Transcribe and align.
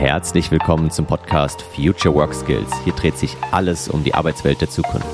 Herzlich 0.00 0.50
willkommen 0.50 0.90
zum 0.90 1.04
Podcast 1.04 1.60
Future 1.60 2.14
Work 2.14 2.32
Skills. 2.32 2.70
Hier 2.84 2.94
dreht 2.94 3.18
sich 3.18 3.36
alles 3.50 3.86
um 3.86 4.02
die 4.02 4.14
Arbeitswelt 4.14 4.62
der 4.62 4.70
Zukunft. 4.70 5.06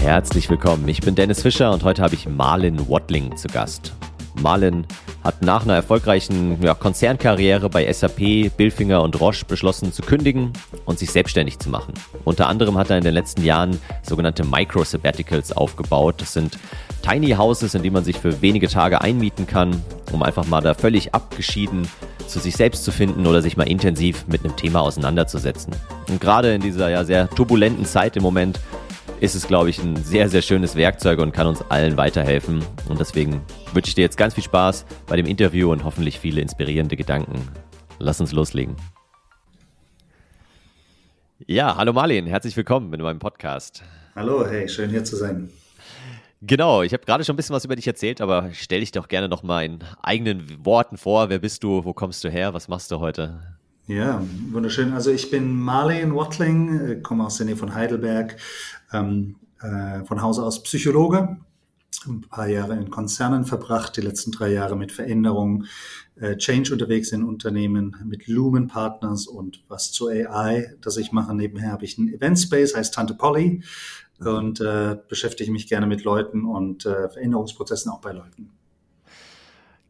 Herzlich 0.00 0.48
willkommen. 0.48 0.88
Ich 0.88 1.02
bin 1.02 1.14
Dennis 1.14 1.42
Fischer 1.42 1.70
und 1.70 1.84
heute 1.84 2.00
habe 2.00 2.14
ich 2.14 2.26
Marlin 2.26 2.88
Wattling 2.88 3.36
zu 3.36 3.48
Gast. 3.48 3.97
Marlin 4.40 4.86
hat 5.24 5.42
nach 5.42 5.64
einer 5.64 5.74
erfolgreichen 5.74 6.62
ja, 6.62 6.74
Konzernkarriere 6.74 7.68
bei 7.68 7.92
SAP, 7.92 8.56
Billfinger 8.56 9.02
und 9.02 9.20
Roche 9.20 9.44
beschlossen 9.44 9.92
zu 9.92 10.02
kündigen 10.02 10.52
und 10.84 10.98
sich 10.98 11.10
selbstständig 11.10 11.58
zu 11.58 11.70
machen. 11.70 11.94
Unter 12.24 12.48
anderem 12.48 12.78
hat 12.78 12.90
er 12.90 12.98
in 12.98 13.04
den 13.04 13.14
letzten 13.14 13.44
Jahren 13.44 13.78
sogenannte 14.02 14.44
Micro-Sabbaticals 14.44 15.52
aufgebaut. 15.52 16.16
Das 16.18 16.32
sind 16.32 16.58
Tiny 17.02 17.30
Houses, 17.32 17.74
in 17.74 17.82
die 17.82 17.90
man 17.90 18.04
sich 18.04 18.18
für 18.18 18.40
wenige 18.42 18.68
Tage 18.68 19.00
einmieten 19.00 19.46
kann, 19.46 19.82
um 20.12 20.22
einfach 20.22 20.46
mal 20.46 20.60
da 20.60 20.74
völlig 20.74 21.14
abgeschieden 21.14 21.88
zu 22.26 22.38
sich 22.38 22.56
selbst 22.56 22.84
zu 22.84 22.92
finden 22.92 23.26
oder 23.26 23.42
sich 23.42 23.56
mal 23.56 23.68
intensiv 23.68 24.26
mit 24.28 24.44
einem 24.44 24.54
Thema 24.56 24.82
auseinanderzusetzen. 24.82 25.74
Und 26.08 26.20
gerade 26.20 26.54
in 26.54 26.60
dieser 26.60 26.90
ja 26.90 27.04
sehr 27.04 27.28
turbulenten 27.30 27.84
Zeit 27.86 28.16
im 28.16 28.22
Moment 28.22 28.60
ist 29.20 29.34
es, 29.34 29.48
glaube 29.48 29.70
ich, 29.70 29.82
ein 29.82 29.96
sehr, 29.96 30.28
sehr 30.28 30.42
schönes 30.42 30.76
Werkzeug 30.76 31.18
und 31.18 31.32
kann 31.32 31.46
uns 31.46 31.62
allen 31.70 31.96
weiterhelfen. 31.96 32.64
Und 32.88 33.00
deswegen 33.00 33.42
wünsche 33.72 33.88
ich 33.88 33.94
dir 33.94 34.02
jetzt 34.02 34.16
ganz 34.16 34.34
viel 34.34 34.44
Spaß 34.44 34.86
bei 35.06 35.16
dem 35.16 35.26
Interview 35.26 35.72
und 35.72 35.84
hoffentlich 35.84 36.18
viele 36.18 36.40
inspirierende 36.40 36.96
Gedanken. 36.96 37.40
Lass 37.98 38.20
uns 38.20 38.32
loslegen. 38.32 38.76
Ja, 41.46 41.76
hallo 41.76 41.92
Marlin, 41.92 42.26
herzlich 42.26 42.56
willkommen 42.56 42.92
in 42.92 43.00
meinem 43.00 43.18
Podcast. 43.18 43.82
Hallo, 44.14 44.46
hey, 44.46 44.68
schön 44.68 44.90
hier 44.90 45.04
zu 45.04 45.16
sein. 45.16 45.48
Genau, 46.40 46.82
ich 46.82 46.92
habe 46.92 47.04
gerade 47.04 47.24
schon 47.24 47.34
ein 47.34 47.36
bisschen 47.36 47.56
was 47.56 47.64
über 47.64 47.74
dich 47.74 47.86
erzählt, 47.86 48.20
aber 48.20 48.50
stell 48.52 48.80
dich 48.80 48.92
doch 48.92 49.08
gerne 49.08 49.28
noch 49.28 49.42
mal 49.42 49.64
in 49.64 49.80
eigenen 50.00 50.64
Worten 50.64 50.96
vor. 50.96 51.28
Wer 51.28 51.40
bist 51.40 51.64
du? 51.64 51.84
Wo 51.84 51.92
kommst 51.92 52.22
du 52.22 52.30
her? 52.30 52.54
Was 52.54 52.68
machst 52.68 52.92
du 52.92 53.00
heute? 53.00 53.57
Ja, 53.88 54.22
wunderschön. 54.50 54.92
Also 54.92 55.10
ich 55.10 55.30
bin 55.30 55.58
Marlene 55.58 56.14
Wattling, 56.14 56.78
äh, 56.78 57.00
komme 57.00 57.24
aus 57.24 57.38
der 57.38 57.46
Nähe 57.46 57.56
von 57.56 57.74
Heidelberg, 57.74 58.36
ähm, 58.92 59.36
äh, 59.62 60.04
von 60.04 60.20
Hause 60.20 60.42
aus 60.42 60.62
Psychologe, 60.62 61.38
ein 62.06 62.20
paar 62.20 62.48
Jahre 62.48 62.76
in 62.76 62.90
Konzernen 62.90 63.46
verbracht, 63.46 63.96
die 63.96 64.02
letzten 64.02 64.30
drei 64.30 64.52
Jahre 64.52 64.76
mit 64.76 64.92
Veränderungen, 64.92 65.68
äh, 66.16 66.36
Change 66.36 66.74
unterwegs 66.74 67.12
in 67.12 67.24
Unternehmen, 67.24 67.96
mit 68.04 68.26
Lumen 68.26 68.66
Partners 68.66 69.26
und 69.26 69.64
was 69.68 69.90
zu 69.90 70.08
AI, 70.08 70.74
das 70.82 70.98
ich 70.98 71.12
mache. 71.12 71.34
Nebenher 71.34 71.72
habe 71.72 71.86
ich 71.86 71.96
einen 71.96 72.12
Event 72.12 72.38
Space, 72.38 72.76
heißt 72.76 72.92
Tante 72.92 73.14
Polly 73.14 73.64
und 74.20 74.60
äh, 74.60 74.98
beschäftige 75.08 75.50
mich 75.50 75.66
gerne 75.66 75.86
mit 75.86 76.04
Leuten 76.04 76.44
und 76.44 76.84
äh, 76.84 77.08
Veränderungsprozessen 77.08 77.90
auch 77.90 78.02
bei 78.02 78.12
Leuten. 78.12 78.50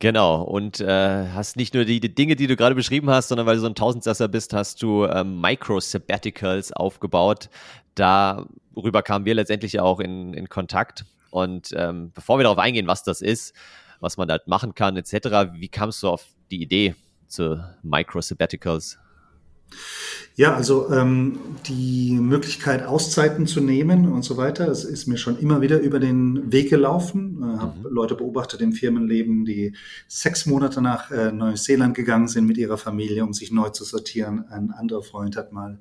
Genau, 0.01 0.43
und 0.43 0.81
äh, 0.81 1.27
hast 1.35 1.57
nicht 1.57 1.75
nur 1.75 1.85
die, 1.85 1.99
die, 1.99 2.15
Dinge, 2.15 2.37
die 2.37 2.47
du 2.47 2.55
gerade 2.55 2.77
beschrieben 2.77 3.11
hast, 3.11 3.29
sondern 3.29 3.49
weil 3.49 3.57
du 3.57 3.63
so 3.63 3.67
ein 3.67 3.75
Tausendsasser 3.75 4.29
bist, 4.29 4.53
hast 4.53 4.81
du 4.81 5.05
ähm, 5.07 5.41
Micro-Sabbaticals 5.41 6.73
aufgebaut. 6.73 7.51
Darüber 7.97 9.03
kamen 9.03 9.25
wir 9.25 9.35
letztendlich 9.35 9.81
auch 9.81 9.99
in, 9.99 10.35
in 10.35 10.49
Kontakt. 10.49 11.05
Und 11.31 11.75
ähm, 11.77 12.13
bevor 12.15 12.39
wir 12.39 12.45
darauf 12.45 12.59
eingehen, 12.59 12.87
was 12.87 13.03
das 13.03 13.21
ist, 13.21 13.55
was 13.99 14.17
man 14.17 14.31
halt 14.31 14.47
machen 14.47 14.77
kann, 14.77 14.97
etc., 14.97 15.51
wie 15.55 15.69
kamst 15.69 16.03
du 16.05 16.11
auf 16.11 16.27
die 16.53 16.63
Idee 16.63 16.95
zu 17.27 17.61
Micro-Sabbaticals? 17.83 18.99
Ja, 20.39 20.55
also 20.55 20.89
ähm, 20.93 21.41
die 21.67 22.13
Möglichkeit, 22.13 22.85
Auszeiten 22.85 23.49
zu 23.49 23.61
nehmen 23.61 24.09
und 24.13 24.23
so 24.23 24.37
weiter, 24.37 24.67
das 24.67 24.85
ist 24.85 25.09
mir 25.09 25.17
schon 25.17 25.37
immer 25.37 25.63
wieder 25.63 25.81
über 25.81 25.99
den 25.99 26.53
Weg 26.53 26.71
gelaufen. 26.71 27.43
Äh, 27.43 27.59
habe 27.59 27.77
mhm. 27.81 27.93
Leute 27.93 28.15
beobachtet 28.15 28.61
im 28.61 28.73
Firmenleben, 28.73 29.45
die 29.45 29.75
sechs 30.07 30.47
Monate 30.47 30.81
nach 30.81 31.11
äh, 31.11 31.33
Neuseeland 31.33 31.97
gegangen 31.97 32.29
sind 32.29 32.47
mit 32.47 32.57
ihrer 32.57 32.79
Familie, 32.79 33.25
um 33.25 33.33
sich 33.33 33.51
neu 33.51 33.71
zu 33.71 33.83
sortieren. 33.83 34.45
Ein 34.49 34.71
anderer 34.71 35.03
Freund 35.03 35.37
hat 35.37 35.51
mal 35.51 35.81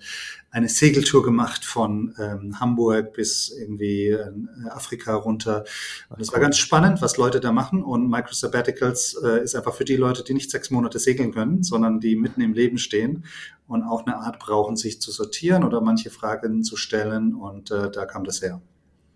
eine 0.50 0.70
Segeltour 0.70 1.22
gemacht 1.22 1.64
von 1.64 2.16
ähm, 2.18 2.60
Hamburg 2.60 3.14
bis 3.14 3.50
irgendwie 3.50 4.08
äh, 4.08 4.32
Afrika 4.72 5.14
runter. 5.14 5.66
Und 6.10 6.20
es 6.20 6.34
war 6.34 6.40
ganz 6.40 6.58
spannend, 6.58 7.04
was 7.04 7.18
Leute 7.18 7.40
da 7.40 7.52
machen. 7.52 7.84
Und 7.84 8.10
Micro 8.10 8.34
Sabbaticals 8.34 9.22
äh, 9.24 9.44
ist 9.44 9.56
einfach 9.56 9.76
für 9.76 9.86
die 9.86 9.98
Leute, 9.98 10.24
die 10.24 10.34
nicht 10.34 10.50
sechs 10.50 10.72
Monate 10.72 10.98
segeln 10.98 11.32
können, 11.32 11.62
sondern 11.62 12.00
die 12.00 12.16
mitten 12.16 12.42
im 12.42 12.54
Leben 12.54 12.80
stehen 12.80 13.24
und 13.68 13.84
auch 13.84 14.06
eine 14.06 14.18
Art 14.18 14.40
brauchen, 14.40 14.76
sich 14.76 15.02
zu 15.02 15.12
sortieren 15.12 15.64
oder 15.64 15.82
manche 15.82 16.10
Fragen 16.10 16.64
zu 16.64 16.76
stellen. 16.78 17.36
Und 17.36 17.72
äh, 17.72 17.92
da 17.92 18.06
kam 18.06 18.24
das 18.24 18.42
her. 18.42 18.62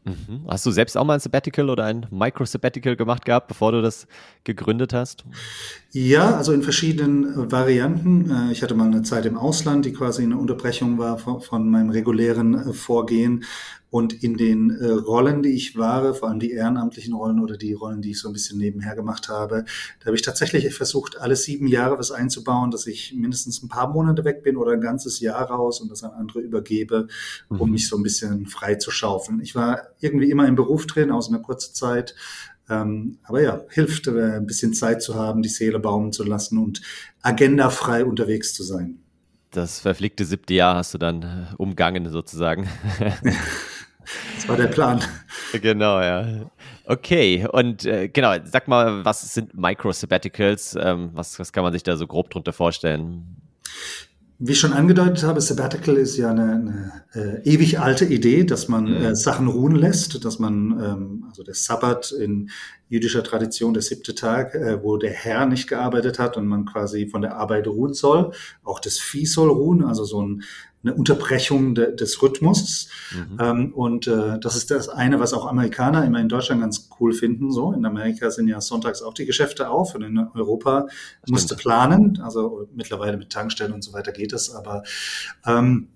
Mhm. 0.03 0.45
Hast 0.47 0.65
du 0.65 0.71
selbst 0.71 0.97
auch 0.97 1.05
mal 1.05 1.13
ein 1.13 1.19
Sabbatical 1.19 1.69
oder 1.69 1.85
ein 1.85 2.07
Micro-Sabbatical 2.09 2.95
gemacht 2.95 3.23
gehabt, 3.23 3.47
bevor 3.47 3.71
du 3.71 3.81
das 3.81 4.07
gegründet 4.43 4.93
hast? 4.93 5.25
Ja, 5.91 6.35
also 6.35 6.53
in 6.53 6.63
verschiedenen 6.63 7.51
Varianten. 7.51 8.31
Äh, 8.31 8.51
ich 8.51 8.63
hatte 8.63 8.73
mal 8.73 8.87
eine 8.87 9.03
Zeit 9.03 9.25
im 9.25 9.37
Ausland, 9.37 9.85
die 9.85 9.93
quasi 9.93 10.23
eine 10.23 10.37
Unterbrechung 10.37 10.97
war 10.97 11.17
von 11.17 11.69
meinem 11.69 11.91
regulären 11.91 12.55
äh, 12.55 12.73
Vorgehen. 12.73 13.43
Und 13.91 14.23
in 14.23 14.37
den 14.37 14.71
äh, 14.71 14.89
Rollen, 14.89 15.43
die 15.43 15.49
ich 15.49 15.77
war, 15.77 16.13
vor 16.13 16.29
allem 16.29 16.39
die 16.39 16.51
ehrenamtlichen 16.51 17.13
Rollen 17.13 17.41
oder 17.41 17.57
die 17.57 17.73
Rollen, 17.73 18.01
die 18.01 18.11
ich 18.11 18.21
so 18.21 18.29
ein 18.29 18.33
bisschen 18.33 18.57
nebenher 18.57 18.95
gemacht 18.95 19.27
habe, 19.27 19.65
da 19.99 20.05
habe 20.05 20.15
ich 20.15 20.21
tatsächlich 20.21 20.73
versucht, 20.73 21.19
alle 21.19 21.35
sieben 21.35 21.67
Jahre 21.67 21.99
was 21.99 22.09
einzubauen, 22.09 22.71
dass 22.71 22.87
ich 22.87 23.13
mindestens 23.13 23.61
ein 23.61 23.67
paar 23.67 23.89
Monate 23.91 24.23
weg 24.23 24.43
bin 24.43 24.55
oder 24.55 24.71
ein 24.71 24.81
ganzes 24.81 25.19
Jahr 25.19 25.43
raus 25.43 25.81
und 25.81 25.91
das 25.91 26.05
an 26.05 26.11
andere 26.11 26.39
übergebe, 26.39 27.09
um 27.49 27.67
mhm. 27.67 27.73
mich 27.73 27.89
so 27.89 27.97
ein 27.97 28.03
bisschen 28.03 28.47
frei 28.47 28.75
zu 28.75 28.91
schaufeln. 28.91 29.41
Ich 29.41 29.55
war 29.55 29.89
irgendwie 29.99 30.31
immer 30.31 30.47
im 30.47 30.55
Beruf 30.55 30.87
drin, 30.87 31.11
aus 31.11 31.27
einer 31.27 31.39
kurzen 31.39 31.75
Zeit. 31.75 32.15
Ähm, 32.69 33.17
aber 33.23 33.41
ja, 33.41 33.61
hilft, 33.69 34.07
äh, 34.07 34.37
ein 34.37 34.47
bisschen 34.47 34.73
Zeit 34.73 35.01
zu 35.01 35.15
haben, 35.15 35.41
die 35.41 35.49
Seele 35.49 35.79
baumen 35.79 36.13
zu 36.13 36.23
lassen 36.23 36.57
und 36.59 36.81
agendafrei 37.21 38.05
unterwegs 38.05 38.53
zu 38.53 38.63
sein. 38.63 38.99
Das 39.51 39.81
verflickte 39.81 40.23
siebte 40.23 40.53
Jahr 40.53 40.75
hast 40.75 40.93
du 40.93 40.97
dann 40.97 41.23
äh, 41.23 41.55
umgangen 41.57 42.09
sozusagen. 42.09 42.69
Das 44.35 44.47
war 44.47 44.57
der 44.57 44.67
Plan. 44.67 45.01
Genau, 45.61 46.01
ja. 46.01 46.49
Okay, 46.85 47.47
und 47.51 47.85
äh, 47.85 48.09
genau, 48.09 48.33
sag 48.43 48.67
mal, 48.67 49.05
was 49.05 49.33
sind 49.33 49.57
Micro-Sabbaticals? 49.57 50.77
Ähm, 50.79 51.11
was, 51.13 51.39
was 51.39 51.53
kann 51.53 51.63
man 51.63 51.73
sich 51.73 51.83
da 51.83 51.95
so 51.95 52.07
grob 52.07 52.29
drunter 52.29 52.53
vorstellen? 52.53 53.37
Wie 54.39 54.53
ich 54.53 54.59
schon 54.59 54.73
angedeutet 54.73 55.23
habe, 55.23 55.39
Sabbatical 55.39 55.97
ist 55.97 56.17
ja 56.17 56.31
eine, 56.31 57.03
eine 57.13 57.43
äh, 57.43 57.47
ewig 57.47 57.79
alte 57.79 58.05
Idee, 58.05 58.43
dass 58.43 58.67
man 58.67 58.85
mhm. 58.85 59.05
äh, 59.05 59.15
Sachen 59.15 59.47
ruhen 59.47 59.75
lässt, 59.75 60.25
dass 60.25 60.39
man, 60.39 60.71
ähm, 60.83 61.25
also 61.29 61.43
der 61.43 61.53
Sabbat 61.53 62.11
in 62.11 62.49
jüdischer 62.91 63.23
Tradition, 63.23 63.73
der 63.73 63.81
siebte 63.81 64.13
Tag, 64.13 64.53
äh, 64.53 64.83
wo 64.83 64.97
der 64.97 65.11
Herr 65.11 65.45
nicht 65.45 65.67
gearbeitet 65.67 66.19
hat 66.19 66.35
und 66.35 66.45
man 66.45 66.65
quasi 66.65 67.07
von 67.07 67.21
der 67.21 67.37
Arbeit 67.37 67.65
ruhen 67.67 67.93
soll. 67.93 68.33
Auch 68.63 68.79
das 68.79 68.99
Vieh 68.99 69.25
soll 69.25 69.49
ruhen, 69.49 69.83
also 69.83 70.03
so 70.03 70.21
ein 70.21 70.43
eine 70.83 70.95
Unterbrechung 70.95 71.75
de, 71.75 71.95
des 71.95 72.23
Rhythmus. 72.23 72.89
Mhm. 73.13 73.37
Ähm, 73.39 73.73
und 73.73 74.07
äh, 74.07 74.39
das 74.39 74.55
ist 74.55 74.71
das 74.71 74.89
eine, 74.89 75.19
was 75.19 75.33
auch 75.33 75.45
Amerikaner 75.45 76.03
immer 76.05 76.19
in 76.19 76.27
Deutschland 76.27 76.61
ganz 76.61 76.89
cool 76.99 77.13
finden. 77.13 77.51
So 77.51 77.71
in 77.71 77.85
Amerika 77.85 78.31
sind 78.31 78.47
ja 78.47 78.59
sonntags 78.61 79.03
auch 79.03 79.13
die 79.13 79.25
Geschäfte 79.25 79.69
auf 79.69 79.93
und 79.93 80.01
in 80.01 80.17
Europa 80.17 80.87
musste 81.27 81.55
planen. 81.55 82.19
Also 82.23 82.67
mittlerweile 82.73 83.17
mit 83.17 83.29
Tankstellen 83.29 83.73
und 83.73 83.83
so 83.83 83.93
weiter 83.93 84.11
geht 84.11 84.33
es, 84.33 84.51
aber 84.53 84.81
ähm, 85.45 85.89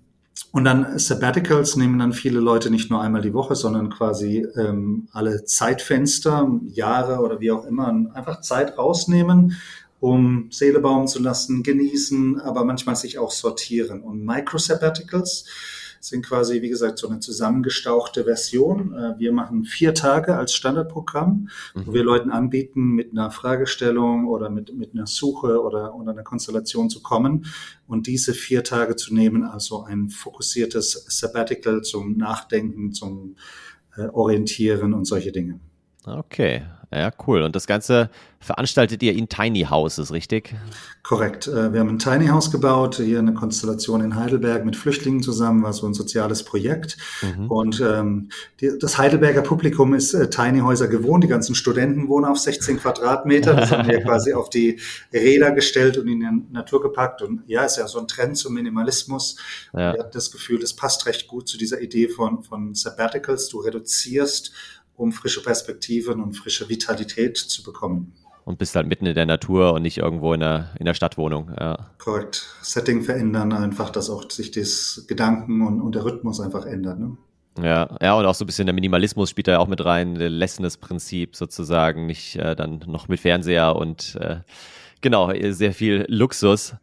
und 0.52 0.64
dann 0.64 0.98
Sabbaticals 0.98 1.76
nehmen 1.76 1.98
dann 1.98 2.12
viele 2.12 2.40
Leute 2.40 2.70
nicht 2.70 2.90
nur 2.90 3.00
einmal 3.00 3.22
die 3.22 3.32
Woche, 3.32 3.54
sondern 3.54 3.90
quasi 3.90 4.46
ähm, 4.56 5.08
alle 5.12 5.44
Zeitfenster, 5.44 6.50
Jahre 6.68 7.20
oder 7.20 7.40
wie 7.40 7.50
auch 7.50 7.64
immer, 7.64 7.88
einfach 8.14 8.40
Zeit 8.40 8.76
rausnehmen 8.76 9.56
um 10.00 10.48
Seele 10.50 10.80
bauen 10.80 11.08
zu 11.08 11.22
lassen, 11.22 11.62
genießen, 11.62 12.40
aber 12.40 12.64
manchmal 12.64 12.96
sich 12.96 13.18
auch 13.18 13.30
sortieren. 13.30 14.02
Und 14.02 14.24
Micro-Sabbaticals 14.24 15.46
sind 16.06 16.24
quasi, 16.24 16.62
wie 16.62 16.68
gesagt, 16.68 16.98
so 16.98 17.08
eine 17.08 17.20
zusammengestauchte 17.20 18.24
Version. 18.24 18.94
Äh, 18.94 19.18
wir 19.18 19.32
machen 19.32 19.64
vier 19.64 19.92
Tage 19.92 20.36
als 20.36 20.54
Standardprogramm, 20.54 21.48
mhm. 21.74 21.86
wo 21.86 21.94
wir 21.94 22.04
Leuten 22.04 22.30
anbieten, 22.30 22.92
mit 22.92 23.10
einer 23.10 23.30
Fragestellung 23.30 24.26
oder 24.26 24.48
mit, 24.48 24.74
mit 24.74 24.94
einer 24.94 25.06
Suche 25.06 25.60
oder, 25.62 25.94
oder 25.94 26.12
einer 26.12 26.22
Konstellation 26.22 26.90
zu 26.90 27.02
kommen 27.02 27.46
und 27.86 28.06
diese 28.06 28.34
vier 28.34 28.62
Tage 28.62 28.96
zu 28.96 29.14
nehmen, 29.14 29.44
also 29.44 29.82
ein 29.82 30.08
fokussiertes 30.08 31.06
Sabbatical 31.08 31.82
zum 31.82 32.16
Nachdenken, 32.16 32.92
zum 32.92 33.36
äh, 33.96 34.06
Orientieren 34.08 34.94
und 34.94 35.06
solche 35.06 35.32
Dinge. 35.32 35.60
Okay, 36.06 36.62
ja, 36.92 37.10
cool. 37.26 37.42
Und 37.42 37.56
das 37.56 37.66
Ganze 37.66 38.10
veranstaltet 38.38 39.02
ihr 39.02 39.12
in 39.14 39.28
Tiny 39.28 39.66
Houses, 39.68 40.12
richtig? 40.12 40.54
Korrekt. 41.02 41.48
Äh, 41.48 41.72
wir 41.72 41.80
haben 41.80 41.88
ein 41.88 41.98
Tiny 41.98 42.28
House 42.28 42.52
gebaut, 42.52 42.96
hier 42.96 43.18
eine 43.18 43.34
Konstellation 43.34 44.00
in 44.00 44.14
Heidelberg 44.14 44.64
mit 44.64 44.76
Flüchtlingen 44.76 45.20
zusammen, 45.20 45.64
war 45.64 45.72
so 45.72 45.84
ein 45.86 45.94
soziales 45.94 46.44
Projekt. 46.44 46.96
Mhm. 47.22 47.50
Und 47.50 47.80
ähm, 47.80 48.28
die, 48.60 48.70
das 48.78 48.98
Heidelberger 48.98 49.42
Publikum 49.42 49.94
ist 49.94 50.14
äh, 50.14 50.30
Tiny 50.30 50.60
Häuser 50.60 50.86
gewohnt. 50.86 51.24
Die 51.24 51.28
ganzen 51.28 51.56
Studenten 51.56 52.06
wohnen 52.06 52.26
auf 52.26 52.38
16 52.38 52.78
Quadratmeter. 52.78 53.54
Das 53.54 53.72
haben 53.72 53.88
wir 53.88 54.00
quasi 54.04 54.32
auf 54.32 54.48
die 54.48 54.78
Räder 55.12 55.50
gestellt 55.50 55.98
und 55.98 56.06
in 56.06 56.20
die 56.20 56.52
Natur 56.52 56.82
gepackt. 56.82 57.20
Und 57.20 57.42
ja, 57.48 57.64
ist 57.64 57.78
ja 57.78 57.88
so 57.88 57.98
ein 57.98 58.06
Trend 58.06 58.36
zum 58.36 58.54
Minimalismus. 58.54 59.36
Ja. 59.72 59.92
Wir 59.92 60.00
hatten 60.00 60.12
das 60.12 60.30
Gefühl, 60.30 60.60
das 60.60 60.72
passt 60.72 61.06
recht 61.06 61.26
gut 61.26 61.48
zu 61.48 61.58
dieser 61.58 61.80
Idee 61.80 62.08
von, 62.08 62.44
von 62.44 62.74
Sabbaticals. 62.76 63.48
Du 63.48 63.58
reduzierst 63.58 64.52
um 64.96 65.12
frische 65.12 65.42
Perspektiven 65.42 66.20
und 66.20 66.34
frische 66.34 66.68
Vitalität 66.68 67.36
zu 67.36 67.62
bekommen. 67.62 68.14
Und 68.44 68.58
bist 68.58 68.76
halt 68.76 68.86
mitten 68.86 69.06
in 69.06 69.14
der 69.14 69.26
Natur 69.26 69.72
und 69.72 69.82
nicht 69.82 69.98
irgendwo 69.98 70.32
in 70.32 70.40
der, 70.40 70.70
in 70.78 70.86
der 70.86 70.94
Stadtwohnung. 70.94 71.50
Ja. 71.58 71.90
Korrekt. 71.98 72.46
Setting 72.62 73.02
verändern 73.02 73.52
einfach, 73.52 73.90
dass 73.90 74.08
auch 74.08 74.30
sich 74.30 74.52
das 74.52 75.04
Gedanken 75.08 75.66
und, 75.66 75.80
und 75.80 75.94
der 75.96 76.04
Rhythmus 76.04 76.40
einfach 76.40 76.64
ändert. 76.64 77.00
Ne? 77.00 77.16
Ja, 77.60 77.96
ja, 78.00 78.14
und 78.14 78.24
auch 78.26 78.34
so 78.34 78.44
ein 78.44 78.46
bisschen 78.46 78.66
der 78.66 78.74
Minimalismus 78.74 79.30
spielt 79.30 79.48
da 79.48 79.52
ja 79.52 79.58
auch 79.58 79.66
mit 79.66 79.84
rein, 79.84 80.14
der 80.14 80.30
Lessness-Prinzip 80.30 81.34
sozusagen, 81.34 82.06
nicht 82.06 82.36
äh, 82.36 82.54
dann 82.54 82.82
noch 82.86 83.08
mit 83.08 83.18
Fernseher 83.18 83.74
und 83.74 84.16
äh, 84.20 84.40
genau, 85.00 85.32
sehr 85.50 85.72
viel 85.72 86.04
Luxus 86.08 86.74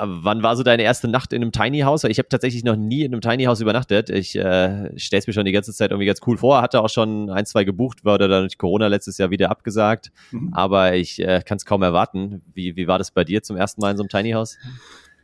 wann 0.00 0.42
war 0.42 0.56
so 0.56 0.62
deine 0.62 0.82
erste 0.82 1.08
Nacht 1.08 1.32
in 1.32 1.42
einem 1.42 1.52
Tiny 1.52 1.80
House? 1.80 2.04
Ich 2.04 2.18
habe 2.18 2.28
tatsächlich 2.28 2.64
noch 2.64 2.76
nie 2.76 3.02
in 3.02 3.12
einem 3.12 3.20
Tiny 3.20 3.44
House 3.44 3.60
übernachtet. 3.60 4.10
Ich 4.10 4.36
äh, 4.36 4.98
stelle 4.98 5.20
es 5.20 5.26
mir 5.26 5.32
schon 5.32 5.44
die 5.44 5.52
ganze 5.52 5.72
Zeit 5.72 5.90
irgendwie 5.90 6.06
ganz 6.06 6.20
cool 6.26 6.36
vor. 6.36 6.62
Hatte 6.62 6.80
auch 6.80 6.88
schon 6.88 7.30
ein, 7.30 7.46
zwei 7.46 7.64
gebucht, 7.64 8.04
wurde 8.04 8.28
dann 8.28 8.42
durch 8.42 8.58
Corona 8.58 8.88
letztes 8.88 9.18
Jahr 9.18 9.30
wieder 9.30 9.50
abgesagt. 9.50 10.10
Mhm. 10.30 10.52
Aber 10.52 10.94
ich 10.94 11.20
äh, 11.20 11.42
kann 11.44 11.56
es 11.56 11.64
kaum 11.64 11.82
erwarten. 11.82 12.42
Wie, 12.52 12.76
wie 12.76 12.86
war 12.86 12.98
das 12.98 13.10
bei 13.10 13.24
dir 13.24 13.42
zum 13.42 13.56
ersten 13.56 13.80
Mal 13.80 13.92
in 13.92 13.96
so 13.96 14.02
einem 14.02 14.10
Tiny 14.10 14.32
House? 14.32 14.56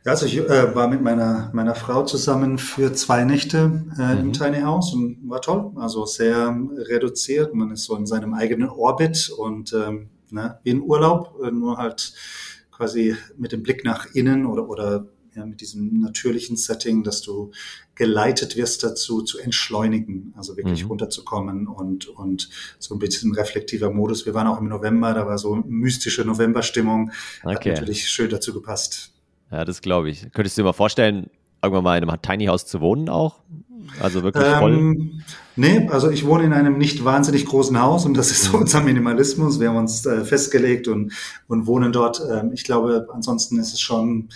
Ja, 0.03 0.13
also 0.13 0.25
ich 0.25 0.37
äh, 0.37 0.75
war 0.75 0.87
mit 0.87 1.01
meiner, 1.01 1.51
meiner 1.53 1.75
Frau 1.75 2.03
zusammen 2.03 2.57
für 2.57 2.91
zwei 2.93 3.23
Nächte 3.23 3.85
äh, 3.99 4.15
mhm. 4.15 4.19
im 4.19 4.33
Tiny 4.33 4.61
House 4.61 4.93
und 4.93 5.19
war 5.29 5.41
toll. 5.41 5.71
Also 5.75 6.05
sehr 6.05 6.57
reduziert. 6.89 7.53
Man 7.53 7.71
ist 7.71 7.83
so 7.83 7.95
in 7.95 8.07
seinem 8.07 8.33
eigenen 8.33 8.69
Orbit 8.69 9.29
und 9.37 9.73
ähm, 9.73 10.09
ne, 10.31 10.59
wie 10.63 10.71
in 10.71 10.81
Urlaub, 10.81 11.35
äh, 11.43 11.51
nur 11.51 11.77
halt 11.77 12.13
quasi 12.81 13.15
mit 13.37 13.51
dem 13.51 13.61
Blick 13.61 13.85
nach 13.85 14.07
innen 14.15 14.47
oder, 14.47 14.67
oder 14.67 15.05
ja, 15.35 15.45
mit 15.45 15.61
diesem 15.61 16.01
natürlichen 16.01 16.57
Setting, 16.57 17.03
dass 17.03 17.21
du 17.21 17.51
geleitet 17.93 18.57
wirst 18.57 18.83
dazu, 18.83 19.21
zu 19.21 19.37
entschleunigen, 19.37 20.33
also 20.35 20.57
wirklich 20.57 20.83
mhm. 20.83 20.89
runterzukommen 20.89 21.67
und, 21.67 22.07
und 22.07 22.49
so 22.79 22.95
ein 22.95 22.99
bisschen 22.99 23.35
reflektiver 23.35 23.91
Modus. 23.91 24.25
Wir 24.25 24.33
waren 24.33 24.47
auch 24.47 24.59
im 24.59 24.67
November, 24.67 25.13
da 25.13 25.27
war 25.27 25.37
so 25.37 25.57
mystische 25.67 26.25
Novemberstimmung. 26.25 27.11
Okay. 27.43 27.53
Hat 27.53 27.65
natürlich 27.65 28.09
schön 28.09 28.31
dazu 28.31 28.51
gepasst. 28.51 29.13
Ja, 29.51 29.63
das 29.63 29.81
glaube 29.81 30.09
ich. 30.09 30.31
Könntest 30.33 30.57
du 30.57 30.63
dir 30.63 30.65
mal 30.65 30.73
vorstellen, 30.73 31.29
irgendwann 31.61 31.83
mal 31.83 31.97
in 31.97 32.09
einem 32.09 32.21
Tiny 32.21 32.45
House 32.45 32.65
zu 32.65 32.81
wohnen 32.81 33.09
auch? 33.09 33.39
Also 33.99 34.23
wirklich 34.23 34.45
voll? 34.45 34.73
Ähm, 34.73 35.21
nee, 35.55 35.87
also 35.89 36.09
ich 36.09 36.25
wohne 36.25 36.45
in 36.45 36.53
einem 36.53 36.77
nicht 36.77 37.03
wahnsinnig 37.03 37.45
großen 37.45 37.79
Haus 37.81 38.05
und 38.05 38.15
das 38.15 38.31
ist 38.31 38.43
so 38.43 38.57
mhm. 38.57 38.63
unser 38.63 38.81
Minimalismus. 38.81 39.59
Wir 39.59 39.69
haben 39.69 39.77
uns 39.77 40.05
äh, 40.05 40.23
festgelegt 40.23 40.87
und, 40.87 41.13
und 41.47 41.67
wohnen 41.67 41.91
dort. 41.91 42.21
Ähm, 42.31 42.51
ich 42.53 42.63
glaube, 42.63 43.07
ansonsten 43.13 43.59
ist 43.59 43.73
es 43.73 43.79
schon, 43.79 44.29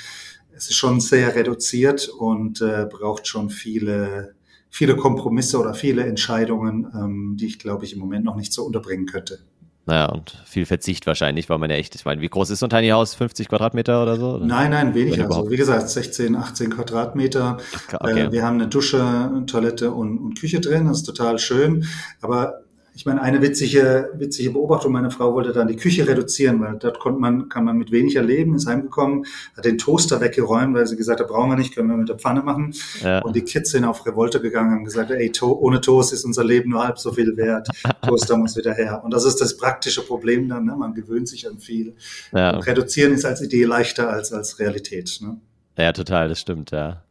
es 0.55 0.69
ist 0.69 0.75
schon 0.75 0.99
sehr 0.99 1.35
reduziert 1.35 2.09
und 2.09 2.61
äh, 2.61 2.87
braucht 2.89 3.27
schon 3.27 3.49
viele, 3.49 4.33
viele 4.69 4.95
Kompromisse 4.95 5.59
oder 5.59 5.73
viele 5.73 6.05
Entscheidungen, 6.05 6.87
ähm, 6.93 7.37
die 7.39 7.47
ich 7.47 7.59
glaube 7.59 7.85
ich 7.85 7.93
im 7.93 7.99
Moment 7.99 8.25
noch 8.25 8.35
nicht 8.35 8.53
so 8.53 8.63
unterbringen 8.65 9.05
könnte. 9.05 9.39
Naja, 9.87 10.05
und 10.07 10.41
viel 10.45 10.65
Verzicht 10.65 11.05
wahrscheinlich, 11.05 11.49
weil 11.49 11.59
man 11.59 11.69
ja 11.69 11.75
echt, 11.75 11.93
ich 11.93 12.05
meine, 12.05 12.19
wie 12.19 12.27
groß 12.27 12.49
ist 12.49 12.59
so 12.59 12.65
ein 12.65 12.71
Tiny 12.71 12.89
House? 12.89 13.13
50 13.13 13.49
Quadratmeter 13.49 14.01
oder 14.01 14.17
so? 14.17 14.35
Oder? 14.35 14.45
Nein, 14.45 14.71
nein, 14.71 14.95
weniger. 14.95 15.25
Also 15.25 15.51
wie 15.51 15.57
gesagt, 15.57 15.89
16, 15.89 16.35
18 16.35 16.71
Quadratmeter. 16.71 17.57
Okay. 17.93 18.21
Äh, 18.21 18.31
wir 18.31 18.43
haben 18.43 18.55
eine 18.55 18.67
Dusche, 18.67 19.43
Toilette 19.45 19.91
und, 19.91 20.17
und 20.17 20.39
Küche 20.39 20.59
drin, 20.59 20.87
das 20.87 20.97
ist 20.97 21.03
total 21.03 21.37
schön. 21.37 21.85
Aber 22.21 22.61
ich 22.95 23.05
meine, 23.05 23.21
eine 23.21 23.41
witzige, 23.41 24.09
witzige 24.13 24.51
Beobachtung, 24.51 24.93
meine 24.93 25.11
Frau 25.11 25.33
wollte 25.33 25.51
dann 25.51 25.67
die 25.67 25.75
Küche 25.75 26.07
reduzieren, 26.07 26.61
weil 26.61 26.77
dort 26.79 26.97
konnte 26.99 27.19
man, 27.19 27.49
kann 27.49 27.65
man 27.65 27.77
mit 27.77 27.91
weniger 27.91 28.23
leben, 28.23 28.55
ist 28.55 28.67
heimgekommen, 28.67 29.25
hat 29.55 29.65
den 29.65 29.77
Toaster 29.77 30.21
weggeräumt, 30.21 30.73
weil 30.73 30.87
sie 30.87 30.95
gesagt 30.95 31.19
hat, 31.19 31.27
brauchen 31.27 31.49
wir 31.49 31.57
nicht, 31.57 31.75
können 31.75 31.89
wir 31.89 31.97
mit 31.97 32.07
der 32.07 32.17
Pfanne 32.17 32.41
machen. 32.41 32.73
Ja. 33.01 33.19
Und 33.19 33.35
die 33.35 33.41
Kids 33.41 33.71
sind 33.71 33.83
auf 33.83 34.05
Revolte 34.05 34.39
gegangen, 34.39 34.71
haben 34.71 34.85
gesagt, 34.85 35.11
ey, 35.11 35.29
to 35.29 35.51
ohne 35.51 35.81
Toast 35.81 36.13
ist 36.13 36.23
unser 36.23 36.45
Leben 36.45 36.69
nur 36.69 36.85
halb 36.85 36.97
so 36.97 37.11
viel 37.11 37.35
wert. 37.35 37.67
Toaster 38.01 38.37
muss 38.37 38.55
wieder 38.55 38.73
her. 38.73 39.01
Und 39.03 39.13
das 39.13 39.25
ist 39.25 39.41
das 39.41 39.57
praktische 39.57 40.01
Problem 40.01 40.47
dann, 40.47 40.63
ne? 40.63 40.75
man 40.77 40.93
gewöhnt 40.93 41.27
sich 41.27 41.49
an 41.49 41.59
viel. 41.59 41.95
Ja. 42.31 42.51
Reduzieren 42.51 43.11
ist 43.11 43.25
als 43.25 43.41
Idee 43.41 43.65
leichter 43.65 44.09
als 44.09 44.31
als 44.31 44.57
Realität. 44.59 45.19
Ne? 45.21 45.37
Ja, 45.77 45.91
total, 45.91 46.29
das 46.29 46.39
stimmt, 46.39 46.71
ja. 46.71 47.03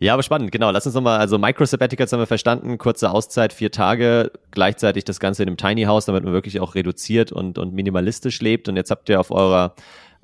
Ja, 0.00 0.14
aber 0.14 0.22
spannend, 0.22 0.52
genau. 0.52 0.70
Lass 0.70 0.86
uns 0.86 0.94
nochmal, 0.94 1.18
also 1.18 1.38
Micro-Sabbaticals 1.38 2.12
haben 2.12 2.20
wir 2.20 2.26
verstanden, 2.26 2.78
kurze 2.78 3.10
Auszeit, 3.10 3.52
vier 3.52 3.72
Tage, 3.72 4.30
gleichzeitig 4.52 5.02
das 5.04 5.18
Ganze 5.18 5.42
in 5.42 5.48
einem 5.48 5.56
Tiny 5.56 5.82
House, 5.84 6.04
damit 6.04 6.22
man 6.24 6.32
wirklich 6.32 6.60
auch 6.60 6.76
reduziert 6.76 7.32
und, 7.32 7.58
und 7.58 7.74
minimalistisch 7.74 8.40
lebt. 8.40 8.68
Und 8.68 8.76
jetzt 8.76 8.92
habt 8.92 9.08
ihr 9.08 9.18
auf 9.18 9.32
eurer 9.32 9.74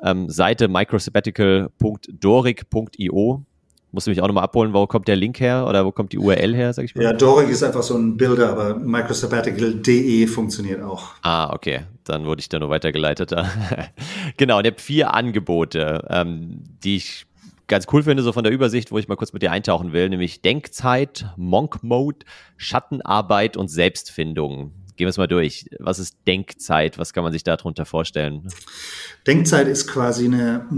ähm, 0.02 0.30
Seite 0.30 0.68
microsabbatical.doric.io 0.68 3.44
Musst 3.94 4.08
du 4.08 4.10
mich 4.10 4.20
auch 4.20 4.26
nochmal 4.26 4.42
abholen, 4.42 4.74
wo 4.74 4.88
kommt 4.88 5.06
der 5.06 5.14
Link 5.14 5.38
her 5.38 5.66
oder 5.68 5.84
wo 5.84 5.92
kommt 5.92 6.12
die 6.12 6.18
URL 6.18 6.52
her, 6.52 6.72
sag 6.72 6.84
ich 6.84 6.96
mal? 6.96 7.04
Ja, 7.04 7.12
Doric 7.12 7.48
ist 7.48 7.62
einfach 7.62 7.84
so 7.84 7.96
ein 7.96 8.16
Bilder, 8.16 8.50
aber 8.50 8.74
microsabbatical.de 8.74 10.26
funktioniert 10.26 10.82
auch. 10.82 11.10
Ah, 11.22 11.52
okay. 11.52 11.82
Dann 12.02 12.26
wurde 12.26 12.40
ich 12.40 12.48
da 12.48 12.58
nur 12.58 12.70
weitergeleitet. 12.70 13.32
genau, 14.36 14.58
und 14.58 14.64
ihr 14.64 14.72
habt 14.72 14.80
vier 14.80 15.14
Angebote, 15.14 16.04
ähm, 16.10 16.64
die 16.82 16.96
ich 16.96 17.24
ganz 17.66 17.86
cool 17.92 18.02
finde, 18.02 18.22
so 18.22 18.32
von 18.32 18.44
der 18.44 18.52
Übersicht, 18.52 18.92
wo 18.92 18.98
ich 18.98 19.08
mal 19.08 19.16
kurz 19.16 19.32
mit 19.32 19.42
dir 19.42 19.52
eintauchen 19.52 19.92
will, 19.92 20.08
nämlich 20.08 20.42
Denkzeit, 20.42 21.26
Monk 21.36 21.82
Mode, 21.82 22.26
Schattenarbeit 22.56 23.56
und 23.56 23.68
Selbstfindung. 23.68 24.72
Gehen 24.96 25.06
wir 25.06 25.10
es 25.10 25.16
mal 25.16 25.26
durch. 25.26 25.68
Was 25.80 25.98
ist 25.98 26.16
Denkzeit? 26.26 26.98
Was 26.98 27.12
kann 27.12 27.24
man 27.24 27.32
sich 27.32 27.42
darunter 27.42 27.84
vorstellen? 27.84 28.46
Denkzeit 29.26 29.66
ist 29.66 29.88
quasi 29.88 30.26
eine, 30.26 30.68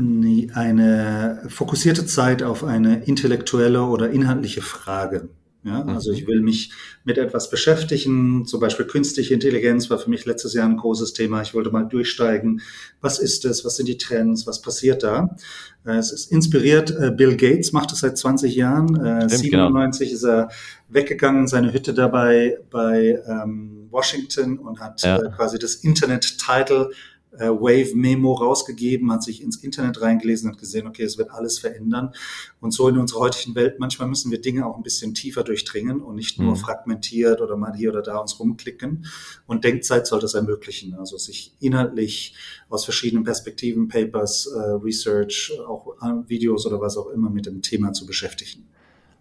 eine 0.54 1.42
fokussierte 1.48 2.06
Zeit 2.06 2.42
auf 2.42 2.64
eine 2.64 3.04
intellektuelle 3.04 3.82
oder 3.82 4.08
inhaltliche 4.08 4.62
Frage. 4.62 5.28
Ja, 5.66 5.82
mhm. 5.82 5.90
also 5.90 6.12
ich 6.12 6.28
will 6.28 6.40
mich 6.40 6.70
mit 7.02 7.18
etwas 7.18 7.50
beschäftigen, 7.50 8.46
zum 8.46 8.60
Beispiel 8.60 8.86
künstliche 8.86 9.34
Intelligenz 9.34 9.90
war 9.90 9.98
für 9.98 10.08
mich 10.08 10.24
letztes 10.24 10.54
Jahr 10.54 10.68
ein 10.68 10.76
großes 10.76 11.12
Thema. 11.12 11.42
Ich 11.42 11.54
wollte 11.54 11.70
mal 11.70 11.82
durchsteigen. 11.82 12.62
Was 13.00 13.18
ist 13.18 13.44
es? 13.44 13.64
Was 13.64 13.76
sind 13.76 13.86
die 13.86 13.98
Trends? 13.98 14.46
Was 14.46 14.62
passiert 14.62 15.02
da? 15.02 15.36
Äh, 15.84 15.96
es 15.96 16.12
ist 16.12 16.30
inspiriert. 16.30 16.92
Äh, 16.92 17.10
Bill 17.10 17.36
Gates 17.36 17.72
macht 17.72 17.92
es 17.92 17.98
seit 18.00 18.16
20 18.16 18.54
Jahren. 18.54 18.94
Stimmt, 19.28 19.30
97 19.30 20.08
genau. 20.08 20.16
ist 20.16 20.24
er 20.24 20.48
weggegangen, 20.88 21.48
seine 21.48 21.72
Hütte 21.72 21.94
dabei 21.94 22.58
bei 22.70 23.20
ähm, 23.26 23.88
Washington 23.90 24.58
und 24.58 24.78
hat 24.78 25.02
ja. 25.02 25.16
äh, 25.16 25.30
quasi 25.34 25.58
das 25.58 25.74
Internet-Title 25.74 26.92
äh, 27.38 27.48
Wave 27.48 27.94
Memo 27.94 28.32
rausgegeben, 28.34 29.10
hat 29.12 29.22
sich 29.22 29.42
ins 29.42 29.56
Internet 29.56 30.00
reingelesen, 30.00 30.50
hat 30.50 30.58
gesehen, 30.58 30.86
okay, 30.86 31.02
es 31.02 31.18
wird 31.18 31.30
alles 31.30 31.58
verändern. 31.58 32.12
Und 32.60 32.72
so 32.72 32.88
in 32.88 32.98
unserer 32.98 33.20
heutigen 33.20 33.54
Welt, 33.54 33.78
manchmal 33.78 34.08
müssen 34.08 34.30
wir 34.30 34.40
Dinge 34.40 34.66
auch 34.66 34.76
ein 34.76 34.82
bisschen 34.82 35.14
tiefer 35.14 35.44
durchdringen 35.44 36.00
und 36.00 36.16
nicht 36.16 36.38
nur 36.38 36.52
mhm. 36.52 36.56
fragmentiert 36.56 37.40
oder 37.40 37.56
mal 37.56 37.74
hier 37.74 37.90
oder 37.90 38.02
da 38.02 38.18
uns 38.18 38.38
rumklicken. 38.38 39.06
Und 39.46 39.64
Denkzeit 39.64 40.06
soll 40.06 40.20
das 40.20 40.34
ermöglichen, 40.34 40.94
also 40.94 41.16
sich 41.16 41.54
inhaltlich 41.60 42.34
aus 42.68 42.84
verschiedenen 42.84 43.24
Perspektiven, 43.24 43.88
Papers, 43.88 44.46
äh, 44.46 44.58
Research, 44.58 45.52
auch 45.66 45.96
äh, 46.02 46.28
Videos 46.28 46.66
oder 46.66 46.80
was 46.80 46.96
auch 46.96 47.08
immer 47.08 47.30
mit 47.30 47.46
dem 47.46 47.62
Thema 47.62 47.92
zu 47.92 48.06
beschäftigen. 48.06 48.68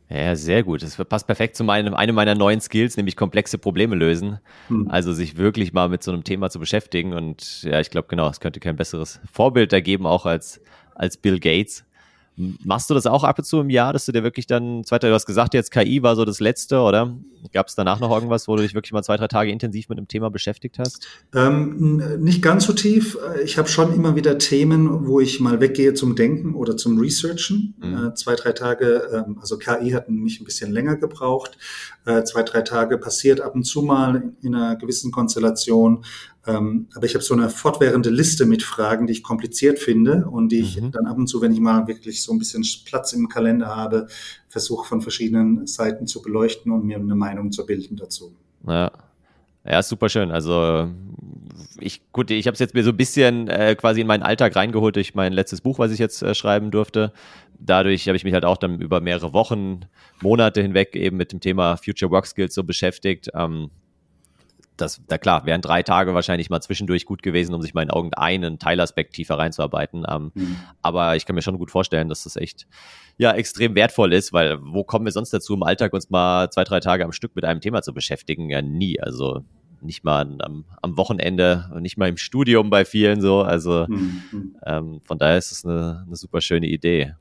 Ja, 0.10 0.36
sehr 0.36 0.64
gut. 0.64 0.84
Das 0.84 0.96
passt 1.06 1.26
perfekt 1.26 1.56
zu 1.56 1.64
meinem, 1.64 1.96
einem 1.96 2.16
meiner 2.16 2.36
neuen 2.36 2.62
Skills, 2.62 2.96
nämlich 2.96 3.16
komplexe 3.16 3.58
Probleme 3.58 3.96
lösen. 3.96 4.40
Hm. 4.68 4.88
Also 4.90 5.14
sich 5.14 5.38
wirklich 5.38 5.74
mal 5.74 5.90
mit 5.90 6.04
so 6.04 6.12
einem 6.12 6.24
Thema 6.24 6.50
zu 6.50 6.60
beschäftigen. 6.60 7.14
Und 7.14 7.64
ja, 7.64 7.80
ich 7.80 7.90
glaube, 7.90 8.08
genau, 8.08 8.30
es 8.30 8.40
könnte 8.40 8.60
kein 8.60 8.76
besseres 8.76 9.20
Vorbild 9.32 9.74
da 9.74 9.80
geben, 9.80 10.06
auch 10.06 10.26
als, 10.26 10.62
als 10.94 11.18
Bill 11.18 11.40
Gates. 11.40 11.86
Machst 12.38 12.90
du 12.90 12.94
das 12.94 13.06
auch 13.06 13.24
ab 13.24 13.40
und 13.40 13.46
zu 13.46 13.62
im 13.62 13.70
Jahr, 13.70 13.94
dass 13.94 14.06
du 14.06 14.12
dir 14.12 14.24
wirklich 14.24 14.46
dann, 14.46 14.84
zweiter, 14.84 15.08
du 15.08 15.14
hast 15.14 15.26
gesagt, 15.26 15.54
jetzt 15.54 15.72
KI 15.72 16.04
war 16.04 16.16
so 16.16 16.26
das 16.26 16.40
letzte, 16.40 16.80
oder? 16.80 17.16
Gab 17.54 17.68
es 17.68 17.76
danach 17.76 18.00
noch 18.00 18.12
irgendwas, 18.12 18.48
wo 18.48 18.56
du 18.56 18.64
dich 18.64 18.74
wirklich 18.74 18.92
mal 18.92 19.04
zwei, 19.04 19.18
drei 19.18 19.28
Tage 19.28 19.52
intensiv 19.52 19.88
mit 19.88 19.98
dem 19.98 20.08
Thema 20.08 20.30
beschäftigt 20.30 20.80
hast? 20.80 21.08
Ähm, 21.34 22.02
nicht 22.20 22.42
ganz 22.42 22.66
so 22.66 22.74
tief. 22.74 23.18
Ich 23.44 23.58
habe 23.58 23.70
schon 23.70 23.94
immer 23.94 24.16
wieder 24.16 24.38
Themen, 24.38 25.08
wo 25.08 25.20
ich 25.20 25.40
mal 25.40 25.62
weggehe 25.62 25.94
zum 25.94 26.16
Denken 26.16 26.56
oder 26.56 26.76
zum 26.76 27.00
Researchen. 27.00 27.76
Mhm. 27.78 28.08
Äh, 28.08 28.14
zwei, 28.16 28.36
drei 28.36 28.52
Tage, 28.52 29.10
ähm, 29.14 29.38
also 29.40 29.58
KI 29.58 29.92
hat 29.92 30.10
mich 30.10 30.42
ein 30.42 30.46
bisschen 30.46 30.72
länger 30.72 30.98
gebraucht. 30.98 31.58
Äh, 32.06 32.24
zwei, 32.24 32.44
drei 32.44 32.62
Tage 32.62 32.98
passiert 32.98 33.42
ab 33.42 33.56
und 33.56 33.64
zu 33.64 33.82
mal 33.82 34.34
in 34.42 34.56
einer 34.56 34.76
gewissen 34.76 35.12
Konstellation. 35.12 36.04
Ähm, 36.48 36.88
aber 36.96 37.06
ich 37.06 37.16
habe 37.16 37.24
so 37.24 37.34
eine 37.34 37.50
fortwährende 37.50 38.10
Liste 38.10 38.46
mit 38.46 38.62
Fragen, 38.62 39.08
die 39.08 39.14
ich 39.14 39.24
kompliziert 39.24 39.80
finde 39.80 40.28
und 40.30 40.50
die 40.50 40.60
ich 40.60 40.80
mhm. 40.80 40.92
dann 40.92 41.08
ab 41.08 41.18
und 41.18 41.28
zu, 41.28 41.42
wenn 41.42 41.52
ich 41.52 41.60
mal 41.60 41.88
wirklich 41.88 42.22
so 42.22 42.32
ein 42.32 42.40
bisschen 42.40 42.64
Platz 42.86 43.14
im 43.14 43.30
Kalender 43.30 43.76
habe, 43.76 44.08
versuche 44.48 44.88
von 44.88 45.02
verschiedenen 45.02 45.66
Seiten 45.66 46.08
zu 46.08 46.22
beleuchten 46.22 46.72
und 46.72 46.86
mir 46.86 46.98
eine 46.98 47.16
Meinung 47.16 47.52
zu 47.52 47.66
bilden 47.66 47.96
dazu. 47.96 48.36
Ja. 48.68 48.92
Ja, 49.68 49.82
super 49.82 50.10
schön. 50.10 50.32
Also 50.32 50.92
ich 51.80 52.02
gut, 52.12 52.30
ich 52.30 52.46
habe 52.46 52.54
es 52.54 52.60
jetzt 52.60 52.76
mir 52.76 52.84
so 52.84 52.92
ein 52.92 52.98
bisschen 52.98 53.48
äh, 53.48 53.76
quasi 53.76 54.02
in 54.02 54.08
meinen 54.08 54.24
Alltag 54.24 54.56
reingeholt 54.56 54.96
durch 54.96 55.16
mein 55.16 55.34
letztes 55.34 55.62
Buch, 55.62 55.80
was 55.80 55.92
ich 55.92 56.00
jetzt 56.00 56.22
äh, 56.22 56.36
schreiben 56.36 56.70
durfte. 56.70 57.12
Dadurch 57.58 58.08
habe 58.08 58.16
ich 58.16 58.24
mich 58.24 58.34
halt 58.34 58.46
auch 58.46 58.58
dann 58.58 58.80
über 58.80 59.02
mehrere 59.02 59.34
Wochen, 59.34 59.82
Monate 60.22 60.62
hinweg 60.62 60.96
eben 60.96 61.18
mit 61.18 61.32
dem 61.32 61.40
Thema 61.40 61.78
Future 61.78 62.12
Work 62.12 62.28
Skills 62.28 62.54
so 62.54 62.64
beschäftigt. 62.64 63.30
Ähm, 63.34 63.72
das, 64.78 65.02
da 65.08 65.18
klar, 65.18 65.46
wären 65.46 65.62
drei 65.62 65.84
Tage 65.84 66.14
wahrscheinlich 66.14 66.50
mal 66.50 66.62
zwischendurch 66.62 67.06
gut 67.06 67.24
gewesen, 67.24 67.54
um 67.54 67.62
sich 67.62 67.74
mal 67.74 67.84
in 67.84 67.90
irgendeinen 67.90 68.60
Teilaspekt 68.60 69.14
tiefer 69.14 69.38
reinzuarbeiten. 69.38 70.06
Ähm, 70.10 70.32
mhm. 70.34 70.58
Aber 70.82 71.16
ich 71.16 71.26
kann 71.26 71.36
mir 71.36 71.42
schon 71.42 71.58
gut 71.58 71.72
vorstellen, 71.72 72.10
dass 72.10 72.24
das 72.24 72.36
echt 72.36 72.68
ja 73.18 73.32
extrem 73.32 73.76
wertvoll 73.76 74.14
ist, 74.14 74.34
weil 74.34 74.60
wo 74.62 74.84
kommen 74.84 75.06
wir 75.06 75.12
sonst 75.12 75.32
dazu, 75.32 75.54
im 75.54 75.64
Alltag 75.64 75.94
uns 75.94 76.10
mal 76.10 76.50
zwei, 76.50 76.64
drei 76.64 76.80
Tage 76.80 77.06
am 77.06 77.12
Stück 77.12 77.36
mit 77.36 77.46
einem 77.46 77.62
Thema 77.62 77.82
zu 77.82 77.94
beschäftigen? 77.94 78.50
Ja, 78.50 78.62
nie. 78.62 79.00
Also 79.00 79.44
nicht 79.82 80.04
mal 80.04 80.36
am, 80.40 80.66
am 80.82 80.98
Wochenende, 80.98 81.72
nicht 81.80 81.98
mal 81.98 82.10
im 82.10 82.18
Studium 82.18 82.70
bei 82.70 82.86
vielen 82.86 83.22
so. 83.22 83.42
Also 83.42 83.86
mhm. 83.88 84.56
ähm, 84.66 85.02
von 85.06 85.18
daher 85.18 85.38
ist 85.38 85.52
es 85.52 85.66
eine, 85.66 86.04
eine 86.06 86.16
super 86.16 86.42
schöne 86.42 86.68
Idee. 86.68 87.14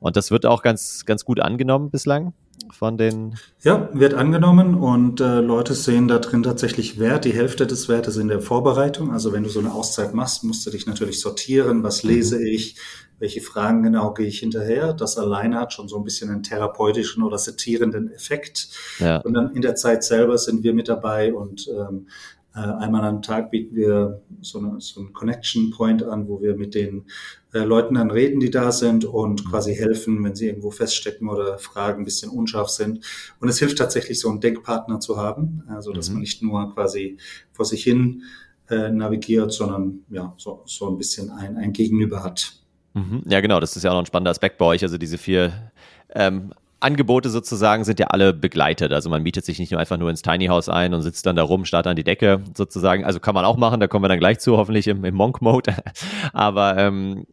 Und 0.00 0.16
das 0.16 0.32
wird 0.32 0.46
auch 0.46 0.62
ganz, 0.62 1.04
ganz 1.04 1.24
gut 1.24 1.38
angenommen 1.38 1.90
bislang 1.90 2.34
von 2.72 2.96
den. 2.96 3.38
Ja, 3.62 3.88
wird 3.92 4.14
angenommen 4.14 4.74
und 4.74 5.20
äh, 5.20 5.40
Leute 5.40 5.74
sehen 5.74 6.08
da 6.08 6.18
drin 6.18 6.42
tatsächlich 6.42 6.98
Wert. 6.98 7.24
Die 7.24 7.32
Hälfte 7.32 7.66
des 7.66 7.88
Wertes 7.88 8.16
in 8.16 8.28
der 8.28 8.40
Vorbereitung. 8.40 9.12
Also 9.12 9.32
wenn 9.32 9.44
du 9.44 9.48
so 9.48 9.60
eine 9.60 9.72
Auszeit 9.72 10.14
machst, 10.14 10.42
musst 10.44 10.66
du 10.66 10.70
dich 10.70 10.86
natürlich 10.86 11.20
sortieren. 11.20 11.82
Was 11.82 12.02
mhm. 12.02 12.10
lese 12.10 12.48
ich? 12.48 12.76
Welche 13.18 13.40
Fragen 13.40 13.84
genau 13.84 14.12
gehe 14.14 14.26
ich 14.26 14.40
hinterher? 14.40 14.94
Das 14.94 15.16
alleine 15.16 15.60
hat 15.60 15.72
schon 15.72 15.86
so 15.86 15.96
ein 15.96 16.02
bisschen 16.02 16.30
einen 16.30 16.42
therapeutischen 16.42 17.22
oder 17.22 17.38
satirenden 17.38 18.10
Effekt. 18.10 18.68
Ja. 18.98 19.18
Und 19.18 19.34
dann 19.34 19.54
in 19.54 19.62
der 19.62 19.76
Zeit 19.76 20.02
selber 20.02 20.38
sind 20.38 20.64
wir 20.64 20.74
mit 20.74 20.88
dabei 20.88 21.32
und 21.32 21.68
ähm, 21.68 22.08
äh, 22.08 22.41
einmal 22.60 23.04
am 23.04 23.22
Tag 23.22 23.50
bieten 23.50 23.74
wir 23.74 24.22
so, 24.40 24.58
eine, 24.58 24.80
so 24.80 25.00
einen 25.00 25.12
Connection 25.12 25.70
Point 25.70 26.02
an, 26.02 26.28
wo 26.28 26.42
wir 26.42 26.56
mit 26.56 26.74
den 26.74 27.06
äh, 27.54 27.60
Leuten 27.60 27.94
dann 27.94 28.10
reden, 28.10 28.40
die 28.40 28.50
da 28.50 28.72
sind 28.72 29.04
und 29.04 29.44
mhm. 29.44 29.50
quasi 29.50 29.74
helfen, 29.74 30.22
wenn 30.24 30.34
sie 30.34 30.48
irgendwo 30.48 30.70
feststecken 30.70 31.28
oder 31.28 31.58
Fragen 31.58 32.02
ein 32.02 32.04
bisschen 32.04 32.30
unscharf 32.30 32.68
sind. 32.68 33.04
Und 33.40 33.48
es 33.48 33.58
hilft 33.58 33.78
tatsächlich, 33.78 34.20
so 34.20 34.28
einen 34.28 34.40
Denkpartner 34.40 35.00
zu 35.00 35.16
haben, 35.16 35.64
also 35.68 35.92
dass 35.92 36.08
mhm. 36.08 36.16
man 36.16 36.20
nicht 36.22 36.42
nur 36.42 36.74
quasi 36.74 37.16
vor 37.52 37.64
sich 37.64 37.82
hin 37.82 38.22
äh, 38.68 38.90
navigiert, 38.90 39.52
sondern 39.52 40.00
ja, 40.10 40.34
so, 40.36 40.62
so 40.66 40.88
ein 40.88 40.98
bisschen 40.98 41.30
ein, 41.30 41.56
ein 41.56 41.72
Gegenüber 41.72 42.22
hat. 42.22 42.54
Mhm. 42.94 43.22
Ja, 43.26 43.40
genau, 43.40 43.60
das 43.60 43.76
ist 43.76 43.82
ja 43.82 43.90
auch 43.90 43.94
noch 43.94 44.02
ein 44.02 44.06
spannender 44.06 44.30
Aspekt 44.30 44.58
bei 44.58 44.66
euch. 44.66 44.82
Also 44.82 44.98
diese 44.98 45.18
vier 45.18 45.72
ähm, 46.14 46.52
Angebote 46.82 47.30
sozusagen 47.30 47.84
sind 47.84 48.00
ja 48.00 48.08
alle 48.08 48.32
begleitet. 48.32 48.92
Also 48.92 49.08
man 49.08 49.22
mietet 49.22 49.44
sich 49.44 49.58
nicht 49.58 49.70
nur 49.70 49.80
einfach 49.80 49.96
nur 49.98 50.10
ins 50.10 50.22
Tiny 50.22 50.46
House 50.46 50.68
ein 50.68 50.94
und 50.94 51.02
sitzt 51.02 51.26
dann 51.26 51.36
da 51.36 51.42
rum, 51.42 51.64
starrt 51.64 51.86
an 51.86 51.96
die 51.96 52.04
Decke 52.04 52.42
sozusagen. 52.56 53.04
Also 53.04 53.20
kann 53.20 53.34
man 53.34 53.44
auch 53.44 53.56
machen, 53.56 53.80
da 53.80 53.86
kommen 53.86 54.04
wir 54.04 54.08
dann 54.08 54.18
gleich 54.18 54.38
zu, 54.40 54.56
hoffentlich 54.56 54.88
im, 54.88 55.04
im 55.04 55.14
Monk-Mode. 55.14 55.76
Aber 56.32 56.76
ähm, 56.78 57.26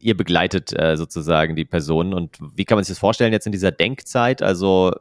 ihr 0.00 0.16
begleitet 0.16 0.78
äh, 0.78 0.96
sozusagen 0.96 1.56
die 1.56 1.64
Personen. 1.64 2.14
Und 2.14 2.38
wie 2.54 2.64
kann 2.64 2.76
man 2.76 2.84
sich 2.84 2.92
das 2.92 2.98
vorstellen 2.98 3.32
jetzt 3.32 3.46
in 3.46 3.52
dieser 3.52 3.72
Denkzeit? 3.72 4.42
Also, 4.42 4.92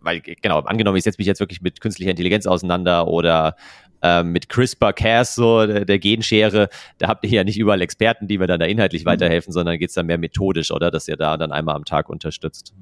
weil, 0.00 0.20
genau, 0.20 0.60
angenommen, 0.60 0.96
ich 0.96 1.04
setze 1.04 1.18
mich 1.18 1.26
jetzt 1.26 1.40
wirklich 1.40 1.62
mit 1.62 1.80
künstlicher 1.80 2.10
Intelligenz 2.10 2.46
auseinander 2.46 3.08
oder 3.08 3.56
ähm, 4.02 4.32
mit 4.32 4.50
CRISPR-Cas, 4.50 5.34
so 5.34 5.66
der, 5.66 5.98
Genschere, 5.98 6.68
da 6.98 7.08
habt 7.08 7.24
ihr 7.24 7.30
ja 7.30 7.42
nicht 7.42 7.58
überall 7.58 7.80
Experten, 7.80 8.28
die 8.28 8.36
mir 8.36 8.46
dann 8.46 8.60
da 8.60 8.66
inhaltlich 8.66 9.04
mhm. 9.04 9.10
weiterhelfen, 9.10 9.50
sondern 9.50 9.78
geht 9.78 9.88
es 9.88 9.94
dann 9.94 10.04
mehr 10.04 10.18
methodisch, 10.18 10.70
oder? 10.70 10.90
Dass 10.90 11.08
ihr 11.08 11.16
da 11.16 11.38
dann 11.38 11.52
einmal 11.52 11.74
am 11.74 11.86
Tag 11.86 12.10
unterstützt. 12.10 12.74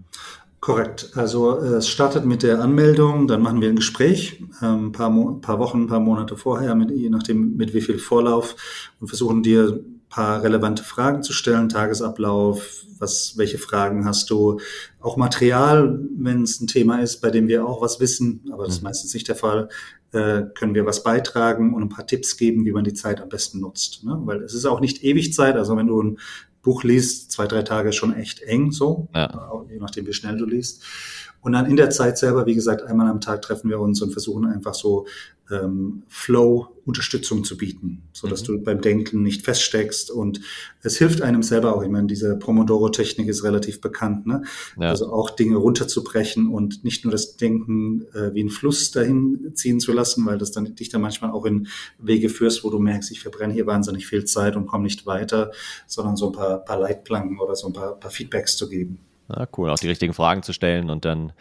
Korrekt. 0.63 1.11
Also 1.17 1.59
äh, 1.59 1.79
es 1.79 1.89
startet 1.89 2.25
mit 2.25 2.45
der 2.45 2.61
Anmeldung, 2.61 3.27
dann 3.27 3.43
machen 3.43 3.61
wir 3.61 3.69
ein 3.69 3.75
Gespräch, 3.75 4.45
ein 4.61 4.85
ähm, 4.85 4.93
paar, 4.93 5.11
paar 5.41 5.59
Wochen, 5.59 5.83
ein 5.83 5.87
paar 5.89 5.99
Monate 5.99 6.37
vorher, 6.37 6.77
mit, 6.77 6.93
je 6.93 7.11
nachdem 7.11 7.57
mit 7.57 7.75
wie 7.75 7.81
viel 7.81 7.99
Vorlauf 7.99 8.55
und 9.01 9.09
versuchen 9.09 9.43
dir 9.43 9.81
ein 9.83 10.03
paar 10.09 10.45
relevante 10.45 10.85
Fragen 10.85 11.25
zu 11.25 11.33
stellen, 11.33 11.69
Tagesablauf, 11.69 12.85
was, 13.01 13.37
welche 13.37 13.59
Fragen 13.59 14.05
hast 14.05 14.31
du, 14.31 14.61
auch 15.01 15.17
Material, 15.17 15.99
wenn 16.17 16.45
es 16.45 16.61
ein 16.61 16.69
Thema 16.69 17.01
ist, 17.01 17.21
bei 17.21 17.31
dem 17.31 17.49
wir 17.49 17.67
auch 17.67 17.83
was 17.83 17.99
wissen, 17.99 18.45
aber 18.53 18.65
das 18.65 18.75
ist 18.75 18.83
mhm. 18.83 18.85
meistens 18.85 19.15
nicht 19.15 19.27
der 19.27 19.35
Fall, 19.35 19.69
äh, 20.13 20.43
können 20.55 20.77
wir 20.77 20.87
was 20.87 21.03
beitragen 21.03 21.75
und 21.75 21.83
ein 21.83 21.89
paar 21.89 22.07
Tipps 22.07 22.37
geben, 22.37 22.65
wie 22.65 22.73
man 22.73 22.85
die 22.85 22.95
Zeit 22.95 23.21
am 23.21 23.29
besten 23.29 23.59
nutzt. 23.59 24.05
Ne? 24.05 24.17
Weil 24.27 24.43
es 24.43 24.55
ist 24.55 24.67
auch 24.67 24.79
nicht 24.79 25.03
ewig 25.03 25.35
Zeit, 25.35 25.57
also 25.57 25.77
wenn 25.77 25.89
du 25.89 26.01
ein 26.01 26.19
Buch 26.63 26.85
liest, 26.85 27.33
zwei, 27.33 27.47
drei 27.47 27.63
Tage 27.63 27.93
schon 27.93 28.15
echt 28.15 28.41
eng 28.43 28.71
so, 28.71 29.09
ja. 29.15 29.51
je 29.69 29.79
nachdem, 29.79 30.07
wie 30.07 30.13
schnell 30.13 30.37
du 30.37 30.47
liest. 30.47 30.83
Und 31.43 31.53
dann 31.53 31.67
in 31.67 31.77
der 31.77 31.91
Zeit 31.91 32.19
selber, 32.19 32.47
wie 32.47 32.55
gesagt, 32.55 32.83
einmal 32.83 33.09
am 33.09 33.21
Tag 33.21 33.43
treffen 33.43 33.69
wir 33.69 33.81
uns 33.81 34.01
und 34.01 34.13
versuchen 34.13 34.47
einfach 34.47 34.75
so 34.75 35.07
ähm, 35.51 36.05
Flow-Unterstützung 36.09 37.43
zu 37.43 37.57
bieten, 37.57 38.05
so 38.13 38.29
dass 38.29 38.43
mhm. 38.43 38.47
du 38.47 38.63
beim 38.63 38.81
Denken 38.81 39.23
nicht 39.25 39.45
feststeckst. 39.45 40.13
Und 40.13 40.41
es 40.83 40.99
hilft 40.99 41.21
einem 41.21 41.43
selber 41.43 41.75
auch. 41.75 41.83
Ich 41.83 41.91
meine, 41.91 42.07
diese 42.07 42.37
Pomodoro-Technik 42.37 43.27
ist 43.27 43.43
relativ 43.43 43.81
bekannt. 43.81 44.25
Ne? 44.25 44.45
Ja. 44.81 44.91
Also 44.91 45.13
auch 45.13 45.31
Dinge 45.31 45.57
runterzubrechen 45.57 46.47
und 46.47 46.85
nicht 46.85 47.05
nur 47.05 47.11
das 47.11 47.37
Denken 47.37 48.07
äh, 48.15 48.33
wie 48.35 48.45
ein 48.45 48.51
Fluss 48.51 48.93
dahin 48.93 49.51
ziehen 49.55 49.81
zu 49.81 49.93
lassen, 49.93 50.25
weil 50.25 50.39
das 50.39 50.53
dann 50.53 50.77
dich 50.77 50.91
dann 50.91 51.01
manchmal 51.01 51.33
auch 51.33 51.45
in 51.45 51.67
Wege 51.99 52.29
führst, 52.29 52.63
wo 52.63 52.71
du 52.71 52.79
merkst, 52.79 53.11
ich 53.11 53.21
verbrenne 53.21 53.53
hier 53.53 53.67
wahnsinnig 53.67 54.07
viel 54.07 54.25
Zeit 54.25 54.55
und 54.55 54.67
komme 54.67 54.85
nicht 54.85 55.07
weiter, 55.07 55.51
sondern 55.89 56.17
so 56.17 56.27
ein 56.27 56.33
paar, 56.33 56.59
paar 56.59 56.79
Leitplanken 56.79 57.41
oder 57.41 57.57
so 57.57 57.67
ein 57.67 57.73
paar, 57.73 57.99
paar 57.99 58.13
Feedbacks 58.13 58.57
zu 58.57 58.69
geben. 58.69 59.01
Ja, 59.29 59.47
cool, 59.57 59.71
auch 59.71 59.79
die 59.79 59.89
richtigen 59.89 60.15
Fragen 60.15 60.43
zu 60.43 60.53
stellen 60.53 60.91
und 60.91 61.05
dann 61.05 61.33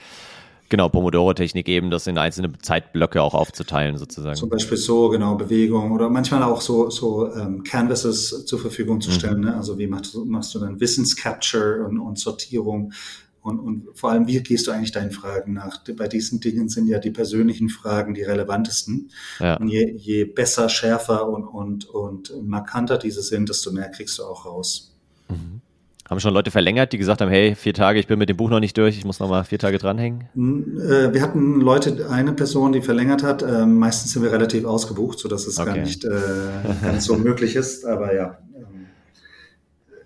Genau, 0.71 0.88
Pomodoro-Technik 0.88 1.67
eben, 1.67 1.91
das 1.91 2.07
in 2.07 2.17
einzelne 2.17 2.53
Zeitblöcke 2.61 3.21
auch 3.21 3.33
aufzuteilen 3.33 3.97
sozusagen. 3.97 4.38
Zum 4.38 4.47
Beispiel 4.47 4.77
so, 4.77 5.09
genau, 5.09 5.35
Bewegung 5.35 5.91
oder 5.91 6.09
manchmal 6.09 6.43
auch 6.43 6.61
so, 6.61 6.89
so 6.89 7.29
ähm, 7.35 7.63
Canvases 7.63 8.45
zur 8.45 8.57
Verfügung 8.57 9.01
zu 9.01 9.11
stellen. 9.11 9.39
Mhm. 9.39 9.45
Ne? 9.47 9.57
Also 9.57 9.77
wie 9.77 9.88
machst 9.88 10.13
du, 10.13 10.23
machst 10.23 10.55
du 10.55 10.59
dann 10.59 10.79
Wissenscapture 10.79 11.85
und, 11.85 12.00
und 12.00 12.17
Sortierung 12.17 12.93
und, 13.41 13.59
und 13.59 13.88
vor 13.95 14.11
allem, 14.11 14.27
wie 14.27 14.41
gehst 14.41 14.67
du 14.67 14.71
eigentlich 14.71 14.93
deinen 14.93 15.11
Fragen 15.11 15.53
nach? 15.53 15.83
Bei 15.97 16.07
diesen 16.07 16.39
Dingen 16.39 16.69
sind 16.69 16.88
ja 16.88 17.00
die 17.00 17.11
persönlichen 17.11 17.67
Fragen 17.67 18.13
die 18.13 18.23
relevantesten. 18.23 19.09
Ja. 19.39 19.57
Und 19.57 19.67
je, 19.67 19.91
je 19.97 20.23
besser, 20.23 20.69
schärfer 20.69 21.27
und, 21.27 21.43
und, 21.43 21.89
und 21.89 22.31
markanter 22.47 22.97
diese 22.97 23.23
sind, 23.23 23.50
desto 23.50 23.73
mehr 23.73 23.89
kriegst 23.89 24.19
du 24.19 24.23
auch 24.23 24.45
raus. 24.45 24.95
Mhm. 25.27 25.61
Haben 26.12 26.20
schon 26.20 26.34
Leute 26.34 26.51
verlängert, 26.51 26.91
die 26.91 26.98
gesagt 26.98 27.22
haben, 27.22 27.30
hey, 27.30 27.56
vier 27.56 27.74
Tage, 27.74 27.98
ich 27.98 28.06
bin 28.06 28.20
mit 28.20 28.27
dem 28.27 28.36
Buch 28.36 28.50
noch 28.50 28.60
nicht 28.60 28.75
durch, 28.75 28.98
ich 28.98 29.06
muss 29.06 29.22
noch 29.22 29.30
mal 29.30 29.46
vier 29.46 29.60
Tage 29.60 29.77
dranhängen? 29.77 30.25
Äh, 30.36 31.13
wir 31.13 31.22
hatten 31.22 31.62
Leute, 31.62 32.10
eine 32.10 32.34
Person, 32.34 32.74
die 32.74 32.82
verlängert 32.82 33.24
hat. 33.24 33.44
Ähm, 33.44 33.77
meistens 33.77 34.12
sind 34.12 34.22
wir 34.22 34.30
relativ 34.34 34.65
ausgebucht, 34.65 35.20
sodass 35.20 35.48
es 35.48 35.58
okay. 35.58 35.70
gar 35.70 35.77
nicht 35.77 36.03
äh, 36.03 36.10
ganz 36.82 37.06
so 37.06 37.15
möglich 37.15 37.56
ist. 37.56 37.86
Aber 37.86 38.13
ja, 38.13 38.39
ähm, 38.53 38.88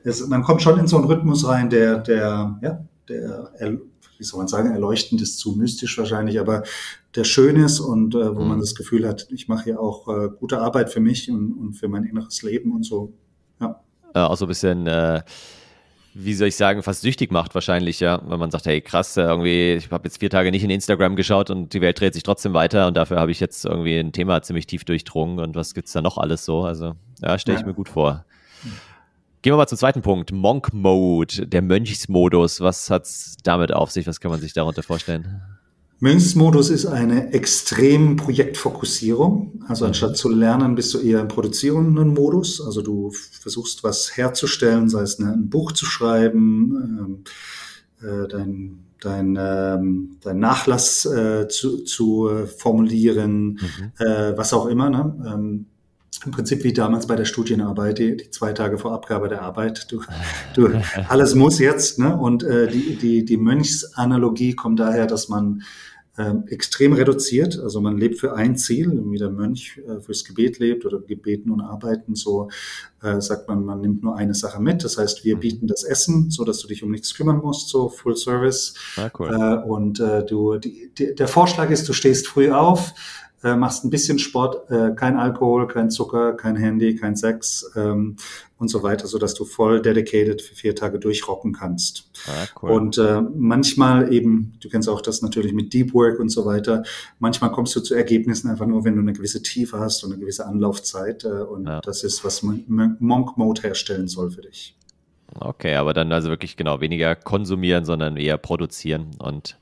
es, 0.04 0.28
man 0.28 0.44
kommt 0.44 0.62
schon 0.62 0.78
in 0.78 0.86
so 0.86 0.98
einen 0.98 1.08
Rhythmus 1.08 1.48
rein, 1.48 1.72
der, 1.72 1.98
der, 1.98 2.60
ja, 2.62 2.86
der, 3.10 3.50
wie 4.20 4.24
soll 4.24 4.38
man 4.38 4.48
sagen, 4.48 4.74
erleuchtend 4.74 5.24
ist 5.24 5.40
zu 5.40 5.54
mystisch 5.54 5.98
wahrscheinlich, 5.98 6.40
aber 6.40 6.62
der 7.16 7.24
schön 7.24 7.56
ist 7.56 7.80
und 7.80 8.14
äh, 8.14 8.36
wo 8.36 8.42
mhm. 8.42 8.50
man 8.50 8.60
das 8.60 8.76
Gefühl 8.76 9.08
hat, 9.08 9.26
ich 9.32 9.48
mache 9.48 9.64
hier 9.64 9.80
auch 9.80 10.08
äh, 10.08 10.30
gute 10.40 10.60
Arbeit 10.60 10.92
für 10.92 11.00
mich 11.00 11.32
und, 11.32 11.54
und 11.54 11.74
für 11.74 11.88
mein 11.88 12.04
inneres 12.04 12.44
Leben 12.44 12.76
und 12.76 12.86
so. 12.86 13.12
Ja. 13.60 13.82
Äh, 14.14 14.20
auch 14.20 14.38
so 14.38 14.46
ein 14.46 14.50
bisschen 14.50 14.86
äh, 14.86 15.24
wie 16.18 16.34
soll 16.34 16.48
ich 16.48 16.56
sagen, 16.56 16.82
fast 16.82 17.02
süchtig 17.02 17.30
macht 17.32 17.54
wahrscheinlich, 17.56 18.00
ja. 18.00 18.22
Wenn 18.26 18.40
man 18.40 18.50
sagt, 18.50 18.66
hey 18.66 18.80
krass, 18.80 19.18
irgendwie, 19.18 19.74
ich 19.74 19.92
habe 19.92 20.08
jetzt 20.08 20.22
vier 20.22 20.30
Tage 20.30 20.50
nicht 20.50 20.64
in 20.64 20.70
Instagram 20.70 21.18
geschaut 21.18 21.50
und 21.50 21.74
die 21.74 21.82
Welt 21.82 22.00
dreht 22.00 22.14
sich 22.14 22.24
trotzdem 22.24 22.54
weiter 22.54 22.88
und 22.88 22.96
dafür 22.96 23.20
habe 23.20 23.32
ich 23.32 23.42
jetzt 23.42 23.66
irgendwie 23.66 24.00
ein 24.00 24.14
Thema 24.14 24.42
ziemlich 24.42 24.66
tief 24.66 24.86
durchdrungen 24.86 25.40
und 25.40 25.56
was 25.56 25.74
gibt's 25.74 25.92
da 25.92 26.02
noch 26.02 26.18
alles 26.18 26.46
so? 26.46 26.64
Also, 26.64 26.94
ja, 27.22 27.38
stelle 27.38 27.58
ich 27.58 27.62
ja. 27.62 27.68
mir 27.68 27.74
gut 27.74 27.90
vor. 27.90 28.24
Gehen 29.42 29.52
wir 29.52 29.58
mal 29.58 29.68
zum 29.68 29.78
zweiten 29.78 30.02
Punkt. 30.02 30.32
Monk 30.32 30.74
Mode, 30.74 31.48
der 31.48 31.62
Mönchsmodus. 31.62 32.62
Was 32.62 32.90
hat's 32.90 33.36
damit 33.44 33.74
auf 33.74 33.92
sich? 33.92 34.08
Was 34.08 34.22
kann 34.22 34.32
man 34.32 34.40
sich 34.40 34.54
darunter 34.54 34.84
vorstellen? 34.84 35.42
Münzmodus 36.06 36.70
ist 36.70 36.86
eine 36.86 37.34
extrem 37.34 38.16
Projektfokussierung. 38.16 39.64
Also 39.68 39.86
mhm. 39.86 39.90
anstatt 39.90 40.16
zu 40.16 40.30
lernen, 40.30 40.76
bist 40.76 40.94
du 40.94 41.00
eher 41.00 41.20
im 41.20 41.28
produzierenden 41.28 42.10
Modus. 42.14 42.62
Also 42.62 42.84
du 42.84 43.12
versuchst 43.42 43.84
was 43.84 44.16
herzustellen, 44.16 44.88
sei 44.88 45.02
es 45.02 45.18
ein 45.18 45.50
Buch 45.50 45.72
zu 45.72 45.88
schreiben, 45.88 47.24
ähm, 48.04 48.08
äh, 48.08 48.28
dein, 48.28 48.84
dein, 49.00 49.36
ähm, 49.40 50.18
dein 50.22 50.38
Nachlass 50.38 51.08
äh, 51.08 51.48
zu, 51.48 51.84
zu 51.86 52.30
formulieren, 52.56 53.54
mhm. 53.54 53.92
äh, 53.98 54.38
was 54.38 54.54
auch 54.54 54.68
immer. 54.68 54.92
Ne? 54.92 55.26
Ähm, 55.26 55.66
im 56.24 56.32
Prinzip 56.32 56.64
wie 56.64 56.74
damals 56.74 57.08
bei 57.08 57.16
der 57.16 57.26
Studienarbeit, 57.26 57.98
die, 57.98 58.16
die 58.16 58.30
zwei 58.30 58.54
Tage 58.54 58.78
vor 58.78 58.94
Abgabe 58.94 59.28
der 59.28 59.42
Arbeit. 59.42 59.92
Du, 59.92 60.04
du 60.54 60.70
alles 61.10 61.34
muss 61.34 61.58
jetzt. 61.58 61.98
Ne? 61.98 62.16
Und 62.16 62.44
äh, 62.44 62.68
die, 62.68 62.96
die, 62.96 63.26
die 63.26 63.38
Mönchsanalogie 63.38 64.54
kommt 64.54 64.80
daher, 64.80 65.08
dass 65.08 65.30
man 65.30 65.64
äh, 66.18 66.34
extrem 66.48 66.94
reduziert. 66.94 67.60
Also 67.60 67.82
man 67.82 67.98
lebt 67.98 68.20
für 68.20 68.36
ein 68.36 68.56
Ziel, 68.56 69.02
wie 69.06 69.18
der 69.18 69.30
Mönch 69.30 69.82
äh, 69.88 70.00
fürs 70.00 70.24
Gebet 70.24 70.60
lebt 70.60 70.86
oder 70.86 71.00
Gebeten 71.00 71.52
und 71.52 71.62
Arbeiten. 71.62 72.16
So 72.16 72.50
äh, 73.02 73.20
sagt 73.20 73.48
man, 73.48 73.66
man 73.66 73.82
nimmt 73.82 74.04
nur 74.04 74.16
eine 74.16 74.34
Sache 74.34 74.62
mit. 74.62 74.84
Das 74.84 74.98
heißt, 74.98 75.26
wir 75.26 75.36
mhm. 75.36 75.40
bieten 75.42 75.68
das 75.68 75.84
Essen, 75.84 76.32
so 76.32 76.44
dass 76.44 76.60
du 76.60 76.68
dich 76.68 76.84
um 76.84 76.92
nichts 76.92 77.14
kümmern 77.16 77.38
musst, 77.38 77.70
so 77.70 77.90
Full 77.90 78.16
Service. 78.16 78.76
Ah, 78.96 79.10
cool. 79.20 79.30
Äh, 79.30 79.68
und 79.68 80.00
du, 80.30 80.58
die, 80.58 80.92
die, 80.98 81.16
der 81.16 81.28
Vorschlag 81.28 81.70
ist, 81.70 81.88
du 81.88 81.94
stehst 81.94 82.28
früh 82.28 82.52
auf 82.52 82.94
äh, 83.44 83.56
machst 83.56 83.84
ein 83.84 83.90
bisschen 83.90 84.20
Sport, 84.20 84.70
äh, 84.72 84.92
kein 84.96 85.18
Alkohol, 85.18 85.68
kein 85.68 85.90
Zucker, 85.90 86.34
kein 86.34 86.56
Handy, 86.56 86.96
kein 86.96 87.16
Sex 87.16 87.70
ähm, 87.76 88.16
und 88.58 88.70
so 88.70 88.84
weiter, 88.84 89.08
so 89.08 89.18
dass 89.18 89.34
du 89.34 89.46
voll 89.46 89.82
dedicated 89.82 90.42
für 90.42 90.56
vier 90.56 90.76
Tage 90.76 91.00
durchrocken 91.00 91.54
kannst. 91.54 92.10
Ah, 92.28 92.46
cool. 92.62 92.72
Und 92.72 92.98
äh, 92.98 93.22
manchmal 93.22 94.14
eben, 94.14 94.54
du 94.62 94.70
kennst 94.70 94.90
auch 94.90 95.02
das 95.02 95.22
natürlich 95.22 95.54
mit 95.54 95.74
Deep 95.74 95.94
Work 95.94 96.20
und 96.20 96.30
so 96.30 96.46
weiter, 96.46 96.84
manchmal 97.20 97.52
kommst 97.52 97.76
du 97.76 97.82
zu 97.82 97.94
Ergebnissen 97.94 98.50
einfach 98.50 98.66
nur, 98.66 98.86
wenn 98.86 98.96
du 98.96 99.02
eine 99.02 99.14
gewisse 99.14 99.44
Tiefe 99.44 99.80
hast 99.80 100.04
und 100.04 100.12
eine 100.12 100.22
gewisse 100.22 100.46
Anlaufzeit 100.46 101.26
äh, 101.26 101.28
und 101.28 101.68
ja. 101.68 101.82
das 101.82 102.04
ist, 102.04 102.24
was 102.24 102.42
Monk 102.44 103.38
Mode 103.38 103.62
herstellen 103.62 104.08
soll 104.08 104.32
für 104.32 104.42
dich. 104.42 104.76
Okay, 105.40 105.76
aber 105.76 105.94
dann 105.94 106.12
also 106.12 106.30
wirklich 106.30 106.56
genau 106.56 106.80
weniger 106.82 107.16
konsumieren, 107.16 107.84
sondern 107.84 108.16
eher 108.16 108.38
produzieren 108.38 109.12
und 109.20 109.58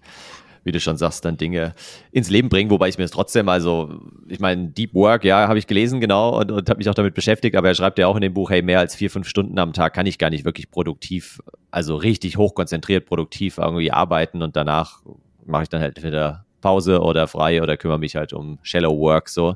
wie 0.63 0.71
du 0.71 0.79
schon 0.79 0.97
sagst, 0.97 1.25
dann 1.25 1.37
Dinge 1.37 1.73
ins 2.11 2.29
Leben 2.29 2.49
bringen, 2.49 2.69
wobei 2.69 2.89
ich 2.89 2.97
mir 2.97 3.03
es 3.03 3.11
trotzdem, 3.11 3.49
also 3.49 3.99
ich 4.27 4.39
meine, 4.39 4.69
Deep 4.69 4.93
Work, 4.93 5.25
ja, 5.25 5.47
habe 5.47 5.59
ich 5.59 5.67
gelesen, 5.67 5.99
genau, 5.99 6.39
und, 6.39 6.51
und 6.51 6.69
habe 6.69 6.77
mich 6.77 6.89
auch 6.89 6.93
damit 6.93 7.13
beschäftigt, 7.13 7.55
aber 7.55 7.67
er 7.67 7.75
schreibt 7.75 7.99
ja 7.99 8.07
auch 8.07 8.15
in 8.15 8.21
dem 8.21 8.33
Buch, 8.33 8.49
hey, 8.49 8.61
mehr 8.61 8.79
als 8.79 8.95
vier, 8.95 9.09
fünf 9.09 9.27
Stunden 9.27 9.57
am 9.59 9.73
Tag 9.73 9.93
kann 9.93 10.05
ich 10.05 10.17
gar 10.17 10.29
nicht 10.29 10.45
wirklich 10.45 10.71
produktiv, 10.71 11.41
also 11.71 11.95
richtig 11.95 12.37
hochkonzentriert 12.37 13.05
produktiv 13.05 13.57
irgendwie 13.57 13.91
arbeiten 13.91 14.41
und 14.41 14.55
danach 14.55 15.01
mache 15.45 15.63
ich 15.63 15.69
dann 15.69 15.81
halt 15.81 15.97
entweder 15.97 16.45
Pause 16.61 17.01
oder 17.01 17.27
frei 17.27 17.61
oder 17.61 17.75
kümmere 17.77 17.99
mich 17.99 18.15
halt 18.15 18.33
um 18.33 18.59
Shallow 18.63 18.97
Work, 18.97 19.29
so 19.29 19.55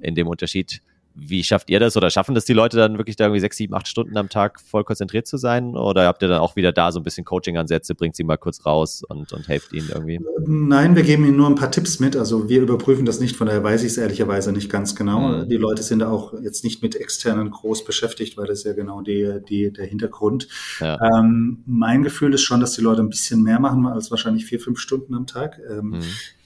in 0.00 0.14
dem 0.14 0.26
Unterschied 0.26 0.82
wie 1.14 1.44
schafft 1.44 1.70
ihr 1.70 1.80
das 1.80 1.96
oder 1.96 2.10
schaffen 2.10 2.34
das 2.34 2.44
die 2.44 2.52
Leute 2.52 2.76
dann 2.76 2.98
wirklich 2.98 3.16
da 3.16 3.24
irgendwie 3.24 3.40
sechs, 3.40 3.56
sieben, 3.56 3.74
acht 3.74 3.88
Stunden 3.88 4.16
am 4.16 4.28
Tag 4.28 4.60
voll 4.60 4.84
konzentriert 4.84 5.26
zu 5.26 5.36
sein? 5.36 5.76
Oder 5.76 6.06
habt 6.06 6.22
ihr 6.22 6.28
dann 6.28 6.40
auch 6.40 6.56
wieder 6.56 6.72
da 6.72 6.92
so 6.92 7.00
ein 7.00 7.02
bisschen 7.02 7.24
Coaching-Ansätze, 7.24 7.94
bringt 7.94 8.16
sie 8.16 8.24
mal 8.24 8.36
kurz 8.36 8.64
raus 8.64 9.02
und, 9.06 9.32
und 9.32 9.48
helft 9.48 9.72
ihnen 9.72 9.88
irgendwie? 9.92 10.20
Nein, 10.46 10.96
wir 10.96 11.02
geben 11.02 11.24
ihnen 11.26 11.36
nur 11.36 11.48
ein 11.48 11.54
paar 11.54 11.70
Tipps 11.70 12.00
mit. 12.00 12.16
Also 12.16 12.48
wir 12.48 12.62
überprüfen 12.62 13.04
das 13.04 13.20
nicht, 13.20 13.36
von 13.36 13.46
daher 13.46 13.62
weiß 13.62 13.82
ich 13.82 13.92
es 13.92 13.98
ehrlicherweise 13.98 14.52
nicht 14.52 14.70
ganz 14.70 14.94
genau. 14.94 15.28
Mhm. 15.28 15.48
Die 15.48 15.56
Leute 15.56 15.82
sind 15.82 16.00
da 16.00 16.10
auch 16.10 16.34
jetzt 16.42 16.64
nicht 16.64 16.82
mit 16.82 16.96
externen 16.96 17.50
groß 17.50 17.84
beschäftigt, 17.84 18.36
weil 18.36 18.46
das 18.46 18.58
ist 18.58 18.64
ja 18.64 18.72
genau 18.72 19.02
die, 19.02 19.40
die, 19.48 19.72
der 19.72 19.86
Hintergrund. 19.86 20.48
Ja. 20.80 20.98
Ähm, 21.16 21.62
mein 21.66 22.02
Gefühl 22.02 22.32
ist 22.34 22.42
schon, 22.42 22.60
dass 22.60 22.72
die 22.72 22.82
Leute 22.82 23.02
ein 23.02 23.10
bisschen 23.10 23.42
mehr 23.42 23.60
machen 23.60 23.86
als 23.86 24.10
wahrscheinlich 24.10 24.46
vier, 24.46 24.60
fünf 24.60 24.78
Stunden 24.78 25.14
am 25.14 25.26
Tag. 25.26 25.60
Ähm, 25.70 25.90
mhm 25.90 26.02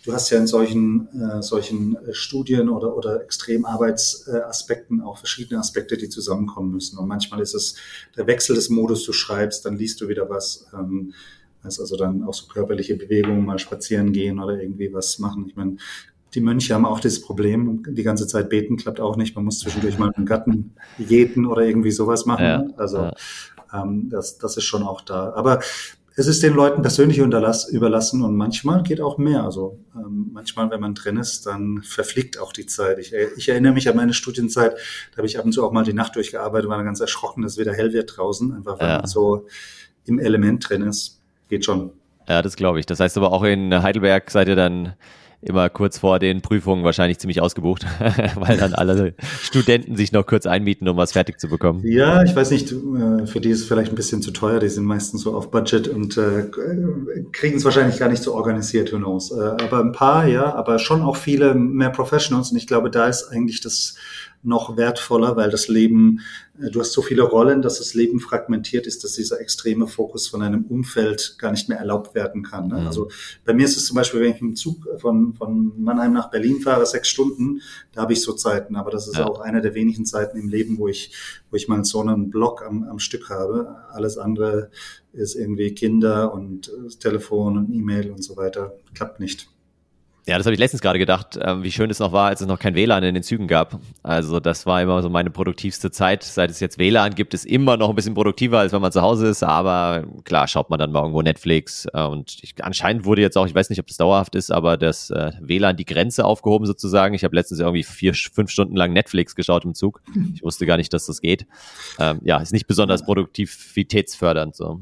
du 0.06 0.12
hast 0.12 0.30
ja 0.30 0.38
in 0.38 0.46
solchen, 0.46 1.08
äh, 1.20 1.42
solchen 1.42 1.96
äh, 1.96 2.14
Studien 2.14 2.68
oder, 2.68 2.96
oder 2.96 3.22
Extremarbeitsaspekten 3.22 5.00
auch 5.00 5.18
verschiedene 5.18 5.58
Aspekte, 5.58 5.96
die 5.96 6.08
zusammenkommen 6.08 6.70
müssen. 6.70 6.96
Und 6.98 7.08
manchmal 7.08 7.40
ist 7.40 7.54
es 7.54 7.74
der 8.16 8.26
Wechsel 8.26 8.54
des 8.54 8.70
Modus, 8.70 9.04
du 9.04 9.12
schreibst, 9.12 9.64
dann 9.66 9.76
liest 9.76 10.00
du 10.00 10.08
wieder 10.08 10.30
was. 10.30 10.66
Ähm, 10.72 11.12
also 11.62 11.96
dann 11.96 12.22
auch 12.22 12.34
so 12.34 12.46
körperliche 12.46 12.94
Bewegungen, 12.94 13.44
mal 13.44 13.58
spazieren 13.58 14.12
gehen 14.12 14.38
oder 14.38 14.60
irgendwie 14.60 14.92
was 14.92 15.18
machen. 15.18 15.46
Ich 15.48 15.56
meine, 15.56 15.78
die 16.32 16.40
Mönche 16.40 16.74
haben 16.74 16.84
auch 16.84 17.00
dieses 17.00 17.20
Problem. 17.20 17.82
Die 17.88 18.04
ganze 18.04 18.28
Zeit 18.28 18.48
beten 18.48 18.76
klappt 18.76 19.00
auch 19.00 19.16
nicht. 19.16 19.34
Man 19.34 19.44
muss 19.44 19.58
zwischendurch 19.58 19.98
mal 19.98 20.12
einen 20.14 20.26
Gatten 20.26 20.74
jäten 20.96 21.44
oder 21.44 21.62
irgendwie 21.62 21.90
sowas 21.90 22.24
machen. 22.24 22.44
Ja, 22.44 22.64
also 22.76 22.98
ja. 22.98 23.14
Ähm, 23.72 24.08
das, 24.10 24.38
das 24.38 24.56
ist 24.56 24.64
schon 24.64 24.84
auch 24.84 25.00
da. 25.00 25.32
Aber 25.32 25.60
es 26.18 26.26
ist 26.26 26.42
den 26.42 26.54
Leuten 26.54 26.80
persönlich 26.80 27.18
überlassen 27.18 28.22
und 28.22 28.36
manchmal 28.36 28.82
geht 28.82 29.02
auch 29.02 29.18
mehr. 29.18 29.44
Also 29.44 29.78
ähm, 29.94 30.30
manchmal, 30.32 30.70
wenn 30.70 30.80
man 30.80 30.94
drin 30.94 31.18
ist, 31.18 31.44
dann 31.44 31.82
verfliegt 31.82 32.38
auch 32.38 32.54
die 32.54 32.64
Zeit. 32.64 32.98
Ich, 32.98 33.12
ich, 33.12 33.50
erinnere 33.50 33.74
mich 33.74 33.86
an 33.88 33.96
meine 33.96 34.14
Studienzeit, 34.14 34.72
da 35.12 35.18
habe 35.18 35.26
ich 35.26 35.38
ab 35.38 35.44
und 35.44 35.52
zu 35.52 35.62
auch 35.62 35.72
mal 35.72 35.84
die 35.84 35.92
Nacht 35.92 36.16
durchgearbeitet, 36.16 36.70
war 36.70 36.78
dann 36.78 36.86
ganz 36.86 37.00
erschrocken, 37.00 37.42
dass 37.42 37.52
es 37.52 37.58
wieder 37.58 37.74
hell 37.74 37.92
wird 37.92 38.16
draußen, 38.16 38.54
einfach 38.54 38.80
weil 38.80 38.88
ja. 38.88 38.98
man 38.98 39.06
so 39.06 39.46
im 40.06 40.18
Element 40.18 40.66
drin 40.66 40.82
ist. 40.82 41.20
Geht 41.48 41.66
schon. 41.66 41.92
Ja, 42.26 42.40
das 42.40 42.56
glaube 42.56 42.80
ich. 42.80 42.86
Das 42.86 42.98
heißt 42.98 43.18
aber 43.18 43.30
auch 43.30 43.44
in 43.44 43.82
Heidelberg 43.82 44.30
seid 44.30 44.48
ihr 44.48 44.56
dann 44.56 44.94
immer 45.48 45.68
kurz 45.68 45.98
vor 45.98 46.18
den 46.18 46.42
Prüfungen 46.42 46.84
wahrscheinlich 46.84 47.18
ziemlich 47.18 47.40
ausgebucht, 47.40 47.86
weil 48.36 48.56
dann 48.56 48.74
alle 48.74 49.14
Studenten 49.42 49.96
sich 49.96 50.12
noch 50.12 50.26
kurz 50.26 50.46
einmieten, 50.46 50.88
um 50.88 50.96
was 50.96 51.12
fertig 51.12 51.40
zu 51.40 51.48
bekommen. 51.48 51.82
Ja, 51.84 52.22
ich 52.22 52.34
weiß 52.34 52.50
nicht, 52.50 52.72
äh, 52.72 53.26
für 53.26 53.40
die 53.40 53.50
ist 53.50 53.60
es 53.60 53.66
vielleicht 53.66 53.92
ein 53.92 53.96
bisschen 53.96 54.22
zu 54.22 54.30
teuer, 54.30 54.58
die 54.58 54.68
sind 54.68 54.84
meistens 54.84 55.22
so 55.22 55.34
auf 55.34 55.50
Budget 55.50 55.88
und 55.88 56.16
äh, 56.16 56.46
kriegen 57.32 57.56
es 57.56 57.64
wahrscheinlich 57.64 57.98
gar 57.98 58.08
nicht 58.08 58.22
so 58.22 58.34
organisiert, 58.34 58.92
who 58.92 58.98
knows. 58.98 59.30
Äh, 59.30 59.40
aber 59.40 59.80
ein 59.80 59.92
paar, 59.92 60.26
ja, 60.26 60.54
aber 60.54 60.78
schon 60.78 61.02
auch 61.02 61.16
viele 61.16 61.54
mehr 61.54 61.90
Professionals 61.90 62.50
und 62.50 62.58
ich 62.58 62.66
glaube, 62.66 62.90
da 62.90 63.06
ist 63.06 63.28
eigentlich 63.30 63.60
das 63.60 63.96
noch 64.46 64.76
wertvoller, 64.76 65.36
weil 65.36 65.50
das 65.50 65.68
Leben, 65.68 66.20
äh, 66.60 66.70
du 66.70 66.80
hast 66.80 66.92
so 66.92 67.02
viele 67.02 67.22
Rollen, 67.22 67.62
dass 67.62 67.78
das 67.78 67.94
Leben 67.94 68.20
fragmentiert 68.20 68.86
ist, 68.86 69.04
dass 69.04 69.12
dieser 69.12 69.40
extreme 69.40 69.86
Fokus 69.86 70.28
von 70.28 70.42
einem 70.42 70.64
Umfeld 70.64 71.36
gar 71.38 71.50
nicht 71.50 71.68
mehr 71.68 71.78
erlaubt 71.78 72.14
werden 72.14 72.42
kann. 72.42 72.68
Ne? 72.68 72.80
Mhm. 72.80 72.86
Also 72.86 73.08
bei 73.44 73.52
mir 73.52 73.64
ist 73.64 73.76
es 73.76 73.86
zum 73.86 73.96
Beispiel, 73.96 74.20
wenn 74.20 74.34
ich 74.34 74.40
im 74.40 74.54
Zug 74.54 74.86
von, 74.98 75.34
von 75.34 75.72
Mannheim 75.76 76.12
nach 76.12 76.30
Berlin 76.30 76.60
fahre, 76.60 76.86
sechs 76.86 77.08
Stunden, 77.08 77.60
da 77.92 78.02
habe 78.02 78.12
ich 78.12 78.22
so 78.22 78.32
Zeiten, 78.32 78.76
aber 78.76 78.90
das 78.90 79.08
ist 79.08 79.16
ja. 79.16 79.26
auch 79.26 79.40
eine 79.40 79.60
der 79.60 79.74
wenigen 79.74 80.06
Zeiten 80.06 80.38
im 80.38 80.48
Leben, 80.48 80.78
wo 80.78 80.88
ich, 80.88 81.12
wo 81.50 81.56
ich 81.56 81.68
mal 81.68 81.84
so 81.84 82.00
einen 82.00 82.30
Block 82.30 82.62
am, 82.64 82.84
am 82.84 82.98
Stück 82.98 83.28
habe. 83.28 83.76
Alles 83.90 84.16
andere 84.16 84.70
ist 85.12 85.34
irgendwie 85.34 85.74
Kinder 85.74 86.32
und 86.32 86.68
äh, 86.68 86.88
Telefon 86.98 87.58
und 87.58 87.70
E-Mail 87.72 88.10
und 88.10 88.22
so 88.22 88.36
weiter. 88.36 88.74
Klappt 88.94 89.20
nicht. 89.20 89.48
Ja, 90.28 90.38
das 90.38 90.46
habe 90.46 90.54
ich 90.54 90.58
letztens 90.58 90.82
gerade 90.82 90.98
gedacht, 90.98 91.36
äh, 91.36 91.62
wie 91.62 91.70
schön 91.70 91.88
es 91.88 92.00
noch 92.00 92.10
war, 92.10 92.26
als 92.26 92.40
es 92.40 92.48
noch 92.48 92.58
kein 92.58 92.74
WLAN 92.74 93.04
in 93.04 93.14
den 93.14 93.22
Zügen 93.22 93.46
gab. 93.46 93.78
Also 94.02 94.40
das 94.40 94.66
war 94.66 94.82
immer 94.82 95.00
so 95.00 95.08
meine 95.08 95.30
produktivste 95.30 95.92
Zeit. 95.92 96.24
Seit 96.24 96.50
es 96.50 96.58
jetzt 96.58 96.78
WLAN 96.78 97.14
gibt, 97.14 97.32
ist 97.32 97.46
immer 97.46 97.76
noch 97.76 97.90
ein 97.90 97.94
bisschen 97.94 98.14
produktiver, 98.14 98.58
als 98.58 98.72
wenn 98.72 98.82
man 98.82 98.90
zu 98.90 99.02
Hause 99.02 99.28
ist. 99.28 99.44
Aber 99.44 100.04
klar, 100.24 100.48
schaut 100.48 100.68
man 100.68 100.80
dann 100.80 100.90
mal 100.90 101.02
irgendwo 101.02 101.22
Netflix. 101.22 101.86
Äh, 101.94 102.02
und 102.02 102.38
ich, 102.42 102.54
anscheinend 102.64 103.04
wurde 103.04 103.22
jetzt 103.22 103.38
auch, 103.38 103.46
ich 103.46 103.54
weiß 103.54 103.70
nicht, 103.70 103.78
ob 103.78 103.86
das 103.86 103.98
dauerhaft 103.98 104.34
ist, 104.34 104.50
aber 104.50 104.76
das 104.76 105.10
äh, 105.10 105.30
WLAN 105.40 105.76
die 105.76 105.84
Grenze 105.84 106.24
aufgehoben 106.24 106.66
sozusagen. 106.66 107.14
Ich 107.14 107.22
habe 107.22 107.36
letztens 107.36 107.60
irgendwie 107.60 107.84
vier, 107.84 108.12
fünf 108.14 108.50
Stunden 108.50 108.74
lang 108.74 108.92
Netflix 108.92 109.36
geschaut 109.36 109.64
im 109.64 109.74
Zug. 109.74 110.02
Ich 110.34 110.42
wusste 110.42 110.66
gar 110.66 110.76
nicht, 110.76 110.92
dass 110.92 111.06
das 111.06 111.20
geht. 111.20 111.46
Ähm, 112.00 112.18
ja, 112.24 112.38
ist 112.38 112.52
nicht 112.52 112.66
besonders 112.66 113.04
produktivitätsfördernd 113.04 114.56
so. 114.56 114.80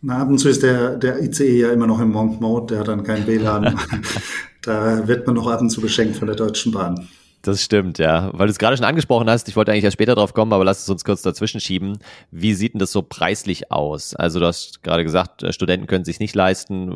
Na, 0.00 0.22
ab 0.22 0.28
und 0.28 0.38
zu 0.38 0.48
ist 0.48 0.62
der, 0.62 0.96
der 0.96 1.22
ICE 1.22 1.60
ja 1.60 1.72
immer 1.72 1.86
noch 1.86 2.00
im 2.00 2.12
Monk-Mode, 2.12 2.74
der 2.74 2.80
hat 2.80 2.88
dann 2.88 3.02
kein 3.02 3.26
WLAN. 3.26 3.78
da 4.66 5.06
wird 5.06 5.26
man 5.26 5.36
noch 5.36 5.46
ab 5.46 5.60
und 5.60 5.70
zu 5.70 5.80
beschenkt 5.80 6.16
von 6.16 6.26
der 6.26 6.36
Deutschen 6.36 6.72
Bahn. 6.72 7.08
Das 7.46 7.62
stimmt, 7.62 7.98
ja. 7.98 8.30
Weil 8.32 8.48
du 8.48 8.50
es 8.50 8.58
gerade 8.58 8.76
schon 8.76 8.84
angesprochen 8.84 9.30
hast, 9.30 9.48
ich 9.48 9.54
wollte 9.54 9.70
eigentlich 9.70 9.84
erst 9.84 9.94
später 9.94 10.16
drauf 10.16 10.34
kommen, 10.34 10.52
aber 10.52 10.64
lass 10.64 10.82
es 10.82 10.88
uns 10.88 11.04
kurz 11.04 11.22
dazwischen 11.22 11.60
schieben. 11.60 11.98
Wie 12.32 12.54
sieht 12.54 12.74
denn 12.74 12.80
das 12.80 12.90
so 12.90 13.02
preislich 13.02 13.70
aus? 13.70 14.16
Also 14.16 14.40
du 14.40 14.46
hast 14.46 14.82
gerade 14.82 15.04
gesagt, 15.04 15.44
äh, 15.44 15.52
Studenten 15.52 15.86
können 15.86 16.04
sich 16.04 16.18
nicht 16.18 16.34
leisten. 16.34 16.90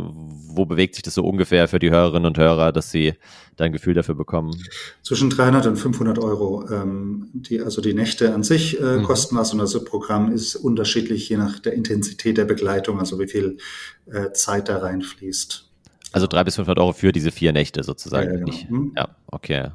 Wo 0.48 0.64
bewegt 0.64 0.96
sich 0.96 1.04
das 1.04 1.14
so 1.14 1.22
ungefähr 1.22 1.68
für 1.68 1.78
die 1.78 1.90
Hörerinnen 1.90 2.26
und 2.26 2.37
Hörer, 2.37 2.72
dass 2.72 2.90
sie 2.90 3.14
da 3.56 3.64
ein 3.64 3.72
Gefühl 3.72 3.94
dafür 3.94 4.16
bekommen? 4.16 4.61
Zwischen 5.04 5.30
300 5.30 5.68
und 5.68 5.76
500 5.76 6.18
Euro. 6.18 6.68
Ähm, 6.68 7.28
die, 7.33 7.61
also 7.61 7.80
die 7.80 7.94
Nächte 7.94 8.35
an 8.35 8.42
sich 8.42 8.80
äh, 8.80 8.96
mhm. 8.96 9.04
kosten 9.04 9.37
was 9.37 9.52
und 9.52 9.61
das 9.61 9.85
Programm 9.85 10.33
ist 10.33 10.56
unterschiedlich, 10.56 11.28
je 11.28 11.37
nach 11.37 11.61
der 11.61 11.74
Intensität 11.74 12.38
der 12.38 12.44
Begleitung, 12.44 12.98
also 12.98 13.20
wie 13.20 13.28
viel 13.28 13.59
äh, 14.06 14.33
Zeit 14.33 14.68
da 14.68 14.78
reinfließt. 14.78 15.69
Also 16.12 16.27
300 16.27 16.44
bis 16.44 16.57
500 16.57 16.79
Euro 16.79 16.92
für 16.92 17.12
diese 17.12 17.31
vier 17.31 17.53
Nächte 17.53 17.83
sozusagen. 17.83 18.31
Ja, 18.31 18.44
genau. 18.44 18.57
mhm. 18.68 18.92
ja 18.96 19.09
okay. 19.27 19.68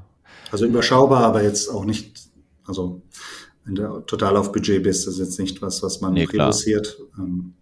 Also 0.52 0.66
überschaubar, 0.66 1.24
aber 1.24 1.44
jetzt 1.44 1.70
auch 1.70 1.86
nicht, 1.86 2.20
also 2.66 3.02
wenn 3.64 3.76
du 3.76 4.02
total 4.02 4.38
auf 4.38 4.52
Budget 4.52 4.84
bist, 4.84 5.08
das 5.08 5.16
ist 5.16 5.20
jetzt 5.20 5.40
nicht 5.40 5.62
was, 5.62 5.82
was 5.82 6.02
man 6.02 6.14
nee, 6.14 6.26
reduziert. 6.26 6.98
Ähm, 7.18 7.54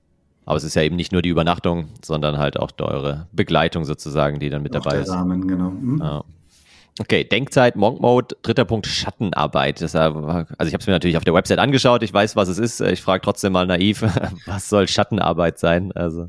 aber 0.46 0.58
es 0.58 0.64
ist 0.64 0.76
ja 0.76 0.82
eben 0.82 0.98
nicht 0.98 1.12
nur 1.12 1.22
die 1.22 1.30
Übernachtung, 1.30 1.88
sondern 2.04 2.38
halt 2.38 2.60
auch 2.60 2.72
eure 2.82 3.28
Begleitung 3.32 3.86
sozusagen, 3.86 4.40
die 4.40 4.50
dann 4.50 4.62
mit 4.62 4.76
dabei 4.76 5.00
ist. 5.00 5.10
Rahmen, 5.10 5.48
genau. 5.48 5.70
Mhm. 5.70 6.00
Ja. 6.00 6.24
Okay, 7.00 7.24
Denkzeit, 7.24 7.76
Monk 7.76 8.02
Mode, 8.02 8.36
dritter 8.44 8.66
Punkt, 8.66 8.86
Schattenarbeit. 8.86 9.82
Das, 9.82 9.96
also 9.96 10.16
ich 10.20 10.74
habe 10.74 10.78
es 10.82 10.88
mir 10.88 10.94
natürlich 10.94 11.18
auf 11.18 11.24
der 11.24 11.34
Website 11.34 11.58
angeschaut, 11.58 12.04
ich 12.04 12.14
weiß, 12.14 12.36
was 12.36 12.50
es 12.50 12.60
ist. 12.60 12.82
Ich 12.82 13.02
frage 13.02 13.22
trotzdem 13.24 13.54
mal 13.54 13.66
naiv, 13.66 14.04
was 14.46 14.70
soll 14.70 14.88
Schattenarbeit 14.88 15.58
sein? 15.58 15.92
Also 15.94 16.28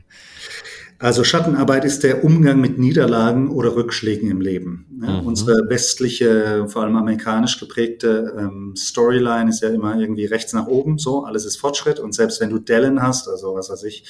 also 0.98 1.24
Schattenarbeit 1.24 1.84
ist 1.84 2.02
der 2.02 2.24
Umgang 2.24 2.60
mit 2.60 2.78
Niederlagen 2.78 3.50
oder 3.50 3.74
Rückschlägen 3.74 4.30
im 4.30 4.40
Leben. 4.40 4.86
Ja, 5.02 5.20
mhm. 5.20 5.26
Unsere 5.26 5.68
westliche, 5.68 6.66
vor 6.68 6.82
allem 6.82 6.96
amerikanisch 6.96 7.58
geprägte 7.58 8.34
ähm, 8.38 8.74
Storyline 8.76 9.50
ist 9.50 9.62
ja 9.62 9.70
immer 9.70 9.98
irgendwie 9.98 10.26
rechts 10.26 10.52
nach 10.52 10.66
oben, 10.66 10.98
so, 10.98 11.24
alles 11.24 11.44
ist 11.44 11.56
Fortschritt 11.56 11.98
und 11.98 12.14
selbst 12.14 12.40
wenn 12.40 12.50
du 12.50 12.58
Dellen 12.58 13.02
hast, 13.02 13.28
also 13.28 13.54
was 13.54 13.70
weiß 13.70 13.82
ich, 13.84 14.04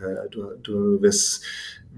äh, 0.00 0.28
du, 0.30 0.46
du 0.62 1.02
wirst, 1.02 1.44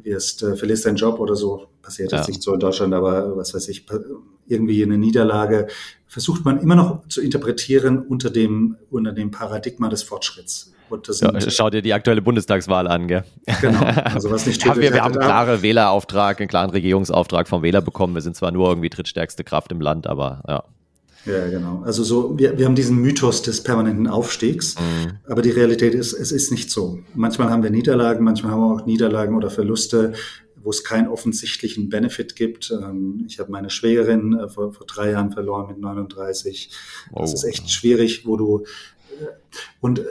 wirst 0.03 0.43
äh, 0.43 0.57
verlierst 0.57 0.87
deinen 0.87 0.97
Job 0.97 1.21
oder 1.21 1.37
so, 1.37 1.69
passiert 1.81 2.13
ja. 2.13 2.19
jetzt 2.19 2.29
nicht 2.29 2.43
so 2.43 2.53
in 2.55 2.61
Deutschland, 2.61 2.93
aber 2.93 3.37
was 3.37 3.55
weiß 3.55 3.69
ich, 3.69 3.87
irgendwie 4.47 4.83
eine 4.83 4.99
Niederlage, 4.99 5.69
versucht 6.07 6.45
man 6.45 6.61
immer 6.61 6.75
noch 6.75 7.09
zu 7.09 7.21
interpretieren 7.21 7.99
unter 7.99 8.31
dem, 8.31 8.77
unter 8.91 9.13
dem 9.13 9.31
Paradigma 9.31 9.89
des 9.89 10.03
Fortschritts. 10.03 10.74
Ja, 10.91 11.51
schau 11.51 11.71
dir 11.71 11.83
die 11.83 11.93
aktuelle 11.93 12.23
Bundestagswahl 12.23 12.87
an, 12.87 13.09
gell? 13.09 13.25
Genau. 13.61 13.81
Also 14.15 14.31
was 14.31 14.47
nicht 14.47 14.65
ja, 14.65 14.77
wir, 14.77 14.93
wir 14.93 15.03
haben 15.03 15.15
einen 15.15 15.23
klaren 15.23 15.63
Wählerauftrag, 15.63 16.41
einen 16.41 16.49
klaren 16.49 16.71
Regierungsauftrag 16.71 17.49
vom 17.49 17.63
Wähler 17.63 17.81
bekommen. 17.81 18.15
Wir 18.15 18.23
sind 18.23 18.37
zwar 18.37 18.53
nur 18.53 18.69
irgendwie 18.69 18.91
drittstärkste 18.91 19.45
Kraft 19.45 19.73
im 19.73 19.81
Land, 19.81 20.07
aber 20.07 20.43
ja. 20.47 20.65
Ja, 21.27 21.49
genau. 21.49 21.83
Also 21.85 22.05
so, 22.05 22.39
wir, 22.39 22.59
wir 22.59 22.67
haben 22.67 22.75
diesen 22.75 22.99
Mythos 22.99 23.41
des 23.41 23.63
permanenten 23.63 24.07
Aufstiegs, 24.07 24.75
mhm. 24.79 25.13
aber 25.27 25.41
die 25.41 25.51
Realität 25.51 25.95
ist, 25.95 26.13
es 26.13 26.33
ist 26.33 26.51
nicht 26.51 26.71
so. 26.71 26.99
Manchmal 27.15 27.49
haben 27.49 27.63
wir 27.63 27.71
Niederlagen, 27.71 28.25
manchmal 28.25 28.53
haben 28.53 28.61
wir 28.61 28.75
auch 28.75 28.87
Niederlagen 28.87 29.35
oder 29.35 29.51
Verluste, 29.51 30.13
wo 30.63 30.71
es 30.71 30.85
keinen 30.85 31.09
offensichtlichen 31.09 31.89
Benefit 31.89 32.37
gibt. 32.37 32.71
Ähm, 32.71 33.25
ich 33.27 33.39
habe 33.39 33.51
meine 33.51 33.71
Schwägerin 33.71 34.39
äh, 34.39 34.49
vor, 34.49 34.73
vor 34.73 34.87
drei 34.87 35.13
Jahren 35.13 35.33
verloren 35.33 35.69
mit 35.69 35.79
39. 35.79 36.71
Das 37.15 37.31
oh. 37.31 37.35
ist 37.35 37.45
echt 37.45 37.71
schwierig, 37.71 38.27
wo 38.27 38.37
du 38.37 38.65
äh, 39.21 39.27
und 39.81 40.01
äh, 40.01 40.05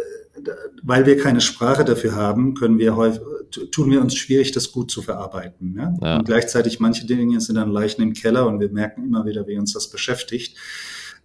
weil 0.82 1.06
wir 1.06 1.17
keine 1.17 1.41
Sprache 1.41 1.86
dafür 1.86 2.15
haben, 2.15 2.56
können 2.56 2.80
wir 2.80 2.96
häufig, 2.96 3.22
tun 3.72 3.91
wir 3.91 4.02
uns 4.02 4.15
schwierig, 4.15 4.52
das 4.52 4.72
gut 4.72 4.89
zu 4.89 5.02
verarbeiten. 5.02 5.76
Ja? 5.78 5.93
ja? 6.02 6.17
Und 6.17 6.26
gleichzeitig 6.26 6.80
manche 6.80 7.06
Dinge 7.06 7.39
sind 7.39 7.56
dann 7.56 7.72
Leichen 7.72 8.02
im 8.02 8.13
Keller 8.13 8.48
und 8.48 8.60
wir 8.60 8.69
merken 8.69 9.06
immer 9.06 9.26
wieder, 9.26 9.48
wie 9.48 9.58
uns 9.58 9.74
das 9.74 9.89
beschäftigt. 9.89 10.58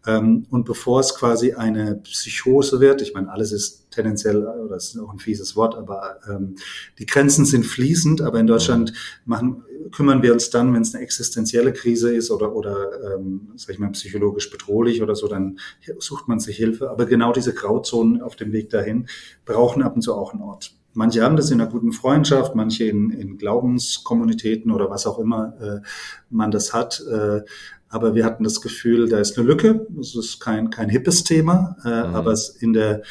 Ähm, 0.07 0.47
und 0.51 0.65
bevor 0.65 1.01
es 1.01 1.15
quasi 1.15 1.55
eine 1.55 1.97
Psychose 1.97 2.81
wird, 2.81 3.03
ich 3.03 3.15
meine, 3.15 3.31
alles 3.31 3.53
ist 3.53 3.91
tendenziell, 3.91 4.47
oder 4.47 4.77
ist 4.77 4.99
auch 4.99 5.13
ein 5.13 5.19
fieses 5.19 5.57
Wort, 5.57 5.75
aber 5.75 6.19
ähm, 6.29 6.57
die 6.99 7.07
Grenzen 7.07 7.45
sind 7.45 7.67
fließend, 7.67 8.21
aber 8.23 8.39
in 8.39 8.47
Deutschland 8.47 8.93
machen, 9.25 9.65
kümmern 9.91 10.23
wir 10.23 10.33
uns 10.33 10.51
dann, 10.51 10.73
wenn 10.75 10.83
es 10.83 10.95
eine 10.95 11.03
existenzielle 11.03 11.73
Krise 11.73 12.15
ist 12.15 12.31
oder, 12.31 12.55
oder 12.55 13.17
ähm, 13.17 13.53
sag 13.57 13.75
ich 13.75 13.79
mal, 13.79 13.91
psychologisch 13.91 14.51
bedrohlich 14.51 15.03
oder 15.03 15.15
so, 15.15 15.29
dann 15.29 15.59
sucht 15.99 16.29
man 16.29 16.41
sich 16.41 16.57
Hilfe. 16.57 16.91
Aber 16.91 17.07
genau 17.07 17.33
diese 17.33 17.55
Grauzonen 17.55 18.23
auf 18.23 18.37
dem 18.37 18.53
Weg 18.53 18.71
dahin 18.71 19.09
brauchen 19.45 19.83
ab 19.83 19.97
und 19.97 20.03
zu 20.03 20.15
auch 20.15 20.33
einen 20.33 20.43
Ort. 20.43 20.73
Manche 20.95 21.23
haben 21.23 21.37
das 21.37 21.51
in 21.51 21.61
einer 21.61 21.71
guten 21.71 21.93
Freundschaft, 21.93 22.55
manche 22.55 22.85
in, 22.85 23.11
in 23.11 23.39
Glaubenskommunitäten 23.39 24.73
oder 24.73 24.91
was 24.91 25.07
auch 25.07 25.19
immer 25.19 25.55
äh, 25.61 25.87
man 26.31 26.51
das 26.51 26.73
hat. 26.73 27.01
Äh, 27.09 27.43
aber 27.89 28.15
wir 28.15 28.25
hatten 28.25 28.45
das 28.45 28.61
Gefühl, 28.61 29.09
da 29.09 29.19
ist 29.19 29.39
eine 29.39 29.47
Lücke. 29.47 29.87
Das 29.91 30.15
ist 30.15 30.41
kein, 30.41 30.71
kein 30.71 30.89
hippes 30.89 31.25
Thema, 31.25 31.77
äh, 31.85 31.89
mhm. 31.89 32.15
aber 32.15 32.33
es 32.33 32.49
in 32.49 32.73
der, 32.73 33.03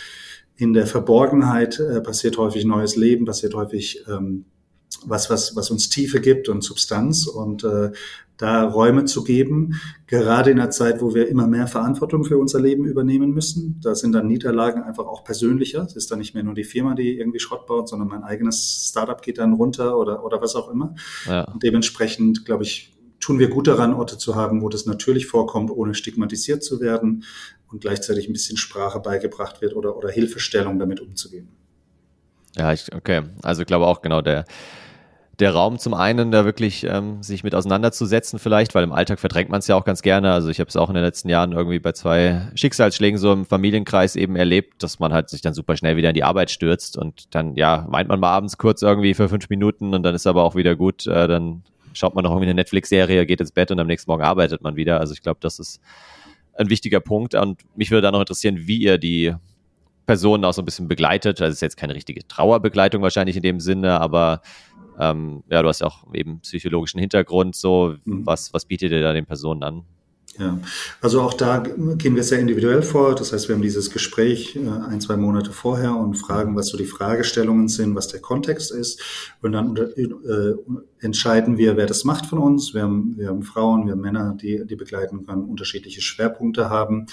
in 0.56 0.74
der 0.74 0.88
Verborgenheit 0.88 1.80
äh, 1.80 2.02
passiert 2.02 2.38
häufig 2.38 2.66
neues 2.66 2.96
Leben, 2.96 3.26
passiert 3.26 3.54
häufig 3.54 4.04
ähm, 4.08 4.46
was, 5.06 5.30
was, 5.30 5.56
was 5.56 5.70
uns 5.70 5.90
Tiefe 5.90 6.20
gibt 6.22 6.50
und 6.50 6.64
Substanz 6.64 7.28
und 7.28 7.64
äh, 7.64 7.92
da 8.38 8.64
Räume 8.66 9.06
zu 9.06 9.24
geben, 9.24 9.82
gerade 10.06 10.52
in 10.52 10.60
einer 10.60 10.70
Zeit, 10.70 11.02
wo 11.02 11.16
wir 11.16 11.28
immer 11.28 11.48
mehr 11.48 11.66
Verantwortung 11.66 12.24
für 12.24 12.38
unser 12.38 12.60
Leben 12.60 12.86
übernehmen 12.86 13.32
müssen. 13.32 13.80
Da 13.82 13.96
sind 13.96 14.12
dann 14.12 14.28
Niederlagen 14.28 14.84
einfach 14.84 15.06
auch 15.06 15.24
persönlicher. 15.24 15.84
Es 15.84 15.96
ist 15.96 16.12
dann 16.12 16.20
nicht 16.20 16.36
mehr 16.36 16.44
nur 16.44 16.54
die 16.54 16.64
Firma, 16.64 16.94
die 16.94 17.18
irgendwie 17.18 17.40
Schrott 17.40 17.66
baut, 17.66 17.90
sondern 17.90 18.08
mein 18.08 18.24
eigenes 18.24 18.88
Startup 18.90 19.20
geht 19.22 19.40
dann 19.40 19.54
runter 19.54 19.98
oder, 19.98 20.24
oder 20.24 20.40
was 20.40 20.56
auch 20.56 20.70
immer. 20.70 20.94
Ja. 21.26 21.46
Und 21.46 21.64
dementsprechend, 21.64 22.46
glaube 22.46 22.64
ich, 22.64 22.97
tun 23.28 23.40
wir 23.40 23.50
gut 23.50 23.68
daran, 23.68 23.94
Orte 23.94 24.18
zu 24.18 24.36
haben, 24.36 24.62
wo 24.62 24.70
das 24.70 24.86
natürlich 24.86 25.26
vorkommt, 25.26 25.70
ohne 25.70 25.94
stigmatisiert 25.94 26.64
zu 26.64 26.80
werden 26.80 27.26
und 27.70 27.82
gleichzeitig 27.82 28.30
ein 28.30 28.32
bisschen 28.32 28.56
Sprache 28.56 29.02
beigebracht 29.02 29.60
wird 29.60 29.76
oder, 29.76 29.98
oder 29.98 30.08
Hilfestellung 30.10 30.80
damit 30.80 31.02
umzugehen. 31.02 31.50
Ja, 32.56 32.72
ich, 32.72 32.96
okay. 32.96 33.24
Also 33.44 33.64
ich 33.64 33.68
glaube 33.68 33.86
auch 33.86 34.02
genau 34.02 34.22
der, 34.22 34.46
der 35.40 35.54
Raum 35.54 35.78
zum 35.78 35.94
einen, 35.94 36.32
da 36.32 36.46
wirklich 36.46 36.86
ähm, 36.86 37.22
sich 37.22 37.44
mit 37.44 37.54
auseinanderzusetzen 37.54 38.40
vielleicht, 38.40 38.74
weil 38.74 38.86
im 38.86 38.94
Alltag 38.94 39.20
verdrängt 39.20 39.50
man 39.50 39.60
es 39.60 39.68
ja 39.68 39.76
auch 39.76 39.84
ganz 39.84 40.02
gerne. 40.04 40.32
Also 40.32 40.48
ich 40.48 40.62
habe 40.62 40.70
es 40.70 40.78
auch 40.78 40.88
in 40.88 40.96
den 40.96 41.04
letzten 41.04 41.28
Jahren 41.28 41.52
irgendwie 41.52 41.80
bei 41.80 41.92
zwei 41.92 42.50
Schicksalsschlägen 42.56 43.20
so 43.20 43.34
im 43.34 43.46
Familienkreis 43.46 44.16
eben 44.16 44.38
erlebt, 44.38 44.82
dass 44.84 45.00
man 45.00 45.12
halt 45.12 45.30
sich 45.30 45.42
dann 45.42 45.54
super 45.54 45.76
schnell 45.76 45.98
wieder 45.98 46.12
in 46.12 46.16
die 46.16 46.24
Arbeit 46.24 46.50
stürzt 46.50 46.98
und 46.98 47.36
dann, 47.36 47.56
ja, 47.56 47.88
weint 47.90 48.08
man 48.08 48.22
mal 48.22 48.32
abends 48.32 48.58
kurz 48.58 48.84
irgendwie 48.84 49.14
für 49.14 49.28
fünf 49.28 49.50
Minuten 49.50 49.94
und 49.94 50.04
dann 50.04 50.16
ist 50.16 50.28
aber 50.28 50.44
auch 50.44 50.56
wieder 50.56 50.78
gut. 50.78 51.06
Äh, 51.08 51.28
dann 51.28 51.64
schaut 51.98 52.16
man 52.16 52.24
noch 52.24 52.32
irgendwie 52.32 52.48
eine 52.48 52.56
Netflix-Serie, 52.56 53.26
geht 53.26 53.42
ins 53.42 53.52
Bett 53.52 53.72
und 53.72 53.80
am 53.80 53.88
nächsten 53.88 54.10
Morgen 54.10 54.24
arbeitet 54.24 54.62
man 54.62 54.76
wieder. 54.76 55.00
Also 55.00 55.14
ich 55.14 55.22
glaube, 55.22 55.40
das 55.42 55.60
ist 55.60 55.82
ein 56.54 56.70
wichtiger 56.70 57.00
Punkt. 57.00 57.36
Und 57.36 57.62
mich 57.76 57.92
würde 57.92 58.04
da 58.04 58.12
noch 58.12 58.20
interessieren, 58.20 58.68
wie 58.68 58.78
ihr 58.78 58.98
die 58.98 59.34
Personen 60.06 60.46
auch 60.46 60.54
so 60.54 60.62
ein 60.62 60.66
bisschen 60.66 60.88
begleitet. 60.88 61.42
Also 61.42 61.50
es 61.50 61.56
ist 61.58 61.62
jetzt 61.62 61.78
keine 61.78 61.94
richtige 61.94 62.28
Trauerbegleitung 62.28 63.02
wahrscheinlich 63.02 63.36
in 63.36 63.44
dem 63.44 63.60
Sinne, 63.60 64.00
aber 64.00 64.42
ähm, 65.00 65.44
ja, 65.50 65.62
du 65.62 65.68
hast 65.68 65.82
ja 65.82 65.88
auch 65.88 66.14
eben 66.14 66.40
psychologischen 66.40 67.00
Hintergrund. 67.00 67.56
So, 67.56 67.96
mhm. 68.06 68.26
was, 68.26 68.54
was 68.54 68.66
bietet 68.66 68.92
ihr 68.92 69.02
da 69.02 69.14
den 69.14 69.26
Personen 69.26 69.64
an? 69.64 69.84
Ja, 70.40 70.60
also 71.02 71.22
auch 71.22 71.34
da 71.34 71.60
gehen 71.60 72.16
wir 72.16 72.24
sehr 72.24 72.40
individuell 72.40 72.84
vor. 72.84 73.16
Das 73.16 73.34
heißt, 73.34 73.48
wir 73.48 73.56
haben 73.56 73.62
dieses 73.64 73.90
Gespräch 73.90 74.56
äh, 74.56 74.70
ein, 74.70 75.02
zwei 75.02 75.18
Monate 75.18 75.52
vorher 75.52 75.96
und 75.96 76.16
fragen, 76.16 76.56
was 76.56 76.68
so 76.68 76.78
die 76.78 76.86
Fragestellungen 76.86 77.68
sind, 77.70 77.96
was 77.96 78.08
der 78.08 78.20
Kontext 78.20 78.72
ist. 78.72 79.02
Und 79.42 79.54
dann 79.54 79.76
äh, 79.76 80.54
entscheiden 81.00 81.58
wir, 81.58 81.76
wer 81.76 81.88
das 81.88 82.04
macht 82.04 82.28
von 82.28 82.38
uns. 82.38 82.76
Wir 82.76 82.84
haben, 82.84 83.18
wir 83.18 83.30
haben 83.30 83.42
Frauen, 83.42 83.86
wir 83.86 83.94
haben 83.94 84.02
Männer, 84.02 84.38
die, 84.40 84.64
die 84.66 84.76
begleiten 84.76 85.26
können, 85.26 85.46
unterschiedliche 85.46 86.02
Schwerpunkte 86.02 86.70
haben. 86.70 87.08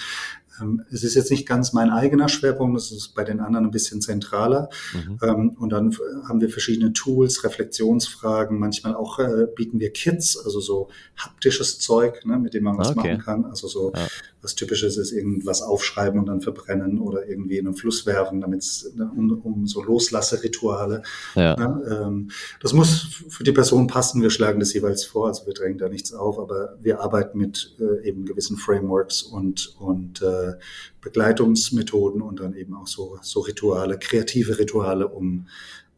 Ähm, 0.61 0.83
es 0.91 1.03
ist 1.03 1.15
jetzt 1.15 1.31
nicht 1.31 1.47
ganz 1.47 1.73
mein 1.73 1.89
eigener 1.89 2.29
Schwerpunkt, 2.29 2.77
das 2.77 2.91
ist 2.91 3.15
bei 3.15 3.23
den 3.23 3.39
anderen 3.39 3.65
ein 3.65 3.71
bisschen 3.71 4.01
zentraler. 4.01 4.69
Mhm. 4.93 5.19
Ähm, 5.21 5.49
und 5.57 5.69
dann 5.71 5.95
haben 6.27 6.41
wir 6.41 6.49
verschiedene 6.49 6.93
Tools, 6.93 7.43
Reflexionsfragen, 7.43 8.59
manchmal 8.59 8.95
auch 8.95 9.19
äh, 9.19 9.47
bieten 9.55 9.79
wir 9.79 9.91
Kits, 9.91 10.37
also 10.37 10.59
so 10.59 10.89
haptisches 11.17 11.79
Zeug, 11.79 12.25
ne, 12.25 12.37
mit 12.37 12.53
dem 12.53 12.63
man 12.63 12.77
was 12.77 12.89
okay. 12.89 13.13
machen 13.13 13.21
kann. 13.21 13.45
Also 13.45 13.67
so 13.67 13.91
ja. 13.95 14.07
Was 14.45 14.55
typisches 14.55 14.95
ist, 14.97 15.11
irgendwas 15.11 15.63
aufschreiben 15.63 16.19
und 16.19 16.27
dann 16.27 16.39
verbrennen 16.39 16.99
oder 16.99 17.27
irgendwie 17.27 17.57
in 17.57 17.65
einen 17.65 17.75
Fluss 17.75 18.05
werfen, 18.05 18.41
damit 18.41 18.61
es 18.61 18.93
ne, 18.95 19.11
um, 19.15 19.31
um, 19.43 19.67
so 19.67 19.81
Loslasserituale. 19.81 21.01
Ja. 21.33 21.55
Ne, 21.55 21.99
ähm, 22.05 22.29
das 22.61 22.73
muss 22.73 23.23
für 23.27 23.43
die 23.43 23.51
Person 23.51 23.87
passen. 23.87 24.21
Wir 24.21 24.29
schlagen 24.29 24.59
das 24.59 24.73
jeweils 24.73 25.03
vor, 25.03 25.27
also 25.27 25.47
wir 25.47 25.53
drängen 25.53 25.79
da 25.79 25.89
nichts 25.89 26.13
auf, 26.13 26.37
aber 26.37 26.77
wir 26.79 27.01
arbeiten 27.01 27.39
mit 27.39 27.75
äh, 27.79 28.07
eben 28.07 28.25
gewissen 28.25 28.57
Frameworks 28.57 29.23
und, 29.23 29.75
und 29.79 30.21
äh, 30.21 30.53
Begleitungsmethoden 31.01 32.21
und 32.21 32.39
dann 32.39 32.53
eben 32.53 32.75
auch 32.75 32.87
so, 32.87 33.17
so 33.23 33.41
Rituale, 33.41 33.97
kreative 33.97 34.59
Rituale, 34.59 35.07
um, 35.07 35.47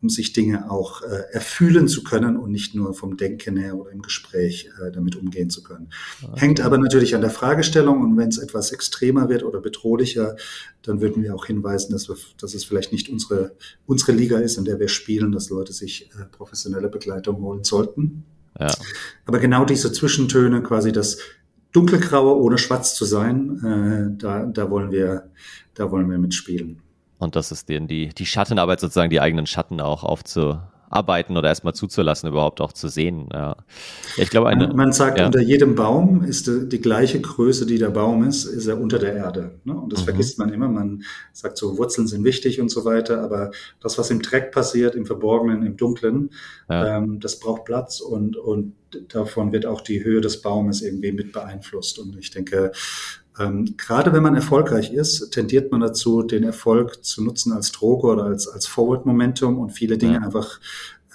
um 0.02 0.10
sich 0.10 0.34
Dinge 0.34 0.70
auch 0.70 1.02
äh, 1.02 1.24
erfühlen 1.32 1.88
zu 1.88 2.04
können 2.04 2.38
und 2.38 2.52
nicht 2.52 2.76
nur 2.76 2.94
vom 2.94 3.18
Denken 3.18 3.58
her 3.58 3.76
oder 3.76 3.92
im 3.92 4.02
Gespräch 4.02 4.70
äh, 4.80 4.92
damit 4.92 5.16
umgehen 5.16 5.50
zu 5.50 5.64
können. 5.64 5.90
Okay. 6.22 6.40
Hängt 6.40 6.62
aber 6.62 6.78
natürlich 6.78 7.16
an 7.16 7.22
der 7.22 7.32
Fragestellung 7.32 8.02
und 8.02 8.18
wenn 8.18 8.30
es 8.30 8.38
etwas 8.38 8.72
extremer 8.72 9.28
wird 9.28 9.44
oder 9.44 9.60
bedrohlicher, 9.60 10.36
dann 10.84 11.02
würden 11.02 11.24
wir 11.24 11.34
auch 11.34 11.46
hinweisen, 11.46 11.92
dass, 11.92 12.10
wir, 12.10 12.16
dass 12.40 12.54
es 12.54 12.64
vielleicht 12.64 12.92
nicht 12.92 13.10
unsere, 13.10 13.56
unsere 13.86 14.12
Liga 14.12 14.38
ist, 14.38 14.58
in 14.58 14.66
der 14.66 14.80
wir 14.80 14.88
spielen, 14.88 15.32
dass 15.32 15.50
Leute 15.50 15.74
sich 15.74 16.12
äh, 16.12 16.26
professionelle 16.26 16.90
Begleitung 16.90 17.38
holen 17.38 17.64
sollten. 17.64 18.24
Ja. 18.60 18.72
Aber 19.26 19.40
genau 19.40 19.66
diese 19.66 19.92
Zwischentöne, 19.92 20.62
quasi 20.62 20.92
das 20.92 21.18
dunkelgraue 21.72 22.40
ohne 22.40 22.58
schwarz 22.58 22.96
zu 22.96 23.06
sein, 23.06 24.14
äh, 24.14 24.18
da, 24.18 24.46
da 24.46 24.70
wollen 24.70 24.92
wir, 24.92 25.30
da 25.74 25.92
wollen 25.92 26.10
wir 26.10 26.18
mitspielen. 26.18 26.82
Und 27.20 27.36
das 27.36 27.52
ist 27.52 27.70
denen 27.70 27.88
die, 27.88 28.10
die 28.10 28.26
Schattenarbeit 28.26 28.80
sozusagen, 28.80 29.10
die 29.10 29.22
eigenen 29.22 29.48
Schatten 29.48 29.82
auch 29.82 30.04
aufzu, 30.04 30.60
arbeiten 30.90 31.36
oder 31.36 31.50
erstmal 31.50 31.74
zuzulassen, 31.74 32.30
überhaupt 32.30 32.62
auch 32.62 32.72
zu 32.72 32.88
sehen. 32.88 33.28
Ja. 33.34 33.58
Ich 34.16 34.30
glaube, 34.30 34.48
eine, 34.50 34.68
man, 34.68 34.76
man 34.76 34.94
sagt, 34.94 35.20
ja. 35.20 35.26
unter 35.26 35.42
jedem 35.42 35.76
Baum 35.76 36.24
ist 36.24 36.48
die, 36.48 36.70
die, 36.70 36.80
gleiche 36.80 37.20
Größe, 37.20 37.66
die 37.66 37.78
der 37.78 37.90
Baum 37.90 38.24
ist, 38.24 38.46
ist 38.46 38.68
er 38.68 38.80
unter 38.80 38.98
der 38.98 39.14
Erde. 39.14 39.60
Ne? 39.66 39.78
Und 39.78 39.92
das 39.92 40.02
mhm. 40.02 40.06
vergisst 40.06 40.40
man 40.40 40.52
immer. 40.54 40.70
Man 40.70 41.04
sagt 41.34 41.58
so, 41.58 41.78
Wurzeln 41.78 42.08
sind 42.08 42.24
wichtig 42.24 42.62
und 42.62 42.70
so 42.70 42.86
weiter, 42.86 43.22
aber 43.22 43.52
das, 43.82 43.98
was 43.98 44.10
im 44.12 44.22
Dreck 44.22 44.52
passiert, 44.52 44.96
im 44.96 45.06
Verborgenen, 45.06 45.64
im 45.64 45.76
Dunklen, 45.76 46.30
ja. 46.70 46.98
ähm, 46.98 47.20
das 47.20 47.40
braucht 47.40 47.66
Platz 47.66 48.00
und, 48.00 48.38
und 48.38 48.74
davon 49.10 49.52
wird 49.52 49.66
auch 49.66 49.82
die 49.82 50.04
Höhe 50.04 50.22
des 50.22 50.42
Baumes 50.42 50.82
irgendwie 50.82 51.12
mit 51.12 51.34
beeinflusst. 51.34 52.00
Und 52.00 52.18
ich 52.18 52.32
denke, 52.32 52.72
ähm, 53.40 53.76
gerade 53.78 54.14
wenn 54.14 54.24
man 54.24 54.36
erfolgreich 54.36 54.92
ist, 54.92 55.32
tendiert 55.32 55.72
man 55.72 55.82
dazu, 55.82 56.24
den 56.24 56.44
Erfolg 56.44 57.04
zu 57.04 57.24
nutzen 57.24 57.52
als 57.54 57.72
Droge 57.72 58.08
oder 58.08 58.24
als, 58.24 58.48
als 58.48 58.68
Forward-Momentum 58.68 59.60
und 59.60 59.72
viele 59.72 59.98
Dinge 59.98 60.16
ja. 60.16 60.22
einfach 60.22 60.60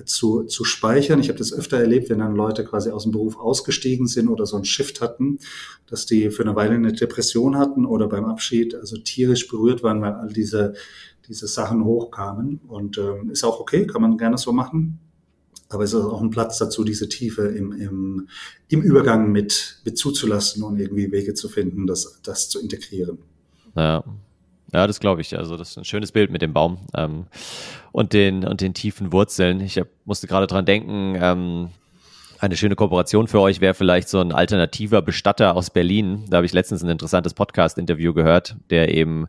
zu, 0.04 0.44
zu 0.44 0.64
speichern. 0.64 1.20
Ich 1.20 1.28
habe 1.28 1.38
das 1.38 1.52
öfter 1.52 1.78
erlebt, 1.78 2.10
wenn 2.10 2.18
dann 2.18 2.34
Leute 2.34 2.64
quasi 2.64 2.90
aus 2.90 3.02
dem 3.02 3.12
Beruf 3.12 3.36
ausgestiegen 3.36 4.06
sind 4.06 4.28
oder 4.28 4.46
so 4.46 4.56
einen 4.56 4.64
Shift 4.64 5.00
hatten, 5.00 5.38
dass 5.86 6.06
die 6.06 6.30
für 6.30 6.42
eine 6.42 6.56
Weile 6.56 6.74
eine 6.74 6.92
Depression 6.92 7.58
hatten 7.58 7.84
oder 7.84 8.08
beim 8.08 8.24
Abschied 8.24 8.74
also 8.74 8.96
tierisch 8.98 9.48
berührt 9.48 9.82
waren, 9.82 10.00
weil 10.00 10.14
all 10.14 10.32
diese, 10.32 10.74
diese 11.28 11.46
Sachen 11.46 11.84
hochkamen. 11.84 12.60
Und 12.66 12.98
ähm, 12.98 13.30
ist 13.30 13.44
auch 13.44 13.60
okay, 13.60 13.86
kann 13.86 14.02
man 14.02 14.16
gerne 14.16 14.38
so 14.38 14.52
machen. 14.52 14.98
Aber 15.72 15.84
es 15.84 15.92
ist 15.92 16.00
auch 16.00 16.20
ein 16.20 16.30
Platz 16.30 16.58
dazu, 16.58 16.84
diese 16.84 17.08
Tiefe 17.08 17.42
im, 17.42 17.72
im, 17.72 18.28
im 18.68 18.82
Übergang 18.82 19.32
mit, 19.32 19.80
mit 19.84 19.98
zuzulassen 19.98 20.62
und 20.62 20.78
irgendwie 20.78 21.10
Wege 21.12 21.34
zu 21.34 21.48
finden, 21.48 21.86
das, 21.86 22.20
das 22.22 22.48
zu 22.48 22.60
integrieren. 22.60 23.18
Ja. 23.76 24.04
Ja, 24.72 24.86
das 24.86 25.00
glaube 25.00 25.20
ich. 25.20 25.36
Also 25.36 25.58
das 25.58 25.70
ist 25.70 25.76
ein 25.76 25.84
schönes 25.84 26.12
Bild 26.12 26.30
mit 26.30 26.40
dem 26.40 26.54
Baum 26.54 26.78
ähm, 26.96 27.26
und 27.92 28.14
den 28.14 28.46
und 28.46 28.62
den 28.62 28.72
tiefen 28.72 29.12
Wurzeln. 29.12 29.60
Ich 29.60 29.78
hab, 29.78 29.86
musste 30.06 30.26
gerade 30.26 30.46
dran 30.46 30.64
denken. 30.64 31.14
Ähm, 31.20 31.68
eine 32.38 32.56
schöne 32.56 32.74
Kooperation 32.74 33.28
für 33.28 33.40
euch 33.40 33.60
wäre 33.60 33.74
vielleicht 33.74 34.08
so 34.08 34.18
ein 34.18 34.32
alternativer 34.32 35.02
Bestatter 35.02 35.54
aus 35.54 35.70
Berlin. 35.70 36.24
Da 36.28 36.38
habe 36.38 36.46
ich 36.46 36.52
letztens 36.52 36.82
ein 36.82 36.88
interessantes 36.88 37.34
Podcast-Interview 37.34 38.14
gehört, 38.14 38.56
der 38.70 38.92
eben 38.94 39.26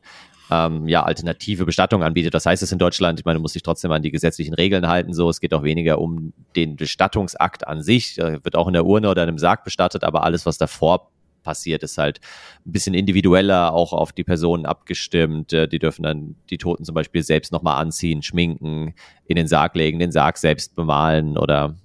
ähm, 0.51 0.87
ja, 0.87 1.03
alternative 1.03 1.65
Bestattung 1.65 2.03
anbietet. 2.03 2.33
Das 2.33 2.45
heißt 2.45 2.63
es 2.63 2.71
in 2.71 2.79
Deutschland, 2.79 3.19
ich 3.19 3.25
meine, 3.25 3.39
muss 3.39 3.53
sich 3.53 3.63
trotzdem 3.63 3.91
an 3.91 4.01
die 4.01 4.11
gesetzlichen 4.11 4.53
Regeln 4.53 4.87
halten. 4.87 5.13
So, 5.13 5.29
es 5.29 5.39
geht 5.39 5.53
auch 5.53 5.63
weniger 5.63 5.99
um 5.99 6.33
den 6.55 6.75
Bestattungsakt 6.75 7.67
an 7.67 7.81
sich. 7.81 8.15
Da 8.15 8.43
wird 8.43 8.55
auch 8.55 8.67
in 8.67 8.73
der 8.73 8.85
Urne 8.85 9.09
oder 9.09 9.23
in 9.23 9.29
einem 9.29 9.39
Sarg 9.39 9.63
bestattet, 9.63 10.03
aber 10.03 10.23
alles, 10.23 10.45
was 10.45 10.57
davor 10.57 11.09
passiert, 11.43 11.83
ist 11.83 11.97
halt 11.97 12.19
ein 12.65 12.71
bisschen 12.71 12.93
individueller, 12.93 13.73
auch 13.73 13.93
auf 13.93 14.11
die 14.13 14.23
Personen 14.23 14.65
abgestimmt. 14.65 15.53
Äh, 15.53 15.67
die 15.67 15.79
dürfen 15.79 16.03
dann 16.03 16.35
die 16.49 16.57
Toten 16.57 16.85
zum 16.85 16.95
Beispiel 16.95 17.23
selbst 17.23 17.51
nochmal 17.51 17.81
anziehen, 17.81 18.23
schminken, 18.23 18.95
in 19.25 19.35
den 19.35 19.47
Sarg 19.47 19.75
legen, 19.75 19.99
den 19.99 20.11
Sarg 20.11 20.37
selbst 20.37 20.75
bemalen 20.75 21.37
oder 21.37 21.75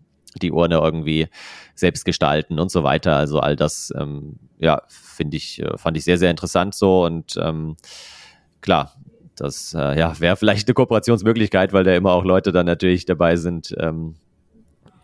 die 0.40 0.52
Urne 0.52 0.76
irgendwie 0.76 1.26
selbst 1.74 2.04
gestalten 2.04 2.58
und 2.58 2.70
so 2.70 2.84
weiter. 2.84 3.16
Also 3.16 3.40
all 3.40 3.56
das, 3.56 3.92
ähm, 3.98 4.38
ja, 4.58 4.82
finde 4.88 5.36
ich, 5.36 5.60
äh, 5.60 5.76
fand 5.76 5.96
ich 5.96 6.04
sehr, 6.04 6.18
sehr 6.18 6.30
interessant 6.30 6.74
so 6.74 7.04
und 7.04 7.36
ähm, 7.42 7.76
klar, 8.60 8.92
das 9.36 9.74
äh, 9.74 9.98
ja, 9.98 10.18
wäre 10.20 10.36
vielleicht 10.36 10.68
eine 10.68 10.74
Kooperationsmöglichkeit, 10.74 11.72
weil 11.72 11.84
da 11.84 11.94
immer 11.94 12.12
auch 12.12 12.24
Leute 12.24 12.52
dann 12.52 12.66
natürlich 12.66 13.06
dabei 13.06 13.36
sind, 13.36 13.74
ähm, 13.78 14.16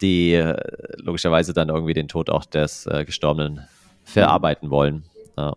die 0.01 0.35
äh, 0.35 0.57
logischerweise 0.97 1.53
dann 1.53 1.69
irgendwie 1.69 1.95
den 1.95 2.09
Tod 2.09 2.31
auch 2.31 2.45
des 2.45 2.87
äh, 2.87 3.05
Gestorbenen 3.05 3.61
verarbeiten 4.05 4.71
wollen. 4.71 5.05
Ja. 5.37 5.55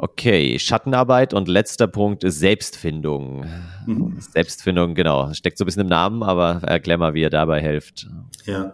Okay, 0.00 0.58
Schattenarbeit 0.60 1.34
und 1.34 1.48
letzter 1.48 1.88
Punkt 1.88 2.22
ist 2.22 2.38
Selbstfindung. 2.38 3.46
Mhm. 3.86 4.16
Selbstfindung, 4.20 4.94
genau, 4.94 5.32
steckt 5.34 5.58
so 5.58 5.64
ein 5.64 5.66
bisschen 5.66 5.82
im 5.82 5.88
Namen, 5.88 6.22
aber 6.22 6.62
erklär 6.62 6.98
mal, 6.98 7.14
wie 7.14 7.22
ihr 7.22 7.30
dabei 7.30 7.60
helft. 7.60 8.06
Ja, 8.44 8.70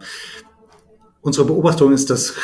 unsere 1.21 1.47
Beobachtung 1.47 1.93
ist, 1.93 2.11
dass 2.11 2.35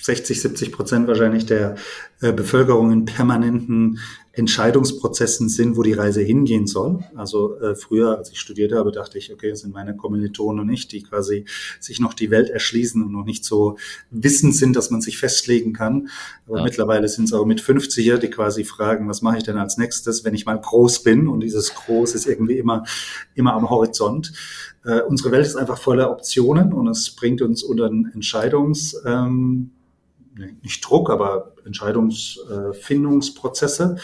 60, 0.00 0.40
70 0.40 0.72
Prozent 0.72 1.08
wahrscheinlich 1.08 1.46
der 1.46 1.76
äh, 2.20 2.32
Bevölkerung 2.32 2.92
in 2.92 3.04
permanenten 3.04 3.98
Entscheidungsprozessen 4.38 5.48
sind, 5.48 5.76
wo 5.76 5.82
die 5.82 5.94
Reise 5.94 6.20
hingehen 6.20 6.68
soll. 6.68 7.00
Also 7.16 7.58
äh, 7.58 7.74
früher, 7.74 8.16
als 8.16 8.30
ich 8.30 8.38
studiert 8.38 8.72
habe, 8.72 8.92
dachte 8.92 9.18
ich, 9.18 9.32
okay, 9.32 9.50
das 9.50 9.60
sind 9.60 9.74
meine 9.74 9.96
Kommilitonen 9.96 10.60
und 10.60 10.70
ich, 10.70 10.86
die 10.86 11.02
quasi 11.02 11.44
sich 11.80 11.98
noch 11.98 12.14
die 12.14 12.30
Welt 12.30 12.48
erschließen 12.48 13.02
und 13.02 13.10
noch 13.10 13.24
nicht 13.24 13.44
so 13.44 13.78
wissend 14.10 14.54
sind, 14.54 14.76
dass 14.76 14.90
man 14.90 15.00
sich 15.00 15.18
festlegen 15.18 15.72
kann. 15.72 16.08
Aber 16.46 16.58
ja. 16.58 16.64
mittlerweile 16.64 17.08
sind 17.08 17.24
es 17.24 17.32
auch 17.32 17.44
mit 17.44 17.60
50er, 17.60 18.18
die 18.18 18.30
quasi 18.30 18.62
fragen, 18.62 19.08
was 19.08 19.22
mache 19.22 19.38
ich 19.38 19.42
denn 19.42 19.58
als 19.58 19.76
nächstes, 19.76 20.24
wenn 20.24 20.34
ich 20.34 20.46
mal 20.46 20.60
groß 20.60 21.02
bin? 21.02 21.26
Und 21.26 21.40
dieses 21.40 21.74
Groß 21.74 22.14
ist 22.14 22.26
irgendwie 22.26 22.58
immer, 22.58 22.84
immer 23.34 23.54
am 23.54 23.68
Horizont. 23.68 24.32
Äh, 24.84 25.00
unsere 25.00 25.32
Welt 25.32 25.46
ist 25.46 25.56
einfach 25.56 25.78
voller 25.78 26.12
Optionen 26.12 26.72
und 26.72 26.86
es 26.86 27.10
bringt 27.10 27.42
uns 27.42 27.64
unter 27.64 27.88
den 27.88 28.10
Entscheidungs, 28.14 28.96
ähm, 29.04 29.72
nicht 30.62 30.88
Druck, 30.88 31.10
aber 31.10 31.52
Entscheidungsfindungsprozesse. 31.64 33.96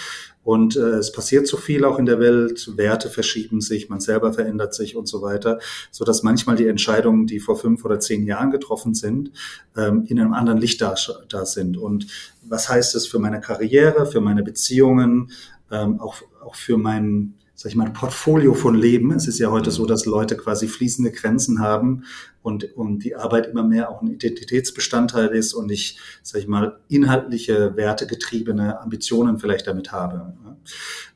Und 0.42 0.76
äh, 0.76 0.98
es 0.98 1.10
passiert 1.10 1.46
so 1.46 1.56
viel 1.56 1.86
auch 1.86 1.98
in 1.98 2.04
der 2.04 2.20
Welt, 2.20 2.76
Werte 2.76 3.08
verschieben 3.08 3.62
sich, 3.62 3.88
man 3.88 4.00
selber 4.00 4.34
verändert 4.34 4.74
sich 4.74 4.94
und 4.94 5.08
so 5.08 5.22
weiter, 5.22 5.58
so 5.90 6.04
dass 6.04 6.22
manchmal 6.22 6.56
die 6.56 6.66
Entscheidungen, 6.66 7.26
die 7.26 7.40
vor 7.40 7.56
fünf 7.56 7.82
oder 7.84 7.98
zehn 7.98 8.26
Jahren 8.26 8.50
getroffen 8.50 8.92
sind, 8.94 9.32
ähm, 9.74 10.04
in 10.06 10.20
einem 10.20 10.34
anderen 10.34 10.60
Licht 10.60 10.82
da, 10.82 10.94
da 11.30 11.46
sind. 11.46 11.78
Und 11.78 12.08
was 12.42 12.68
heißt 12.68 12.94
das 12.94 13.06
für 13.06 13.18
meine 13.18 13.40
Karriere, 13.40 14.04
für 14.04 14.20
meine 14.20 14.42
Beziehungen, 14.42 15.30
ähm, 15.70 15.98
auch, 15.98 16.16
auch 16.44 16.56
für 16.56 16.76
mein 16.76 17.38
sag 17.54 17.70
ich 17.70 17.76
mal, 17.76 17.90
Portfolio 17.90 18.54
von 18.54 18.74
Leben. 18.74 19.12
Es 19.12 19.28
ist 19.28 19.38
ja 19.38 19.50
heute 19.50 19.70
so, 19.70 19.86
dass 19.86 20.06
Leute 20.06 20.36
quasi 20.36 20.66
fließende 20.66 21.12
Grenzen 21.12 21.60
haben 21.60 22.04
und, 22.42 22.76
und 22.76 23.04
die 23.04 23.14
Arbeit 23.14 23.46
immer 23.46 23.62
mehr 23.62 23.90
auch 23.90 24.02
ein 24.02 24.08
Identitätsbestandteil 24.08 25.28
ist 25.28 25.54
und 25.54 25.70
ich, 25.70 25.98
sag 26.22 26.40
ich 26.40 26.48
mal, 26.48 26.80
inhaltliche, 26.88 27.76
wertegetriebene 27.76 28.80
Ambitionen 28.80 29.38
vielleicht 29.38 29.66
damit 29.68 29.92
habe. 29.92 30.34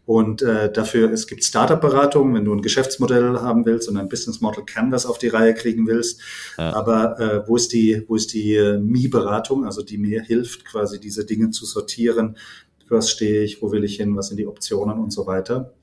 Und 0.06 0.40
äh, 0.40 0.72
dafür, 0.72 1.12
es 1.12 1.26
gibt 1.26 1.44
Startup-Beratungen, 1.44 2.34
wenn 2.34 2.44
du 2.44 2.54
ein 2.54 2.62
Geschäftsmodell 2.62 3.40
haben 3.40 3.66
willst 3.66 3.90
und 3.90 3.98
ein 3.98 4.08
Business 4.08 4.40
Model 4.40 4.64
Canvas 4.64 5.04
auf 5.04 5.18
die 5.18 5.28
Reihe 5.28 5.52
kriegen 5.52 5.86
willst. 5.86 6.22
Ja. 6.56 6.72
Aber 6.72 7.20
äh, 7.20 7.48
wo 7.48 7.56
ist 7.56 7.72
die, 7.74 8.04
wo 8.06 8.16
ist 8.16 8.32
die 8.32 8.54
äh, 8.54 8.78
Me-Beratung, 8.78 9.66
also 9.66 9.82
die 9.82 9.98
mir 9.98 10.22
hilft, 10.22 10.64
quasi 10.64 10.98
diese 10.98 11.26
Dinge 11.26 11.50
zu 11.50 11.66
sortieren? 11.66 12.38
Was 12.88 13.10
stehe 13.10 13.42
ich, 13.42 13.60
wo 13.60 13.70
will 13.70 13.84
ich 13.84 13.96
hin, 13.96 14.16
was 14.16 14.28
sind 14.28 14.38
die 14.38 14.46
Optionen 14.46 14.98
und 14.98 15.12
so 15.12 15.26
weiter. 15.26 15.74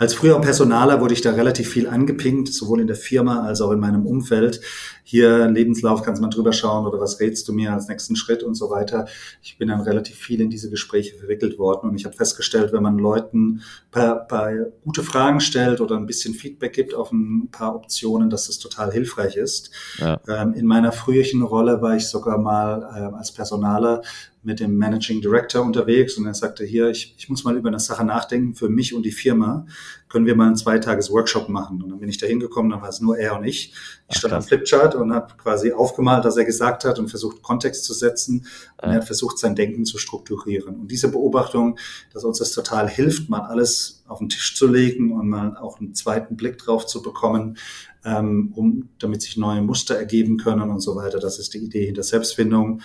Als 0.00 0.14
früher 0.14 0.40
Personaler 0.40 1.02
wurde 1.02 1.12
ich 1.12 1.20
da 1.20 1.32
relativ 1.32 1.68
viel 1.68 1.86
angepinkt, 1.86 2.48
sowohl 2.48 2.80
in 2.80 2.86
der 2.86 2.96
Firma 2.96 3.42
als 3.42 3.60
auch 3.60 3.70
in 3.70 3.80
meinem 3.80 4.06
Umfeld. 4.06 4.62
Hier 5.04 5.46
Lebenslauf 5.46 6.02
kannst 6.02 6.22
mal 6.22 6.30
drüber 6.30 6.54
schauen 6.54 6.86
oder 6.86 6.98
was 6.98 7.20
rätst 7.20 7.46
du 7.46 7.52
mir 7.52 7.74
als 7.74 7.86
nächsten 7.86 8.16
Schritt 8.16 8.42
und 8.42 8.54
so 8.54 8.70
weiter. 8.70 9.06
Ich 9.42 9.58
bin 9.58 9.68
dann 9.68 9.82
relativ 9.82 10.16
viel 10.16 10.40
in 10.40 10.48
diese 10.48 10.70
Gespräche 10.70 11.18
verwickelt 11.18 11.58
worden 11.58 11.90
und 11.90 11.96
ich 11.96 12.06
habe 12.06 12.16
festgestellt, 12.16 12.72
wenn 12.72 12.82
man 12.82 12.96
Leuten 12.96 13.60
paar, 13.90 14.26
paar 14.26 14.50
gute 14.82 15.02
Fragen 15.02 15.38
stellt 15.38 15.82
oder 15.82 15.96
ein 15.96 16.06
bisschen 16.06 16.32
Feedback 16.32 16.72
gibt 16.72 16.94
auf 16.94 17.12
ein 17.12 17.50
paar 17.50 17.76
Optionen, 17.76 18.30
dass 18.30 18.46
das 18.46 18.58
total 18.58 18.92
hilfreich 18.92 19.36
ist. 19.36 19.70
Ja. 19.98 20.18
Ähm, 20.26 20.54
in 20.54 20.64
meiner 20.64 20.92
früheren 20.92 21.42
Rolle 21.42 21.82
war 21.82 21.96
ich 21.96 22.08
sogar 22.08 22.38
mal 22.38 22.80
äh, 22.80 23.14
als 23.18 23.32
Personaler 23.32 24.00
mit 24.42 24.58
dem 24.58 24.76
Managing 24.76 25.20
Director 25.20 25.62
unterwegs 25.62 26.16
und 26.16 26.26
er 26.26 26.32
sagte 26.32 26.64
hier, 26.64 26.88
ich, 26.88 27.14
ich 27.18 27.28
muss 27.28 27.44
mal 27.44 27.56
über 27.56 27.68
eine 27.68 27.78
Sache 27.78 28.04
nachdenken 28.04 28.54
für 28.54 28.70
mich 28.70 28.94
und 28.94 29.02
die 29.04 29.12
Firma. 29.12 29.66
Können 30.08 30.24
wir 30.24 30.34
mal 30.34 30.46
einen 30.46 30.56
Zweitages-Workshop 30.56 31.50
machen? 31.50 31.82
Und 31.82 31.90
dann 31.90 32.00
bin 32.00 32.08
ich 32.08 32.18
da 32.18 32.26
hingekommen, 32.26 32.70
dann 32.70 32.80
war 32.80 32.88
es 32.88 33.00
nur 33.00 33.18
er 33.18 33.38
und 33.38 33.44
ich. 33.44 33.74
Ich 34.08 34.16
stand 34.16 34.32
am 34.32 34.42
Flipchart 34.42 34.94
und 34.94 35.12
habe 35.12 35.34
quasi 35.36 35.72
aufgemalt, 35.72 36.24
was 36.24 36.36
er 36.36 36.44
gesagt 36.44 36.84
hat 36.84 36.98
und 36.98 37.08
versucht, 37.08 37.42
Kontext 37.42 37.84
zu 37.84 37.92
setzen. 37.92 38.46
Und 38.80 38.88
ja. 38.88 38.88
er 38.88 38.94
hat 38.96 39.04
versucht, 39.04 39.38
sein 39.38 39.54
Denken 39.54 39.84
zu 39.84 39.98
strukturieren. 39.98 40.80
Und 40.80 40.90
diese 40.90 41.10
Beobachtung, 41.10 41.78
dass 42.12 42.24
uns 42.24 42.38
das 42.38 42.52
total 42.52 42.88
hilft, 42.88 43.28
mal 43.28 43.42
alles 43.42 44.02
auf 44.08 44.18
den 44.18 44.30
Tisch 44.30 44.56
zu 44.56 44.66
legen 44.66 45.12
und 45.12 45.28
mal 45.28 45.56
auch 45.56 45.78
einen 45.78 45.94
zweiten 45.94 46.36
Blick 46.36 46.58
drauf 46.58 46.86
zu 46.86 47.02
bekommen, 47.02 47.58
ähm, 48.04 48.52
um, 48.56 48.88
damit 48.98 49.22
sich 49.22 49.36
neue 49.36 49.60
Muster 49.62 49.96
ergeben 49.96 50.38
können 50.38 50.70
und 50.70 50.80
so 50.80 50.96
weiter. 50.96 51.20
Das 51.20 51.38
ist 51.38 51.54
die 51.54 51.58
Idee 51.58 51.86
hinter 51.86 52.02
Selbstfindung. 52.02 52.80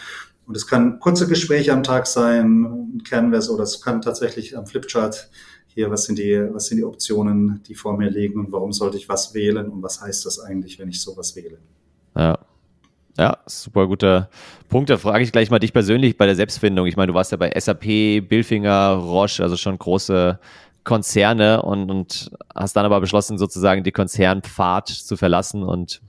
Und 0.47 0.55
es 0.55 0.67
kann 0.67 0.99
kurze 0.99 1.27
Gespräche 1.27 1.73
am 1.73 1.84
Tag 1.84 2.08
sein, 2.08 2.63
ein 2.63 3.03
Canvas, 3.03 3.49
oder 3.49 3.63
es 3.63 3.81
kann 3.81 4.01
tatsächlich 4.01 4.58
am 4.58 4.67
Flipchart 4.67 5.29
hier, 5.67 5.91
was 5.91 6.03
sind 6.03 6.19
die, 6.19 6.41
was 6.53 6.67
sind 6.67 6.77
die 6.77 6.84
Optionen, 6.84 7.62
die 7.67 7.75
vor 7.75 7.97
mir 7.97 8.10
liegen 8.10 8.39
und 8.39 8.51
warum 8.51 8.71
sollte 8.71 8.97
ich 8.97 9.10
was 9.10 9.34
wählen 9.34 9.69
und 9.69 9.84
was 9.84 10.01
heißt 10.01 10.25
das 10.25 10.39
eigentlich, 10.39 10.79
wenn 10.79 10.89
ich 10.89 11.01
sowas 11.01 11.36
wähle? 11.36 11.58
Ja. 12.15 12.39
Ja, 13.17 13.38
super 13.45 13.88
guter 13.88 14.29
Punkt. 14.67 14.89
Da 14.89 14.97
frage 14.97 15.23
ich 15.23 15.31
gleich 15.31 15.49
mal 15.49 15.60
dich 15.60 15.71
persönlich 15.71 16.17
bei 16.17 16.25
der 16.25 16.36
Selbstfindung. 16.36 16.86
Ich 16.86 16.97
meine, 16.97 17.13
du 17.13 17.13
warst 17.13 17.31
ja 17.31 17.38
bei 17.38 17.58
SAP, 17.58 18.27
Billfinger, 18.27 18.95
Roche, 18.95 19.41
also 19.41 19.55
schon 19.55 19.77
große 19.77 20.38
Konzerne 20.84 21.62
und, 21.62 21.89
und 21.89 22.31
hast 22.53 22.75
dann 22.75 22.86
aber 22.86 22.99
beschlossen, 22.99 23.38
sozusagen 23.38 23.84
die 23.84 23.93
Konzernpfad 23.93 24.89
zu 24.89 25.15
verlassen 25.15 25.63
und 25.63 26.01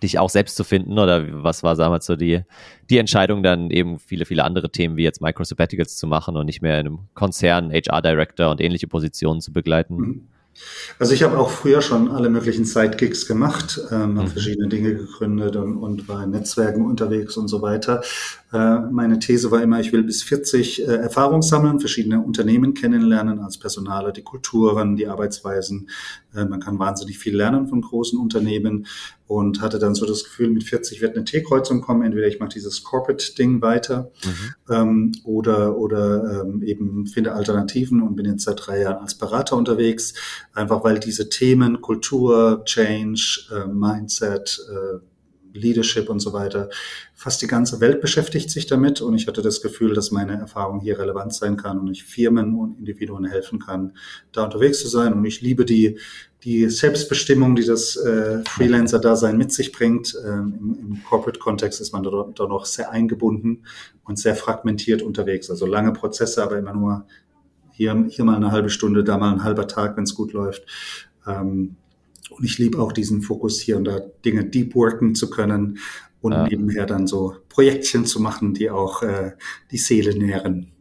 dich 0.00 0.18
auch 0.18 0.30
selbst 0.30 0.56
zu 0.56 0.64
finden 0.64 0.98
oder 0.98 1.24
was 1.44 1.62
war 1.62 1.76
damals 1.76 2.06
so 2.06 2.16
die, 2.16 2.42
die 2.90 2.98
Entscheidung 2.98 3.42
dann 3.42 3.70
eben 3.70 3.98
viele, 3.98 4.24
viele 4.24 4.44
andere 4.44 4.70
Themen 4.70 4.96
wie 4.96 5.02
jetzt 5.02 5.20
Microsabbaticals 5.20 5.96
zu 5.96 6.06
machen 6.06 6.36
und 6.36 6.46
nicht 6.46 6.62
mehr 6.62 6.80
in 6.80 6.86
einem 6.86 6.98
Konzern, 7.14 7.70
HR 7.70 8.02
Director 8.02 8.50
und 8.50 8.60
ähnliche 8.60 8.86
Positionen 8.86 9.40
zu 9.40 9.52
begleiten? 9.52 9.96
Mhm. 9.96 10.28
Also 10.98 11.14
ich 11.14 11.22
habe 11.22 11.38
auch 11.38 11.48
früher 11.48 11.80
schon 11.80 12.10
alle 12.10 12.28
möglichen 12.28 12.64
Sidekicks 12.64 13.26
gemacht, 13.26 13.80
ähm, 13.90 14.18
habe 14.18 14.28
mhm. 14.28 14.32
verschiedene 14.32 14.68
Dinge 14.68 14.94
gegründet 14.94 15.56
und, 15.56 15.78
und, 15.78 16.08
war 16.08 16.22
in 16.24 16.30
Netzwerken 16.30 16.84
unterwegs 16.84 17.36
und 17.36 17.48
so 17.48 17.62
weiter. 17.62 18.02
Äh, 18.52 18.80
meine 18.90 19.18
These 19.18 19.50
war 19.50 19.62
immer, 19.62 19.80
ich 19.80 19.92
will 19.92 20.02
bis 20.02 20.22
40 20.22 20.82
äh, 20.82 20.84
Erfahrung 20.84 21.42
sammeln, 21.42 21.80
verschiedene 21.80 22.20
Unternehmen 22.20 22.74
kennenlernen 22.74 23.40
als 23.40 23.58
Personaler, 23.58 24.12
die 24.12 24.22
Kulturen, 24.22 24.96
die 24.96 25.06
Arbeitsweisen. 25.06 25.88
Äh, 26.34 26.44
man 26.44 26.60
kann 26.60 26.78
wahnsinnig 26.78 27.18
viel 27.18 27.34
lernen 27.34 27.66
von 27.66 27.80
großen 27.80 28.18
Unternehmen 28.18 28.86
und 29.26 29.62
hatte 29.62 29.78
dann 29.78 29.94
so 29.94 30.04
das 30.04 30.24
Gefühl, 30.24 30.50
mit 30.50 30.64
40 30.64 31.00
wird 31.00 31.16
eine 31.16 31.24
T-Kreuzung 31.24 31.80
kommen. 31.80 32.02
Entweder 32.02 32.26
ich 32.26 32.40
mache 32.40 32.50
dieses 32.50 32.84
Corporate-Ding 32.84 33.62
weiter 33.62 34.10
mhm. 34.24 34.74
ähm, 34.74 35.12
oder, 35.24 35.78
oder 35.78 36.42
ähm, 36.42 36.62
eben 36.62 37.06
finde 37.06 37.32
Alternativen 37.32 38.02
und 38.02 38.16
bin 38.16 38.26
jetzt 38.26 38.44
seit 38.44 38.66
drei 38.66 38.82
Jahren 38.82 38.98
als 38.98 39.14
Berater 39.14 39.56
unterwegs. 39.56 40.12
Einfach 40.52 40.84
weil 40.84 40.98
diese 40.98 41.30
Themen 41.30 41.80
Kultur, 41.80 42.62
Change, 42.66 43.48
äh, 43.50 43.66
Mindset, 43.66 44.60
äh, 44.70 44.98
Leadership 45.54 46.08
und 46.08 46.20
so 46.20 46.32
weiter. 46.32 46.68
Fast 47.14 47.42
die 47.42 47.46
ganze 47.46 47.80
Welt 47.80 48.00
beschäftigt 48.00 48.50
sich 48.50 48.66
damit 48.66 49.00
und 49.00 49.14
ich 49.14 49.26
hatte 49.26 49.42
das 49.42 49.62
Gefühl, 49.62 49.94
dass 49.94 50.10
meine 50.10 50.38
Erfahrung 50.38 50.80
hier 50.80 50.98
relevant 50.98 51.34
sein 51.34 51.56
kann 51.56 51.78
und 51.78 51.90
ich 51.90 52.04
Firmen 52.04 52.54
und 52.54 52.78
Individuen 52.78 53.24
helfen 53.24 53.58
kann, 53.58 53.92
da 54.32 54.44
unterwegs 54.44 54.80
zu 54.80 54.88
sein. 54.88 55.12
Und 55.12 55.24
ich 55.24 55.40
liebe 55.40 55.64
die, 55.64 55.98
die 56.44 56.68
Selbstbestimmung, 56.68 57.54
die 57.54 57.64
das 57.64 57.96
äh, 57.96 58.42
Freelancer-Dasein 58.44 59.36
mit 59.36 59.52
sich 59.52 59.72
bringt. 59.72 60.16
Ähm, 60.26 60.54
im, 60.58 60.78
Im 60.78 61.04
Corporate-Kontext 61.04 61.80
ist 61.80 61.92
man 61.92 62.02
da, 62.02 62.28
da 62.34 62.46
noch 62.46 62.66
sehr 62.66 62.90
eingebunden 62.90 63.64
und 64.04 64.18
sehr 64.18 64.34
fragmentiert 64.34 65.02
unterwegs. 65.02 65.50
Also 65.50 65.66
lange 65.66 65.92
Prozesse, 65.92 66.42
aber 66.42 66.58
immer 66.58 66.72
nur 66.72 67.06
hier, 67.72 68.06
hier 68.08 68.24
mal 68.24 68.36
eine 68.36 68.50
halbe 68.50 68.70
Stunde, 68.70 69.04
da 69.04 69.18
mal 69.18 69.32
ein 69.32 69.44
halber 69.44 69.66
Tag, 69.66 69.96
wenn 69.96 70.04
es 70.04 70.14
gut 70.14 70.32
läuft. 70.32 70.64
Ähm, 71.26 71.76
und 72.36 72.44
ich 72.44 72.58
liebe 72.58 72.80
auch 72.80 72.92
diesen 72.92 73.22
Fokus 73.22 73.60
hier 73.60 73.76
und 73.76 73.84
da 73.84 74.00
Dinge 74.24 74.44
deep 74.44 74.74
worken 74.74 75.14
zu 75.14 75.30
können 75.30 75.78
und 76.20 76.32
ja. 76.32 76.46
nebenher 76.46 76.86
dann 76.86 77.06
so 77.06 77.36
Projektchen 77.48 78.06
zu 78.06 78.20
machen, 78.20 78.54
die 78.54 78.70
auch 78.70 79.02
äh, 79.02 79.32
die 79.70 79.78
Seele 79.78 80.16
nähren. 80.16 80.71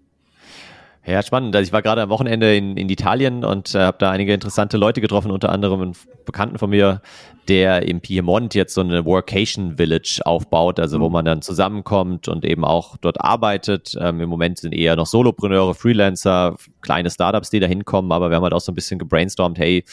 Ja, 1.03 1.23
spannend. 1.23 1.55
Also 1.55 1.67
ich 1.67 1.73
war 1.73 1.81
gerade 1.81 2.03
am 2.03 2.09
Wochenende 2.09 2.55
in, 2.55 2.77
in 2.77 2.87
Italien 2.87 3.43
und 3.43 3.73
äh, 3.73 3.79
habe 3.79 3.97
da 3.99 4.11
einige 4.11 4.33
interessante 4.33 4.77
Leute 4.77 5.01
getroffen, 5.01 5.31
unter 5.31 5.49
anderem 5.49 5.81
einen 5.81 5.95
Bekannten 6.25 6.59
von 6.59 6.69
mir, 6.69 7.01
der 7.47 7.87
im 7.87 8.01
Piemont 8.01 8.53
jetzt 8.53 8.75
so 8.75 8.81
eine 8.81 9.03
Workation 9.03 9.77
Village 9.77 10.21
aufbaut, 10.23 10.79
also 10.79 10.99
mhm. 10.99 11.01
wo 11.01 11.09
man 11.09 11.25
dann 11.25 11.41
zusammenkommt 11.41 12.27
und 12.27 12.45
eben 12.45 12.63
auch 12.63 12.97
dort 12.97 13.19
arbeitet. 13.19 13.97
Ähm, 13.99 14.21
Im 14.21 14.29
Moment 14.29 14.59
sind 14.59 14.73
eher 14.73 14.95
noch 14.95 15.07
Solopreneure, 15.07 15.73
Freelancer, 15.73 16.55
kleine 16.81 17.09
Startups, 17.09 17.49
die 17.49 17.59
da 17.59 17.65
hinkommen, 17.65 18.11
aber 18.11 18.29
wir 18.29 18.35
haben 18.35 18.43
halt 18.43 18.53
auch 18.53 18.61
so 18.61 18.71
ein 18.71 18.75
bisschen 18.75 18.99
gebrainstormt, 18.99 19.57
hey, 19.57 19.83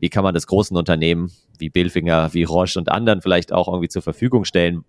wie 0.00 0.10
kann 0.10 0.22
man 0.22 0.34
das 0.34 0.46
großen 0.46 0.76
Unternehmen 0.76 1.32
wie 1.58 1.70
Billfinger, 1.70 2.34
wie 2.34 2.44
Roche 2.44 2.78
und 2.78 2.90
anderen 2.90 3.22
vielleicht 3.22 3.54
auch 3.54 3.68
irgendwie 3.68 3.88
zur 3.88 4.02
Verfügung 4.02 4.44
stellen, 4.44 4.84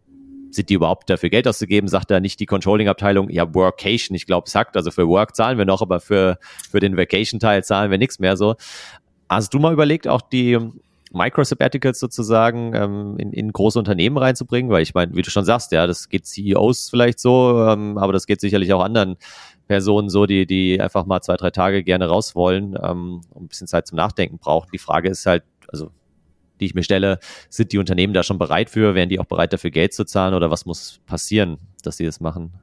sind 0.51 0.69
die 0.69 0.73
überhaupt 0.73 1.09
dafür 1.09 1.29
Geld 1.29 1.47
auszugeben? 1.47 1.87
Sagt 1.87 2.11
da 2.11 2.19
nicht 2.19 2.39
die 2.39 2.45
Controlling-Abteilung, 2.45 3.29
ja, 3.29 3.53
Workation, 3.53 4.15
ich 4.15 4.25
glaube, 4.25 4.49
sagt, 4.49 4.75
also 4.75 4.91
für 4.91 5.07
Work 5.07 5.35
zahlen 5.35 5.57
wir 5.57 5.65
noch, 5.65 5.81
aber 5.81 5.99
für, 5.99 6.37
für 6.69 6.79
den 6.79 6.97
Vacation-Teil 6.97 7.63
zahlen 7.63 7.91
wir 7.91 7.97
nichts 7.97 8.19
mehr 8.19 8.37
so. 8.37 8.55
Hast 9.29 9.53
du 9.53 9.59
mal 9.59 9.73
überlegt, 9.73 10.07
auch 10.07 10.21
die 10.21 10.57
Micro-Sabbaticals 11.11 11.99
sozusagen 11.99 12.73
ähm, 12.73 13.15
in, 13.17 13.31
in 13.31 13.51
große 13.51 13.77
Unternehmen 13.77 14.17
reinzubringen? 14.17 14.71
Weil 14.71 14.83
ich 14.83 14.93
meine, 14.93 15.15
wie 15.15 15.21
du 15.21 15.29
schon 15.29 15.45
sagst, 15.45 15.71
ja, 15.71 15.87
das 15.87 16.09
geht 16.09 16.25
CEOs 16.25 16.89
vielleicht 16.89 17.19
so, 17.19 17.65
ähm, 17.67 17.97
aber 17.97 18.13
das 18.13 18.25
geht 18.25 18.41
sicherlich 18.41 18.73
auch 18.73 18.83
anderen 18.83 19.17
Personen 19.67 20.09
so, 20.09 20.25
die, 20.25 20.47
die 20.47 20.81
einfach 20.81 21.05
mal 21.05 21.21
zwei, 21.21 21.37
drei 21.37 21.51
Tage 21.51 21.83
gerne 21.83 22.07
raus 22.07 22.33
wollen, 22.33 22.75
ähm, 22.81 23.21
um 23.29 23.43
ein 23.43 23.47
bisschen 23.47 23.67
Zeit 23.67 23.85
zum 23.85 23.97
Nachdenken 23.97 24.39
brauchen. 24.39 24.69
Die 24.73 24.79
Frage 24.79 25.09
ist 25.09 25.27
halt, 25.27 25.43
also 25.67 25.91
die 26.59 26.65
ich 26.65 26.75
mir 26.75 26.83
stelle, 26.83 27.19
sind 27.49 27.71
die 27.71 27.77
Unternehmen 27.77 28.13
da 28.13 28.23
schon 28.23 28.39
bereit 28.39 28.69
für? 28.69 28.95
Wären 28.95 29.09
die 29.09 29.19
auch 29.19 29.25
bereit 29.25 29.53
dafür 29.53 29.71
Geld 29.71 29.93
zu 29.93 30.05
zahlen 30.05 30.33
oder 30.33 30.51
was 30.51 30.65
muss 30.65 30.99
passieren, 31.05 31.57
dass 31.83 31.97
sie 31.97 32.05
das 32.05 32.19
machen? 32.19 32.53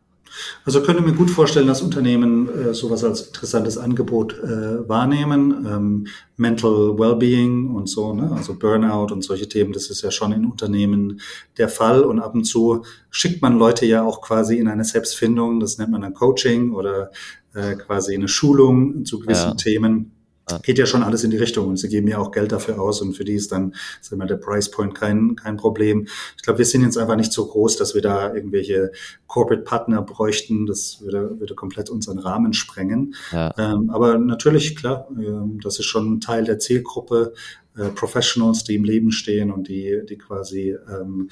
Also 0.65 0.83
könnte 0.83 1.03
mir 1.03 1.13
gut 1.13 1.31
vorstellen, 1.31 1.67
dass 1.67 1.83
Unternehmen 1.83 2.49
äh, 2.49 2.75
sowas 2.75 3.05
als 3.05 3.23
interessantes 3.23 3.79
Angebot 3.79 4.39
äh, 4.39 4.89
wahrnehmen. 4.89 5.67
Ähm, 5.67 6.07
Mental 6.37 6.99
Wellbeing 6.99 7.71
und 7.71 7.89
so, 7.89 8.13
ne? 8.13 8.31
also 8.33 8.55
Burnout 8.59 9.13
und 9.13 9.23
solche 9.23 9.49
Themen, 9.49 9.73
das 9.73 9.89
ist 9.89 10.03
ja 10.03 10.11
schon 10.11 10.33
in 10.33 10.45
Unternehmen 10.45 11.21
der 11.57 11.69
Fall. 11.69 12.03
Und 12.03 12.21
ab 12.21 12.35
und 12.35 12.45
zu 12.45 12.85
schickt 13.11 13.41
man 13.41 13.59
Leute 13.59 13.87
ja 13.87 14.03
auch 14.03 14.21
quasi 14.21 14.59
in 14.59 14.69
eine 14.69 14.85
Selbstfindung, 14.85 15.61
das 15.61 15.79
nennt 15.79 15.93
man 15.93 16.03
dann 16.03 16.15
Coaching 16.15 16.73
oder 16.75 17.11
äh, 17.55 17.75
quasi 17.77 18.15
eine 18.15 18.29
Schulung 18.29 19.05
zu 19.05 19.21
gewissen 19.21 19.51
ja. 19.51 19.55
Themen 19.55 20.15
geht 20.63 20.79
ja 20.79 20.87
schon 20.87 21.03
alles 21.03 21.25
in 21.25 21.31
die 21.31 21.37
Richtung 21.37 21.69
und 21.69 21.77
sie 21.77 21.89
geben 21.89 22.07
ja 22.09 22.19
auch 22.19 22.31
Geld 22.31 22.53
dafür 22.53 22.81
aus 22.81 23.01
und 23.01 23.15
für 23.15 23.25
die 23.25 23.35
ist 23.35 23.51
dann, 23.51 23.75
sagen 24.01 24.21
wir, 24.21 24.27
der 24.27 24.37
Price 24.37 24.71
Point 24.71 24.95
kein, 24.95 25.35
kein 25.35 25.57
Problem. 25.57 26.07
Ich 26.37 26.43
glaube, 26.43 26.59
wir 26.59 26.65
sind 26.65 26.83
jetzt 26.83 26.97
einfach 26.97 27.17
nicht 27.17 27.33
so 27.33 27.47
groß, 27.47 27.77
dass 27.77 27.95
wir 27.95 28.03
da 28.03 28.33
irgendwelche 28.33 28.93
Corporate 29.27 29.63
Partner 29.63 30.03
bräuchten. 30.03 30.67
Das 30.67 31.01
würde, 31.01 31.41
würde 31.41 31.55
komplett 31.55 31.91
unseren 31.91 32.19
Rahmen 32.19 32.53
sprengen. 32.53 33.15
Ja. 33.33 33.53
Ähm, 33.59 33.91
aber 33.91 34.19
natürlich, 34.19 34.77
klar, 34.77 35.09
ähm, 35.19 35.59
das 35.63 35.79
ist 35.79 35.87
schon 35.87 36.15
ein 36.15 36.21
Teil 36.21 36.45
der 36.45 36.61
Zielgruppe, 36.61 37.35
äh, 37.77 37.89
Professionals, 37.89 38.63
die 38.63 38.77
im 38.77 38.85
Leben 38.85 39.11
stehen 39.11 39.51
und 39.51 39.69
die, 39.69 40.03
die 40.09 40.17
quasi 40.17 40.77
ähm, 40.89 41.29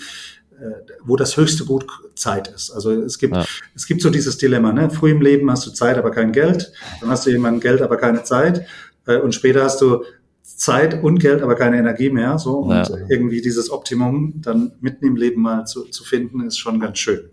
äh, 0.58 0.92
wo 1.04 1.16
das 1.16 1.36
höchste 1.36 1.64
Gut 1.64 1.86
Zeit 2.14 2.48
ist. 2.48 2.70
Also 2.70 2.92
es 2.92 3.18
gibt, 3.18 3.34
ja. 3.34 3.44
es 3.74 3.86
gibt 3.86 4.02
so 4.02 4.10
dieses 4.10 4.38
Dilemma, 4.38 4.72
ne? 4.72 4.88
Früh 4.88 5.10
im 5.10 5.20
Leben 5.20 5.50
hast 5.50 5.66
du 5.66 5.72
Zeit, 5.72 5.98
aber 5.98 6.12
kein 6.12 6.30
Geld. 6.30 6.72
Dann 7.00 7.10
hast 7.10 7.26
du 7.26 7.30
jemanden 7.30 7.60
Geld, 7.60 7.82
aber 7.82 7.96
keine 7.96 8.22
Zeit. 8.22 8.64
Äh, 9.06 9.18
und 9.18 9.34
später 9.34 9.64
hast 9.64 9.80
du 9.80 10.04
Zeit 10.42 11.02
und 11.02 11.18
Geld, 11.18 11.42
aber 11.42 11.54
keine 11.54 11.78
Energie 11.78 12.10
mehr. 12.10 12.38
So 12.38 12.58
und 12.58 12.70
ja. 12.70 12.88
irgendwie 13.08 13.40
dieses 13.40 13.70
Optimum 13.70 14.42
dann 14.42 14.72
mitten 14.80 15.06
im 15.06 15.16
Leben 15.16 15.42
mal 15.42 15.64
zu, 15.66 15.84
zu 15.84 16.04
finden, 16.04 16.42
ist 16.46 16.58
schon 16.58 16.80
ganz 16.80 16.98
schön. 16.98 17.30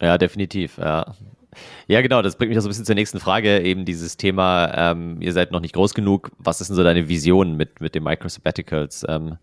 Ja, 0.00 0.18
definitiv. 0.18 0.78
Ja. 0.78 1.14
Ja, 1.86 2.00
genau, 2.00 2.22
das 2.22 2.36
bringt 2.36 2.48
mich 2.48 2.58
auch 2.58 2.62
so 2.62 2.68
ein 2.68 2.70
bisschen 2.70 2.86
zur 2.86 2.94
nächsten 2.94 3.20
Frage, 3.20 3.60
eben 3.60 3.84
dieses 3.84 4.16
Thema, 4.16 4.72
ähm, 4.74 5.20
ihr 5.20 5.34
seid 5.34 5.52
noch 5.52 5.60
nicht 5.60 5.74
groß 5.74 5.92
genug, 5.92 6.30
was 6.38 6.62
ist 6.62 6.68
denn 6.68 6.76
so 6.76 6.82
deine 6.82 7.08
Vision 7.08 7.58
mit, 7.58 7.80
mit 7.82 7.94
den 7.94 8.02
Micro-Sabbaticals? 8.04 9.04
Ähm, 9.06 9.36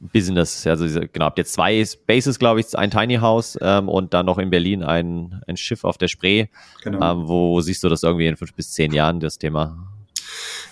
Business, 0.00 0.66
also 0.66 0.86
genau, 1.12 1.26
habt 1.26 1.36
jetzt 1.36 1.52
zwei 1.52 1.84
Spaces, 1.84 2.38
glaube 2.38 2.60
ich, 2.60 2.74
ein 2.76 2.90
Tiny 2.90 3.16
House 3.16 3.58
ähm, 3.60 3.90
und 3.90 4.14
dann 4.14 4.24
noch 4.24 4.38
in 4.38 4.48
Berlin 4.48 4.82
ein, 4.82 5.42
ein 5.46 5.58
Schiff 5.58 5.84
auf 5.84 5.98
der 5.98 6.08
Spree. 6.08 6.46
Genau. 6.82 7.12
Ähm, 7.12 7.28
wo 7.28 7.60
siehst 7.60 7.84
du 7.84 7.90
das 7.90 8.02
irgendwie 8.02 8.26
in 8.26 8.36
fünf 8.36 8.54
bis 8.54 8.72
zehn 8.72 8.92
Jahren, 8.92 9.20
das 9.20 9.36
Thema? 9.36 9.76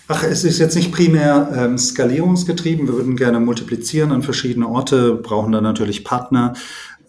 Ach, 0.07 0.23
es 0.23 0.43
ist 0.43 0.57
jetzt 0.57 0.75
nicht 0.75 0.91
primär 0.91 1.51
ähm, 1.55 1.77
skalierungsgetrieben. 1.77 2.87
Wir 2.87 2.95
würden 2.95 3.15
gerne 3.15 3.39
multiplizieren 3.39 4.11
an 4.11 4.23
verschiedene 4.23 4.67
Orte, 4.67 5.13
brauchen 5.13 5.51
dann 5.51 5.63
natürlich 5.63 6.03
Partner, 6.03 6.53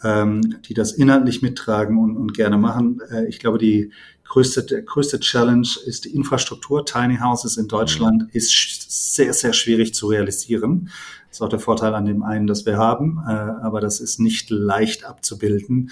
ähm, 0.04 0.56
die 0.66 0.74
das 0.74 0.92
inhaltlich 0.92 1.40
mittragen 1.40 1.96
und, 1.96 2.16
und 2.16 2.34
gerne 2.34 2.58
machen. 2.58 3.00
Äh, 3.10 3.26
ich 3.26 3.38
glaube, 3.38 3.56
die 3.56 3.92
größte, 4.30 4.64
der 4.64 4.82
größte 4.82 5.18
Challenge 5.18 5.66
ist 5.86 6.04
die 6.04 6.14
Infrastruktur. 6.14 6.84
Tiny 6.84 7.18
Houses 7.18 7.56
in 7.56 7.68
Deutschland 7.68 8.22
mhm. 8.22 8.28
ist 8.32 9.14
sehr, 9.14 9.32
sehr 9.32 9.52
schwierig 9.52 9.94
zu 9.94 10.06
realisieren. 10.06 10.90
Das 11.30 11.38
ist 11.38 11.42
auch 11.42 11.48
der 11.48 11.60
Vorteil 11.60 11.94
an 11.94 12.06
dem 12.06 12.24
einen, 12.24 12.48
das 12.48 12.66
wir 12.66 12.76
haben, 12.76 13.22
äh, 13.24 13.30
aber 13.30 13.80
das 13.80 14.00
ist 14.00 14.18
nicht 14.18 14.50
leicht 14.50 15.04
abzubilden. 15.04 15.90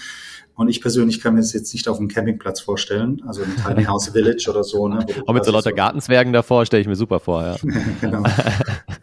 Und 0.53 0.67
ich 0.67 0.81
persönlich 0.81 1.21
kann 1.21 1.35
mir 1.35 1.39
das 1.39 1.53
jetzt 1.53 1.73
nicht 1.73 1.87
auf 1.87 1.99
einem 1.99 2.09
Campingplatz 2.09 2.59
vorstellen, 2.59 3.23
also 3.25 3.43
ein 3.43 3.55
Tiny 3.55 3.85
House 3.87 4.09
Village 4.09 4.47
oder 4.49 4.65
so. 4.65 4.89
Ne, 4.89 5.05
Auch 5.25 5.33
mit 5.33 5.45
so 5.45 5.51
lauter 5.53 5.69
so 5.69 5.75
Gartenzwergen 5.77 6.33
davor 6.33 6.65
stelle 6.65 6.81
ich 6.81 6.87
mir 6.87 6.97
super 6.97 7.21
vor, 7.21 7.41
ja. 7.41 7.55
genau. 8.01 8.23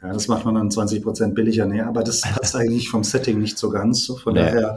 Ja, 0.02 0.12
das 0.12 0.28
macht 0.28 0.44
man 0.44 0.56
dann 0.56 0.70
20 0.70 1.02
Prozent 1.02 1.34
billiger. 1.34 1.64
Nee, 1.64 1.80
aber 1.80 2.04
das 2.04 2.20
passt 2.36 2.54
eigentlich 2.54 2.90
vom 2.90 3.02
Setting 3.02 3.38
nicht 3.38 3.56
so 3.56 3.70
ganz. 3.70 4.04
Von 4.06 4.34
nee. 4.34 4.40
daher, 4.40 4.76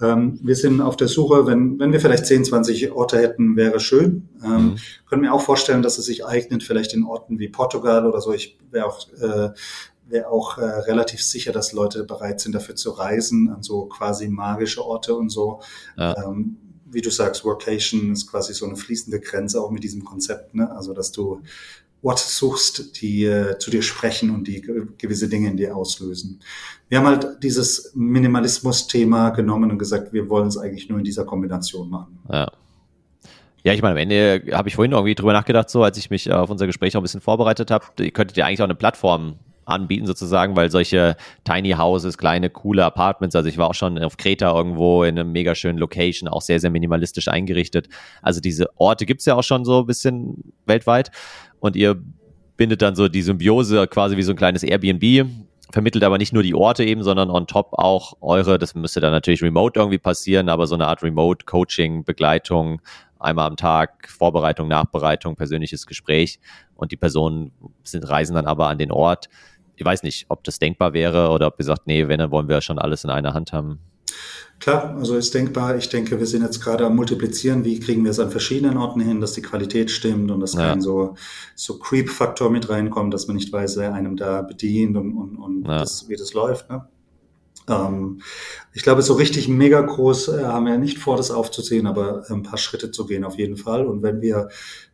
ähm, 0.00 0.38
wir 0.44 0.54
sind 0.54 0.80
auf 0.80 0.96
der 0.96 1.08
Suche, 1.08 1.48
wenn, 1.48 1.80
wenn 1.80 1.92
wir 1.92 1.98
vielleicht 1.98 2.26
10, 2.26 2.44
20 2.44 2.92
Orte 2.92 3.18
hätten, 3.18 3.56
wäre 3.56 3.80
schön. 3.80 4.28
Ähm, 4.44 4.52
mhm. 4.52 4.76
Können 5.08 5.22
mir 5.22 5.34
auch 5.34 5.42
vorstellen, 5.42 5.82
dass 5.82 5.98
es 5.98 6.06
sich 6.06 6.24
eignet, 6.24 6.62
vielleicht 6.62 6.94
in 6.94 7.02
Orten 7.02 7.40
wie 7.40 7.48
Portugal 7.48 8.06
oder 8.06 8.20
so. 8.20 8.32
Ich 8.32 8.56
wäre 8.70 8.86
auch 8.86 9.08
äh, 9.20 9.48
wäre 10.10 10.28
auch 10.28 10.58
äh, 10.58 10.64
relativ 10.64 11.22
sicher, 11.22 11.52
dass 11.52 11.72
Leute 11.72 12.04
bereit 12.04 12.40
sind, 12.40 12.54
dafür 12.54 12.76
zu 12.76 12.90
reisen, 12.90 13.48
an 13.48 13.62
so 13.62 13.86
quasi 13.86 14.28
magische 14.28 14.84
Orte 14.84 15.14
und 15.14 15.30
so. 15.30 15.60
Ja. 15.96 16.14
Ähm, 16.24 16.56
wie 16.92 17.02
du 17.02 17.10
sagst, 17.10 17.44
Workation 17.44 18.12
ist 18.12 18.26
quasi 18.26 18.52
so 18.52 18.66
eine 18.66 18.76
fließende 18.76 19.20
Grenze 19.20 19.60
auch 19.60 19.70
mit 19.70 19.84
diesem 19.84 20.04
Konzept, 20.04 20.54
ne? 20.54 20.70
Also, 20.72 20.92
dass 20.92 21.12
du 21.12 21.40
Orte 22.02 22.22
suchst, 22.26 23.00
die 23.00 23.24
äh, 23.24 23.58
zu 23.58 23.70
dir 23.70 23.82
sprechen 23.82 24.30
und 24.30 24.48
die 24.48 24.62
gewisse 24.98 25.28
Dinge 25.28 25.48
in 25.48 25.56
dir 25.56 25.76
auslösen. 25.76 26.40
Wir 26.88 26.98
haben 26.98 27.06
halt 27.06 27.42
dieses 27.42 27.92
Minimalismus-Thema 27.94 29.30
genommen 29.30 29.70
und 29.70 29.78
gesagt, 29.78 30.12
wir 30.12 30.28
wollen 30.28 30.48
es 30.48 30.56
eigentlich 30.56 30.88
nur 30.88 30.98
in 30.98 31.04
dieser 31.04 31.24
Kombination 31.24 31.90
machen. 31.90 32.18
Ja. 32.30 32.50
Ja, 33.62 33.74
ich 33.74 33.82
meine, 33.82 33.92
am 33.92 33.98
Ende 33.98 34.42
habe 34.52 34.70
ich 34.70 34.74
vorhin 34.74 34.92
irgendwie 34.92 35.14
drüber 35.14 35.34
nachgedacht, 35.34 35.68
so 35.68 35.82
als 35.82 35.98
ich 35.98 36.08
mich 36.08 36.32
auf 36.32 36.48
unser 36.48 36.66
Gespräch 36.66 36.96
auch 36.96 37.00
ein 37.00 37.02
bisschen 37.02 37.20
vorbereitet 37.20 37.70
habe, 37.70 37.84
könntet 38.10 38.38
ihr 38.38 38.46
eigentlich 38.46 38.62
auch 38.62 38.64
eine 38.64 38.74
Plattform 38.74 39.34
anbieten 39.70 40.06
sozusagen, 40.06 40.56
weil 40.56 40.70
solche 40.70 41.16
Tiny 41.44 41.72
Houses, 41.72 42.18
kleine, 42.18 42.50
coole 42.50 42.84
Apartments, 42.84 43.36
also 43.36 43.48
ich 43.48 43.58
war 43.58 43.68
auch 43.68 43.74
schon 43.74 43.98
auf 43.98 44.16
Kreta 44.16 44.54
irgendwo 44.54 45.04
in 45.04 45.18
einem 45.18 45.32
mega 45.32 45.54
schönen 45.54 45.78
Location, 45.78 46.28
auch 46.28 46.42
sehr, 46.42 46.60
sehr 46.60 46.70
minimalistisch 46.70 47.28
eingerichtet. 47.28 47.88
Also 48.22 48.40
diese 48.40 48.68
Orte 48.76 49.06
gibt's 49.06 49.26
ja 49.26 49.34
auch 49.34 49.42
schon 49.42 49.64
so 49.64 49.80
ein 49.80 49.86
bisschen 49.86 50.52
weltweit. 50.66 51.10
Und 51.60 51.76
ihr 51.76 52.02
bindet 52.56 52.82
dann 52.82 52.94
so 52.94 53.08
die 53.08 53.22
Symbiose 53.22 53.86
quasi 53.86 54.16
wie 54.16 54.22
so 54.22 54.32
ein 54.32 54.36
kleines 54.36 54.62
Airbnb, 54.62 55.26
vermittelt 55.72 56.04
aber 56.04 56.18
nicht 56.18 56.32
nur 56.32 56.42
die 56.42 56.54
Orte 56.54 56.84
eben, 56.84 57.02
sondern 57.02 57.30
on 57.30 57.46
top 57.46 57.72
auch 57.72 58.14
eure, 58.20 58.58
das 58.58 58.74
müsste 58.74 59.00
dann 59.00 59.12
natürlich 59.12 59.42
remote 59.42 59.78
irgendwie 59.78 59.98
passieren, 59.98 60.48
aber 60.48 60.66
so 60.66 60.74
eine 60.74 60.86
Art 60.86 61.02
Remote 61.02 61.46
Coaching, 61.46 62.04
Begleitung, 62.04 62.80
einmal 63.18 63.46
am 63.46 63.56
Tag, 63.56 64.08
Vorbereitung, 64.08 64.68
Nachbereitung, 64.68 65.36
persönliches 65.36 65.86
Gespräch. 65.86 66.40
Und 66.74 66.92
die 66.92 66.96
Personen 66.96 67.52
sind, 67.84 68.08
reisen 68.08 68.34
dann 68.34 68.46
aber 68.46 68.68
an 68.68 68.78
den 68.78 68.90
Ort, 68.90 69.28
ich 69.80 69.86
weiß 69.86 70.02
nicht, 70.02 70.26
ob 70.28 70.44
das 70.44 70.58
denkbar 70.58 70.92
wäre 70.92 71.30
oder 71.30 71.46
ob 71.46 71.54
ihr 71.58 71.64
sagt, 71.64 71.86
nee, 71.86 72.06
wenn, 72.06 72.18
dann 72.18 72.30
wollen 72.30 72.48
wir 72.48 72.60
schon 72.60 72.78
alles 72.78 73.02
in 73.02 73.08
einer 73.08 73.32
Hand 73.32 73.54
haben. 73.54 73.78
Klar, 74.58 74.94
also 74.98 75.16
ist 75.16 75.32
denkbar. 75.32 75.78
Ich 75.78 75.88
denke, 75.88 76.18
wir 76.18 76.26
sind 76.26 76.42
jetzt 76.42 76.60
gerade 76.60 76.84
am 76.84 76.96
Multiplizieren. 76.96 77.64
Wie 77.64 77.80
kriegen 77.80 78.04
wir 78.04 78.10
es 78.10 78.18
an 78.18 78.30
verschiedenen 78.30 78.76
Orten 78.76 79.00
hin, 79.00 79.22
dass 79.22 79.32
die 79.32 79.40
Qualität 79.40 79.90
stimmt 79.90 80.30
und 80.30 80.40
dass 80.40 80.52
ja. 80.52 80.68
kein 80.68 80.82
so, 80.82 81.14
so 81.54 81.78
Creep-Faktor 81.78 82.50
mit 82.50 82.68
reinkommt, 82.68 83.14
dass 83.14 83.26
man 83.26 83.36
nicht 83.36 83.50
weiß, 83.50 83.78
wer 83.78 83.94
einem 83.94 84.16
da 84.16 84.42
bedient 84.42 84.98
und, 84.98 85.16
und, 85.16 85.36
und 85.36 85.66
ja. 85.66 85.78
das, 85.78 86.10
wie 86.10 86.16
das 86.16 86.34
läuft. 86.34 86.68
Ne? 86.68 86.86
Ähm, 87.66 88.20
ich 88.74 88.82
glaube, 88.82 89.00
so 89.00 89.14
richtig 89.14 89.48
mega 89.48 89.80
groß 89.80 90.28
äh, 90.28 90.44
haben 90.44 90.66
wir 90.66 90.76
nicht 90.76 90.98
vor, 90.98 91.16
das 91.16 91.30
aufzuziehen, 91.30 91.86
aber 91.86 92.24
ein 92.28 92.42
paar 92.42 92.58
Schritte 92.58 92.90
zu 92.90 93.06
gehen 93.06 93.24
auf 93.24 93.38
jeden 93.38 93.56
Fall. 93.56 93.86
Und 93.86 94.02
wenn 94.02 94.20
wir 94.20 94.50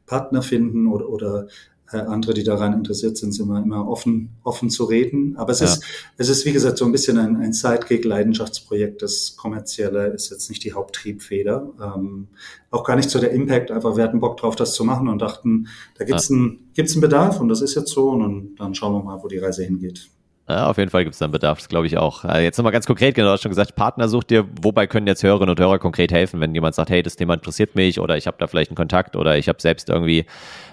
Partner 0.07 0.42
finden 0.42 0.87
oder, 0.87 1.09
oder 1.09 1.49
äh, 1.92 1.99
andere, 1.99 2.35
die 2.35 2.44
daran 2.44 2.72
interessiert 2.72 3.16
sind, 3.16 3.33
sind 3.33 3.49
wir 3.49 3.62
immer 3.62 3.88
offen, 3.88 4.31
offen 4.42 4.70
zu 4.70 4.85
reden. 4.85 5.37
Aber 5.37 5.53
es 5.53 5.61
ja. 5.61 5.66
ist, 5.66 5.85
es 6.16 6.29
ist, 6.29 6.44
wie 6.44 6.53
gesagt, 6.53 6.79
so 6.79 6.85
ein 6.85 6.92
bisschen 6.92 7.18
ein, 7.18 7.37
ein 7.37 7.53
Sidekick-Leidenschaftsprojekt. 7.53 9.03
Das 9.03 9.37
Kommerzielle 9.37 10.09
ist 10.09 10.31
jetzt 10.31 10.49
nicht 10.49 10.64
die 10.64 10.72
Haupttriebfeder. 10.72 11.70
Ähm, 11.81 12.29
auch 12.70 12.85
gar 12.85 12.96
nicht 12.96 13.11
so 13.11 13.18
der 13.18 13.31
Impact. 13.31 13.70
Einfach, 13.70 13.96
wir 13.96 14.05
hatten 14.05 14.20
Bock 14.20 14.37
drauf, 14.37 14.57
das 14.57 14.75
zu 14.75 14.85
machen 14.85 15.09
und 15.09 15.20
dachten, 15.20 15.68
da 15.96 16.05
gibt's 16.05 16.29
ja. 16.29 16.37
einen, 16.37 16.70
gibt's 16.75 16.92
einen 16.92 17.03
Bedarf 17.03 17.40
und 17.40 17.49
das 17.49 17.61
ist 17.61 17.75
jetzt 17.75 17.90
so 17.90 18.11
und 18.11 18.20
dann, 18.20 18.55
dann 18.57 18.75
schauen 18.75 18.92
wir 18.92 19.03
mal, 19.03 19.22
wo 19.22 19.29
die 19.29 19.38
Reise 19.38 19.64
hingeht. 19.64 20.09
Ja, 20.48 20.68
auf 20.68 20.78
jeden 20.78 20.90
Fall 20.90 21.02
gibt 21.02 21.14
es 21.14 21.18
dann 21.18 21.32
Bedarf, 21.32 21.59
das 21.59 21.68
glaube 21.68 21.88
ich 21.88 21.98
auch. 21.98 22.24
Also 22.24 22.40
jetzt 22.40 22.56
nochmal 22.56 22.72
ganz 22.72 22.87
konkret, 22.87 23.16
genau, 23.16 23.28
du 23.28 23.32
hast 23.32 23.42
schon 23.42 23.50
gesagt, 23.50 23.74
Partner 23.74 24.09
sucht 24.09 24.30
dir, 24.30 24.46
wobei 24.62 24.87
können 24.87 25.09
jetzt 25.09 25.24
Hörerinnen 25.24 25.50
und 25.50 25.59
Hörer 25.61 25.80
konkret 25.80 26.12
helfen, 26.12 26.40
wenn 26.40 26.54
jemand 26.54 26.76
sagt, 26.76 26.88
hey, 26.90 27.02
das 27.02 27.16
Thema 27.16 27.35
interessiert 27.35 27.74
mich 27.74 27.98
oder 27.98 28.16
ich 28.16 28.28
habe 28.28 28.37
da 28.38 28.46
vielleicht 28.46 28.70
einen 28.70 28.76
Kontakt 28.76 29.16
oder 29.16 29.37
ich 29.37 29.48
habe 29.48 29.61
selbst 29.61 29.88
irgendwie 29.88 30.24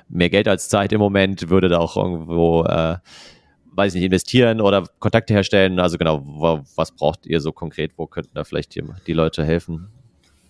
mehr 0.10 0.30
Geld 0.30 0.48
als 0.48 0.70
Zeit 0.70 0.94
im 0.94 1.00
Moment, 1.00 1.50
würde 1.50 1.70
da 1.70 1.80
auch 1.80 1.98
irgendwo, 1.98 2.64
äh, 2.66 2.98
weiß 3.72 3.96
nicht, 3.96 4.04
investieren 4.04 4.62
oder 4.62 4.84
Kontakte 5.00 5.34
herstellen. 5.34 5.80
Also 5.80 5.98
genau, 5.98 6.22
was 6.76 6.92
braucht 6.92 7.26
ihr 7.26 7.42
so 7.42 7.52
konkret? 7.52 7.94
Wo 7.98 8.06
könnten 8.06 8.36
da 8.36 8.44
vielleicht 8.44 8.76
die, 8.76 8.84
die 9.08 9.14
Leute 9.14 9.44
helfen? 9.44 9.90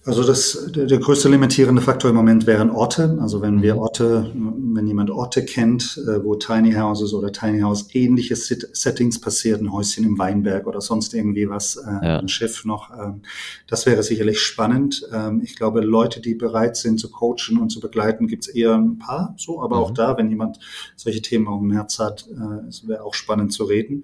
Also 0.06 0.26
das, 0.26 0.70
der, 0.76 1.00
größte 1.00 1.30
limitierende 1.30 1.82
Faktor 1.82 2.10
im 2.10 2.18
Moment 2.18 2.46
wären 2.46 2.72
Orte. 2.72 3.18
Also 3.22 3.42
wenn 3.42 3.62
wir 3.62 3.76
mhm. 3.76 3.80
Orte, 3.80 4.32
wenn 4.34 4.86
jemand 4.86 5.10
Orte 5.10 5.46
kennt, 5.46 5.98
äh, 6.06 6.22
wo 6.22 6.36
Tiny 6.36 6.74
Houses 6.74 7.14
oder 7.14 7.32
Tiny 7.32 7.62
House 7.62 7.88
ähnliche 7.94 8.36
Settings 8.36 9.22
passiert, 9.22 9.62
ein 9.62 9.72
Häuschen 9.72 10.04
im 10.04 10.20
Weinberg 10.20 10.68
oder 10.68 10.82
sonst 10.82 11.14
irgendwie 11.14 11.50
was, 11.50 11.78
äh, 11.78 12.06
ja. 12.06 12.20
ein 12.20 12.28
Schiff 12.28 12.66
noch, 12.66 12.92
ähm, 12.92 13.22
das 13.68 13.86
wäre 13.86 14.04
sicherlich 14.04 14.42
spannend. 14.42 15.08
Ähm, 15.14 15.42
ich 15.42 15.56
glaube, 15.56 15.80
Leute, 15.80 16.20
die 16.20 16.36
bereit 16.36 16.76
sind 16.76 17.00
zu 17.00 17.10
coachen 17.10 17.58
und 17.58 17.70
zu 17.70 17.80
begleiten, 17.80 18.28
gibt's 18.28 18.50
eher 18.50 18.76
ein 18.76 19.00
paar 19.00 19.34
so, 19.38 19.62
aber 19.62 19.78
mhm. 19.78 19.84
auch 19.84 19.92
da, 19.92 20.18
wenn 20.18 20.30
jemand 20.30 20.60
solche 20.98 21.22
Themen 21.22 21.48
auf 21.48 21.62
dem 21.62 21.72
Herz 21.72 22.00
hat, 22.00 22.28
äh, 22.30 22.68
es 22.68 22.86
wäre 22.86 23.04
auch 23.04 23.14
spannend 23.14 23.54
zu 23.54 23.64
reden. 23.64 24.04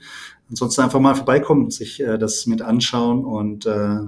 Ansonsten 0.50 0.82
einfach 0.82 1.02
mal 1.02 1.16
vorbeikommen, 1.16 1.72
sich 1.72 2.00
äh, 2.00 2.18
das 2.18 2.46
mit 2.46 2.62
anschauen 2.62 3.26
und 3.26 3.66
äh, 3.66 4.00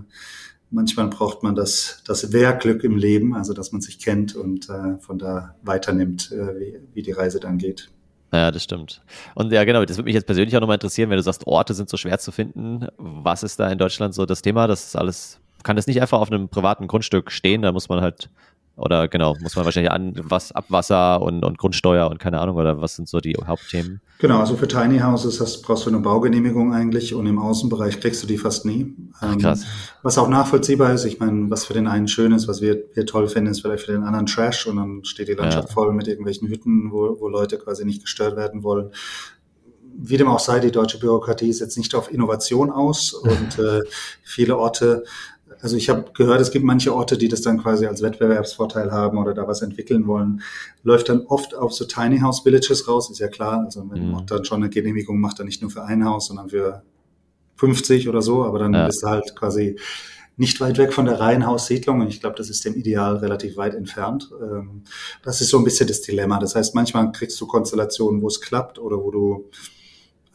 manchmal 0.72 1.08
braucht 1.08 1.44
man 1.44 1.56
das, 1.56 2.02
das 2.06 2.34
Wehrglück 2.34 2.84
im 2.84 2.98
Leben, 2.98 3.36
also 3.36 3.54
dass 3.54 3.72
man 3.72 3.82
sich 3.82 4.00
kennt 4.00 4.36
und 4.36 4.70
äh, 4.70 4.98
von 5.00 5.20
da 5.20 5.56
weiternimmt, 5.62 6.32
äh, 6.32 6.60
wie, 6.60 6.80
wie 6.94 7.02
die 7.04 7.12
Reise 7.12 7.40
dann 7.40 7.58
geht. 7.58 7.90
Ja, 8.34 8.50
das 8.50 8.64
stimmt. 8.64 9.02
Und 9.36 9.52
ja, 9.52 9.66
genau, 9.66 9.84
das 9.84 9.98
würde 9.98 10.06
mich 10.06 10.16
jetzt 10.16 10.26
persönlich 10.26 10.56
auch 10.56 10.62
nochmal 10.62 10.76
interessieren, 10.76 11.10
wenn 11.10 11.18
du 11.18 11.24
sagst, 11.24 11.46
Orte 11.46 11.74
sind 11.74 11.90
so 11.90 11.98
schwer 11.98 12.18
zu 12.18 12.32
finden. 12.32 12.88
Was 12.98 13.44
ist 13.44 13.60
da 13.60 13.70
in 13.70 13.78
Deutschland 13.78 14.14
so 14.14 14.26
das 14.26 14.42
Thema? 14.42 14.68
Das 14.68 14.88
ist 14.88 14.96
alles, 14.96 15.42
kann 15.64 15.76
das 15.76 15.86
nicht 15.86 16.02
einfach 16.02 16.20
auf 16.20 16.32
einem 16.32 16.48
privaten 16.48 16.88
Grundstück 16.88 17.30
stehen? 17.30 17.62
Da 17.62 17.74
muss 17.74 17.90
man 17.90 18.00
halt 18.00 18.30
oder 18.76 19.08
genau, 19.08 19.36
muss 19.42 19.56
man 19.56 19.66
wahrscheinlich 19.66 19.92
an 19.92 20.14
was 20.24 20.52
Abwasser 20.52 21.22
und, 21.22 21.44
und 21.44 21.58
Grundsteuer 21.58 22.10
und 22.10 22.20
keine 22.20 22.40
Ahnung, 22.40 22.56
oder 22.56 22.82
was 22.82 22.96
sind 22.96 23.08
so 23.08 23.20
die 23.20 23.36
Hauptthemen? 23.46 24.02
Genau, 24.20 24.40
also 24.40 24.56
für 24.56 24.68
Tiny 24.68 25.00
Houses 25.00 25.42
hast, 25.42 25.62
brauchst 25.62 25.86
du 25.86 25.90
eine 25.90 26.00
Baugenehmigung 26.00 26.74
eigentlich 26.74 27.14
und 27.14 27.26
im 27.26 27.38
Außenbereich 27.38 28.00
kriegst 28.00 28.24
du 28.24 28.28
die 28.28 28.38
fast 28.38 28.66
nie. 28.66 28.96
Ach, 29.20 29.38
krass. 29.38 29.66
was 30.04 30.18
auch 30.18 30.30
nachvollziehbar 30.30 30.94
ist, 30.94 31.06
ich 31.06 31.20
meine, 31.20 31.50
was 31.50 31.66
für 31.66 31.74
den 31.74 31.88
einen 31.88 32.08
schön 32.08 32.32
ist, 32.32 32.48
was 32.48 32.62
wir, 32.62 32.84
wir 32.94 33.06
toll 33.06 33.28
finden, 33.28 33.52
ist 33.52 33.62
vielleicht 33.62 33.86
für 33.86 33.92
den 33.92 34.04
anderen 34.04 34.26
Trash 34.26 34.68
und 34.68 34.78
dann 34.78 35.04
steht 35.04 35.28
die 35.28 35.34
Landschaft 35.34 35.70
ja. 35.70 35.74
voll 35.74 35.94
mit 35.94 36.08
irgendwelchen 36.08 36.48
Hütten, 36.48 36.92
wo, 36.92 37.20
wo 37.20 37.28
Leute 37.28 37.58
quasi 37.58 37.86
nicht 37.86 38.02
gestört 38.02 38.36
werden 38.36 38.64
wollen 38.64 38.92
wie 39.94 40.18
dem 40.18 40.28
auch 40.28 40.40
sei, 40.40 40.60
die 40.60 40.72
deutsche 40.72 41.00
Bürokratie 41.00 41.50
ist 41.50 41.60
jetzt 41.60 41.78
nicht 41.78 41.94
auf 41.96 42.12
Innovation 42.12 42.72
aus 42.72 43.14
und 43.14 43.60
äh, 43.60 43.82
viele 44.24 44.58
Orte 44.58 45.04
also 45.62 45.78
ich 45.78 45.90
habe 45.90 46.12
gehört, 46.14 46.42
es 46.42 46.52
gibt 46.52 46.66
manche 46.66 46.94
Orte, 46.94 47.18
die 47.18 47.28
das 47.28 47.42
dann 47.42 47.62
quasi 47.62 47.86
als 47.86 48.02
Wettbewerbsvorteil 48.02 48.92
haben 48.92 49.18
oder 49.18 49.34
da 49.34 49.48
was 49.48 49.62
entwickeln 49.62 50.08
wollen. 50.08 50.42
Läuft 50.84 51.10
dann 51.10 51.22
oft 51.28 51.56
auf 51.56 51.74
so 51.74 51.86
Tiny 51.86 52.20
House 52.20 52.44
Villages 52.44 52.88
raus, 52.88 53.10
ist 53.10 53.20
ja 53.20 53.28
klar. 53.28 53.64
Also 53.66 53.86
wenn 53.90 54.10
mhm. 54.10 54.14
Ort 54.16 54.32
dann 54.32 54.46
schon 54.46 54.62
eine 54.62 54.70
Genehmigung 54.70 55.20
macht, 55.20 55.40
dann 55.40 55.46
nicht 55.46 55.62
nur 55.62 55.72
für 55.72 55.84
ein 55.84 56.06
Haus, 56.06 56.28
sondern 56.28 56.50
für 56.50 56.84
50 57.58 58.10
oder 58.10 58.22
so, 58.22 58.44
aber 58.44 58.60
dann 58.60 58.74
ja. 58.74 58.88
bist 58.88 59.04
du 59.04 59.08
halt 59.08 59.36
quasi 59.36 59.78
nicht 60.38 60.60
weit 60.60 60.80
weg 60.80 60.94
von 60.94 61.06
der 61.06 61.20
Reihenhaussiedlung 61.20 62.02
und 62.02 62.08
ich 62.08 62.20
glaube, 62.20 62.36
das 62.36 62.50
ist 62.50 62.66
dem 62.66 62.74
Ideal 62.74 63.18
relativ 63.18 63.58
weit 63.58 63.76
entfernt. 63.76 64.32
Ähm, 64.42 64.84
das 65.22 65.42
ist 65.42 65.50
so 65.50 65.60
ein 65.60 65.64
bisschen 65.64 65.88
das 65.88 66.02
Dilemma. 66.02 66.40
Das 66.40 66.56
heißt, 66.56 66.74
manchmal 66.74 67.12
kriegst 67.12 67.40
du 67.40 67.46
Konstellationen, 67.46 68.24
wo 68.24 68.28
es 68.28 68.42
klappt 68.42 68.80
oder 68.80 68.98
wo 68.98 69.12
du 69.12 69.50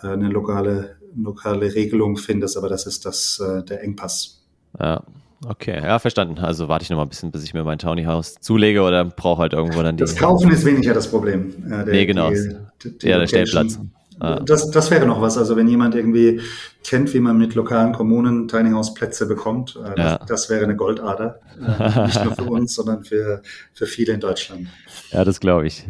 äh, 0.02 0.08
eine 0.08 0.28
lokale, 0.28 0.96
lokale 1.16 1.74
Regelung 1.74 2.16
findest, 2.16 2.56
aber 2.56 2.68
das 2.68 2.86
ist 2.86 3.04
das, 3.04 3.40
äh, 3.40 3.64
der 3.64 3.82
Engpass. 3.82 4.45
Ja. 4.80 5.02
Okay, 5.46 5.80
ja, 5.82 5.98
verstanden. 5.98 6.38
Also 6.38 6.68
warte 6.68 6.82
ich 6.82 6.90
noch 6.90 6.96
mal 6.96 7.02
ein 7.02 7.08
bisschen, 7.08 7.30
bis 7.30 7.44
ich 7.44 7.52
mir 7.52 7.62
mein 7.62 7.78
Tiny 7.78 8.04
House 8.04 8.36
zulege 8.40 8.82
oder 8.82 9.04
brauche 9.04 9.42
halt 9.42 9.52
irgendwo 9.52 9.82
dann 9.82 9.96
die. 9.96 10.00
Das 10.00 10.16
Kaufen 10.16 10.50
ist 10.50 10.64
weniger 10.64 10.94
das 10.94 11.08
Problem. 11.08 11.52
Äh, 11.66 11.84
der, 11.84 11.94
nee, 11.94 12.06
genau. 12.06 12.30
Die, 12.30 12.98
die, 12.98 13.06
ja, 13.06 13.18
der 13.18 13.26
Stellplatz. 13.26 13.78
Ah. 14.18 14.40
Das, 14.40 14.70
das 14.70 14.90
wäre 14.90 15.06
noch 15.06 15.20
was. 15.20 15.36
Also 15.36 15.56
wenn 15.56 15.68
jemand 15.68 15.94
irgendwie 15.94 16.40
kennt, 16.84 17.12
wie 17.12 17.20
man 17.20 17.36
mit 17.36 17.54
lokalen 17.54 17.92
Kommunen 17.92 18.48
Tiny 18.48 18.70
House 18.70 18.94
Plätze 18.94 19.26
bekommt, 19.26 19.76
äh, 19.76 19.88
ja. 20.00 20.16
das, 20.18 20.26
das, 20.26 20.50
wäre 20.50 20.64
eine 20.64 20.74
Goldader. 20.74 21.40
Äh, 21.60 22.04
nicht 22.06 22.24
nur 22.24 22.34
für 22.34 22.44
uns, 22.44 22.74
sondern 22.74 23.04
für, 23.04 23.42
für 23.74 23.86
viele 23.86 24.14
in 24.14 24.20
Deutschland. 24.20 24.68
Ja, 25.12 25.24
das 25.24 25.38
glaube 25.38 25.66
ich. 25.66 25.84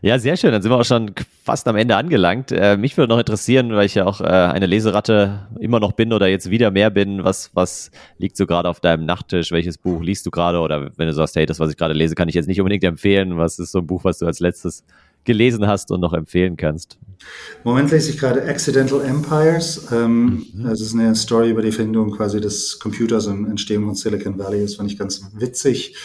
Ja, 0.00 0.18
sehr 0.18 0.36
schön. 0.38 0.52
Dann 0.52 0.62
sind 0.62 0.70
wir 0.70 0.78
auch 0.78 0.84
schon 0.84 1.12
fast 1.44 1.68
am 1.68 1.76
Ende 1.76 1.96
angelangt. 1.96 2.50
Äh, 2.50 2.78
mich 2.78 2.96
würde 2.96 3.12
noch 3.12 3.18
interessieren, 3.18 3.70
weil 3.72 3.86
ich 3.86 3.94
ja 3.94 4.06
auch 4.06 4.22
äh, 4.22 4.24
eine 4.24 4.66
Leseratte 4.66 5.46
immer 5.60 5.78
noch 5.78 5.92
bin 5.92 6.14
oder 6.14 6.28
jetzt 6.28 6.50
wieder 6.50 6.70
mehr 6.70 6.88
bin. 6.90 7.24
Was, 7.24 7.50
was 7.52 7.90
liegt 8.16 8.38
so 8.38 8.46
gerade 8.46 8.70
auf 8.70 8.80
deinem 8.80 9.04
Nachttisch? 9.04 9.52
Welches 9.52 9.76
Buch 9.76 10.02
liest 10.02 10.24
du 10.24 10.30
gerade? 10.30 10.60
Oder 10.60 10.90
wenn 10.96 11.06
du 11.08 11.12
sagst, 11.12 11.36
hey, 11.36 11.44
das, 11.44 11.60
was 11.60 11.70
ich 11.70 11.76
gerade 11.76 11.94
lese, 11.94 12.14
kann 12.14 12.28
ich 12.28 12.34
jetzt 12.34 12.46
nicht 12.46 12.60
unbedingt 12.60 12.84
empfehlen. 12.84 13.36
Was 13.36 13.58
ist 13.58 13.72
so 13.72 13.80
ein 13.80 13.86
Buch, 13.86 14.04
was 14.04 14.18
du 14.18 14.26
als 14.26 14.40
letztes 14.40 14.82
gelesen 15.24 15.66
hast 15.66 15.90
und 15.90 16.00
noch 16.00 16.14
empfehlen 16.14 16.56
kannst? 16.56 16.98
Im 17.18 17.70
Moment 17.70 17.90
lese 17.90 18.10
ich 18.10 18.18
gerade 18.18 18.42
Accidental 18.42 19.02
Empires. 19.02 19.88
Ähm, 19.92 20.46
mhm. 20.52 20.64
Das 20.64 20.80
ist 20.80 20.94
eine 20.94 21.14
Story 21.14 21.50
über 21.50 21.62
die 21.62 21.72
Findung 21.72 22.12
quasi 22.12 22.40
des 22.40 22.78
Computers 22.78 23.26
und 23.26 23.48
Entstehung 23.48 23.86
von 23.86 23.94
Silicon 23.94 24.38
Valley. 24.38 24.62
Das 24.62 24.76
fand 24.76 24.90
ich 24.90 24.98
ganz 24.98 25.22
witzig, 25.34 25.96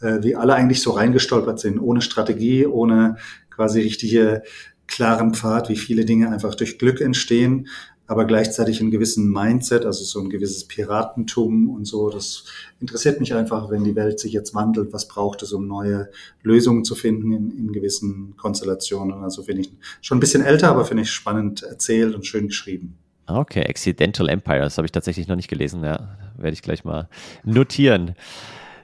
äh, 0.00 0.18
wie 0.22 0.36
alle 0.36 0.54
eigentlich 0.54 0.82
so 0.82 0.92
reingestolpert 0.92 1.58
sind, 1.58 1.78
ohne 1.78 2.02
Strategie, 2.02 2.66
ohne 2.66 3.16
quasi 3.50 3.80
richtige 3.80 4.42
klaren 4.86 5.34
Pfad, 5.34 5.68
wie 5.68 5.76
viele 5.76 6.04
Dinge 6.04 6.30
einfach 6.30 6.54
durch 6.54 6.78
Glück 6.78 7.00
entstehen 7.00 7.68
aber 8.08 8.24
gleichzeitig 8.24 8.80
einen 8.80 8.90
gewissen 8.90 9.30
Mindset, 9.30 9.84
also 9.84 10.02
so 10.02 10.18
ein 10.18 10.30
gewisses 10.30 10.64
Piratentum 10.64 11.68
und 11.68 11.84
so. 11.84 12.08
Das 12.08 12.44
interessiert 12.80 13.20
mich 13.20 13.34
einfach, 13.34 13.70
wenn 13.70 13.84
die 13.84 13.94
Welt 13.94 14.18
sich 14.18 14.32
jetzt 14.32 14.54
wandelt, 14.54 14.94
was 14.94 15.06
braucht 15.06 15.42
es, 15.42 15.52
um 15.52 15.68
neue 15.68 16.08
Lösungen 16.42 16.84
zu 16.84 16.94
finden 16.94 17.32
in, 17.32 17.50
in 17.50 17.72
gewissen 17.72 18.34
Konstellationen. 18.38 19.22
Also 19.22 19.42
finde 19.42 19.62
ich 19.62 19.70
schon 20.00 20.16
ein 20.16 20.20
bisschen 20.20 20.42
älter, 20.42 20.70
aber 20.70 20.86
finde 20.86 21.02
ich 21.02 21.10
spannend 21.10 21.62
erzählt 21.62 22.14
und 22.14 22.26
schön 22.26 22.48
geschrieben. 22.48 22.96
Okay, 23.26 23.62
Accidental 23.68 24.30
Empire, 24.30 24.60
das 24.60 24.78
habe 24.78 24.86
ich 24.86 24.92
tatsächlich 24.92 25.28
noch 25.28 25.36
nicht 25.36 25.48
gelesen, 25.48 25.84
ja. 25.84 26.16
Werde 26.38 26.54
ich 26.54 26.62
gleich 26.62 26.84
mal 26.84 27.08
notieren. 27.44 28.14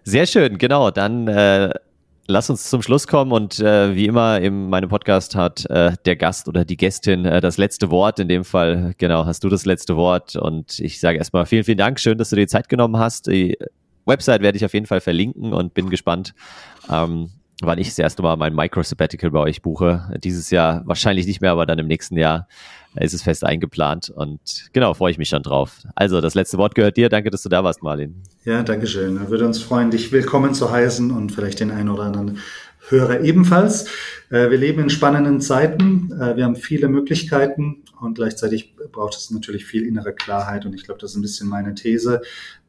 Sehr 0.03 0.27
schön, 0.27 0.59
genau. 0.59 0.91
Dann 0.91 1.29
äh, 1.29 1.73
Lass 2.27 2.49
uns 2.49 2.71
zum 2.71 2.81
Schluss 2.81 3.07
kommen 3.07 3.33
und 3.33 3.61
äh, 3.61 3.95
wie 3.95 4.07
immer 4.07 4.41
in 4.41 4.71
meinem 4.71 4.89
Podcast 4.89 5.37
hat 5.37 5.67
äh, 5.67 5.93
der 6.07 6.17
Gast 6.17 6.49
oder 6.49 6.65
die 6.65 6.79
Gästin 6.79 7.27
äh, 7.27 7.43
das 7.43 7.59
letzte 7.59 7.91
Wort. 7.91 8.19
In 8.19 8.29
dem 8.29 8.45
Fall, 8.45 8.95
genau, 8.97 9.27
hast 9.27 9.45
du 9.45 9.51
das 9.51 9.67
letzte 9.67 9.97
Wort 9.97 10.35
und 10.35 10.81
ich 10.81 11.01
sage 11.01 11.19
erstmal 11.19 11.45
vielen, 11.45 11.65
vielen 11.65 11.77
Dank. 11.77 12.01
Schön, 12.01 12.17
dass 12.17 12.31
du 12.31 12.37
dir 12.37 12.43
die 12.43 12.49
Zeit 12.49 12.71
genommen 12.71 12.97
hast. 12.97 13.27
Die 13.27 13.59
Website 14.07 14.41
werde 14.41 14.57
ich 14.57 14.65
auf 14.65 14.73
jeden 14.73 14.87
Fall 14.87 15.03
verlinken 15.03 15.53
und 15.53 15.75
bin 15.75 15.91
gespannt, 15.91 16.35
ähm, 16.91 17.29
wann 17.63 17.79
ich 17.79 17.89
das 17.89 17.99
erste 17.99 18.23
Mal 18.23 18.37
mein 18.37 18.55
Micro-Sabbatical 18.55 19.31
bei 19.31 19.41
euch 19.41 19.63
buche. 19.63 20.11
Dieses 20.23 20.51
Jahr 20.51 20.83
wahrscheinlich 20.87 21.27
nicht 21.27 21.41
mehr, 21.41 21.53
aber 21.53 21.67
dann 21.67 21.79
im 21.79 21.87
nächsten 21.87 22.17
Jahr 22.17 22.49
ist 22.97 23.15
es 23.15 23.23
fest 23.23 23.45
eingeplant 23.45 24.11
und 24.11 24.69
genau, 24.73 24.95
freue 24.95 25.11
ich 25.11 25.19
mich 25.19 25.29
schon 25.29 25.43
drauf. 25.43 25.79
Also, 25.97 26.21
das 26.21 26.35
letzte 26.35 26.59
Wort 26.59 26.75
gehört 26.75 26.97
dir. 26.97 27.09
Danke, 27.09 27.31
dass 27.31 27.43
du 27.43 27.49
da 27.49 27.65
warst, 27.65 27.83
Marlin. 27.83 28.23
Ja, 28.45 28.63
danke 28.63 28.87
schön. 28.87 29.19
Wir 29.19 29.31
würden 29.31 29.49
uns 29.49 29.61
freuen, 29.61 29.91
dich 29.91 30.13
willkommen 30.13 30.55
zu 30.55 30.71
heißen 30.71 31.11
und 31.11 31.33
vielleicht 31.33 31.61
den 31.61 31.71
einen 31.71 31.89
oder 31.89 32.05
anderen 32.05 32.39
Hörer 32.89 33.21
ebenfalls. 33.21 33.87
Äh, 34.31 34.51
wir 34.51 34.59
leben 34.59 34.83
in 34.83 34.91
spannenden 34.91 35.41
Zeiten. 35.41 36.13
Äh, 36.13 36.37
wir 36.37 36.45
haben 36.45 36.57
viele 36.57 36.89
Möglichkeiten 36.89 37.83
und 38.01 38.15
gleichzeitig 38.15 38.75
braucht 38.93 39.17
es 39.17 39.31
natürlich 39.31 39.65
viel 39.65 39.87
innere 39.87 40.13
Klarheit. 40.13 40.67
Und 40.67 40.75
ich 40.75 40.85
glaube, 40.85 41.01
das 41.01 41.13
ist 41.13 41.17
ein 41.17 41.23
bisschen 41.23 41.49
meine 41.49 41.75
These. 41.75 42.21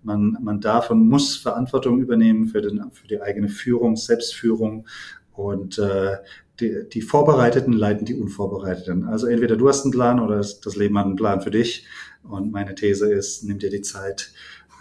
Man, 0.05 0.37
man 0.41 0.61
darf 0.61 0.91
und 0.91 1.07
muss 1.07 1.35
Verantwortung 1.35 1.99
übernehmen 1.99 2.47
für, 2.47 2.61
den, 2.61 2.91
für 2.91 3.07
die 3.07 3.21
eigene 3.21 3.49
Führung, 3.49 3.95
Selbstführung 3.95 4.87
und 5.33 5.77
äh, 5.79 6.17
die, 6.59 6.87
die 6.91 7.01
Vorbereiteten 7.01 7.73
leiten 7.73 8.05
die 8.05 8.15
Unvorbereiteten. 8.15 9.05
Also 9.05 9.27
entweder 9.27 9.57
du 9.57 9.67
hast 9.67 9.83
einen 9.83 9.91
Plan 9.91 10.19
oder 10.19 10.37
das 10.37 10.75
Leben 10.75 10.97
hat 10.97 11.05
einen 11.05 11.15
Plan 11.15 11.41
für 11.41 11.51
dich. 11.51 11.85
Und 12.23 12.51
meine 12.51 12.75
These 12.75 13.11
ist, 13.11 13.43
nimm 13.43 13.59
dir 13.59 13.69
die 13.69 13.81
Zeit, 13.81 14.31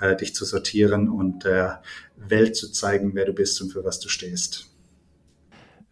äh, 0.00 0.14
dich 0.16 0.34
zu 0.34 0.44
sortieren 0.44 1.08
und 1.08 1.44
der 1.44 1.82
Welt 2.16 2.56
zu 2.56 2.70
zeigen, 2.70 3.14
wer 3.14 3.24
du 3.24 3.32
bist 3.32 3.60
und 3.60 3.72
für 3.72 3.84
was 3.84 3.98
du 3.98 4.08
stehst. 4.08 4.70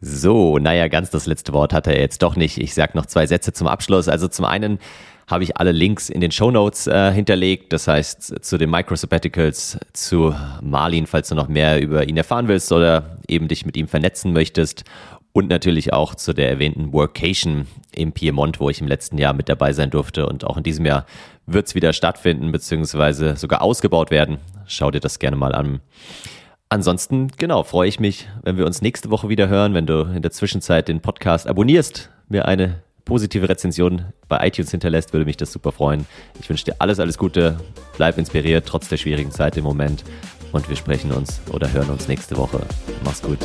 So, 0.00 0.58
naja, 0.58 0.88
ganz 0.88 1.10
das 1.10 1.26
letzte 1.26 1.52
Wort 1.52 1.72
hat 1.72 1.86
er 1.86 1.98
jetzt 1.98 2.22
doch 2.22 2.34
nicht. 2.34 2.58
Ich 2.58 2.74
sage 2.74 2.92
noch 2.96 3.06
zwei 3.06 3.26
Sätze 3.26 3.52
zum 3.52 3.68
Abschluss. 3.68 4.08
Also 4.08 4.26
zum 4.28 4.44
einen 4.44 4.78
habe 5.32 5.44
ich 5.44 5.56
alle 5.56 5.72
Links 5.72 6.10
in 6.10 6.20
den 6.20 6.30
Show 6.30 6.50
Notes 6.50 6.86
äh, 6.86 7.10
hinterlegt. 7.10 7.72
Das 7.72 7.88
heißt, 7.88 8.44
zu 8.44 8.58
den 8.58 8.70
Microsabbaticals, 8.70 9.78
zu 9.92 10.34
Marlin, 10.60 11.06
falls 11.06 11.28
du 11.28 11.34
noch 11.34 11.48
mehr 11.48 11.80
über 11.80 12.06
ihn 12.06 12.16
erfahren 12.16 12.48
willst 12.48 12.70
oder 12.70 13.16
eben 13.26 13.48
dich 13.48 13.66
mit 13.66 13.76
ihm 13.76 13.88
vernetzen 13.88 14.32
möchtest 14.32 14.84
und 15.32 15.48
natürlich 15.48 15.92
auch 15.92 16.14
zu 16.14 16.34
der 16.34 16.50
erwähnten 16.50 16.92
Workation 16.92 17.66
im 17.92 18.12
Piemont, 18.12 18.60
wo 18.60 18.68
ich 18.68 18.80
im 18.80 18.86
letzten 18.86 19.18
Jahr 19.18 19.32
mit 19.32 19.48
dabei 19.48 19.72
sein 19.72 19.90
durfte. 19.90 20.26
Und 20.26 20.44
auch 20.44 20.58
in 20.58 20.62
diesem 20.62 20.84
Jahr 20.84 21.06
wird 21.46 21.66
es 21.66 21.74
wieder 21.74 21.92
stattfinden, 21.92 22.52
beziehungsweise 22.52 23.36
sogar 23.36 23.62
ausgebaut 23.62 24.10
werden. 24.10 24.38
Schau 24.66 24.90
dir 24.90 25.00
das 25.00 25.18
gerne 25.18 25.36
mal 25.36 25.54
an. 25.54 25.80
Ansonsten, 26.68 27.28
genau, 27.38 27.62
freue 27.64 27.88
ich 27.88 28.00
mich, 28.00 28.28
wenn 28.42 28.56
wir 28.56 28.66
uns 28.66 28.82
nächste 28.82 29.10
Woche 29.10 29.28
wieder 29.28 29.48
hören, 29.48 29.74
wenn 29.74 29.86
du 29.86 30.02
in 30.14 30.22
der 30.22 30.30
Zwischenzeit 30.30 30.88
den 30.88 31.00
Podcast 31.00 31.46
abonnierst, 31.46 32.10
mir 32.28 32.46
eine 32.46 32.82
positive 33.04 33.48
Rezension 33.48 34.06
bei 34.28 34.46
iTunes 34.46 34.70
hinterlässt, 34.70 35.12
würde 35.12 35.26
mich 35.26 35.36
das 35.36 35.52
super 35.52 35.72
freuen. 35.72 36.06
Ich 36.40 36.48
wünsche 36.48 36.64
dir 36.64 36.76
alles, 36.78 37.00
alles 37.00 37.18
Gute. 37.18 37.58
Bleib 37.96 38.18
inspiriert, 38.18 38.66
trotz 38.66 38.88
der 38.88 38.96
schwierigen 38.96 39.30
Zeit 39.30 39.56
im 39.56 39.64
Moment. 39.64 40.04
Und 40.52 40.68
wir 40.68 40.76
sprechen 40.76 41.12
uns 41.12 41.40
oder 41.50 41.72
hören 41.72 41.90
uns 41.90 42.08
nächste 42.08 42.36
Woche. 42.36 42.60
Mach's 43.04 43.22
gut. 43.22 43.38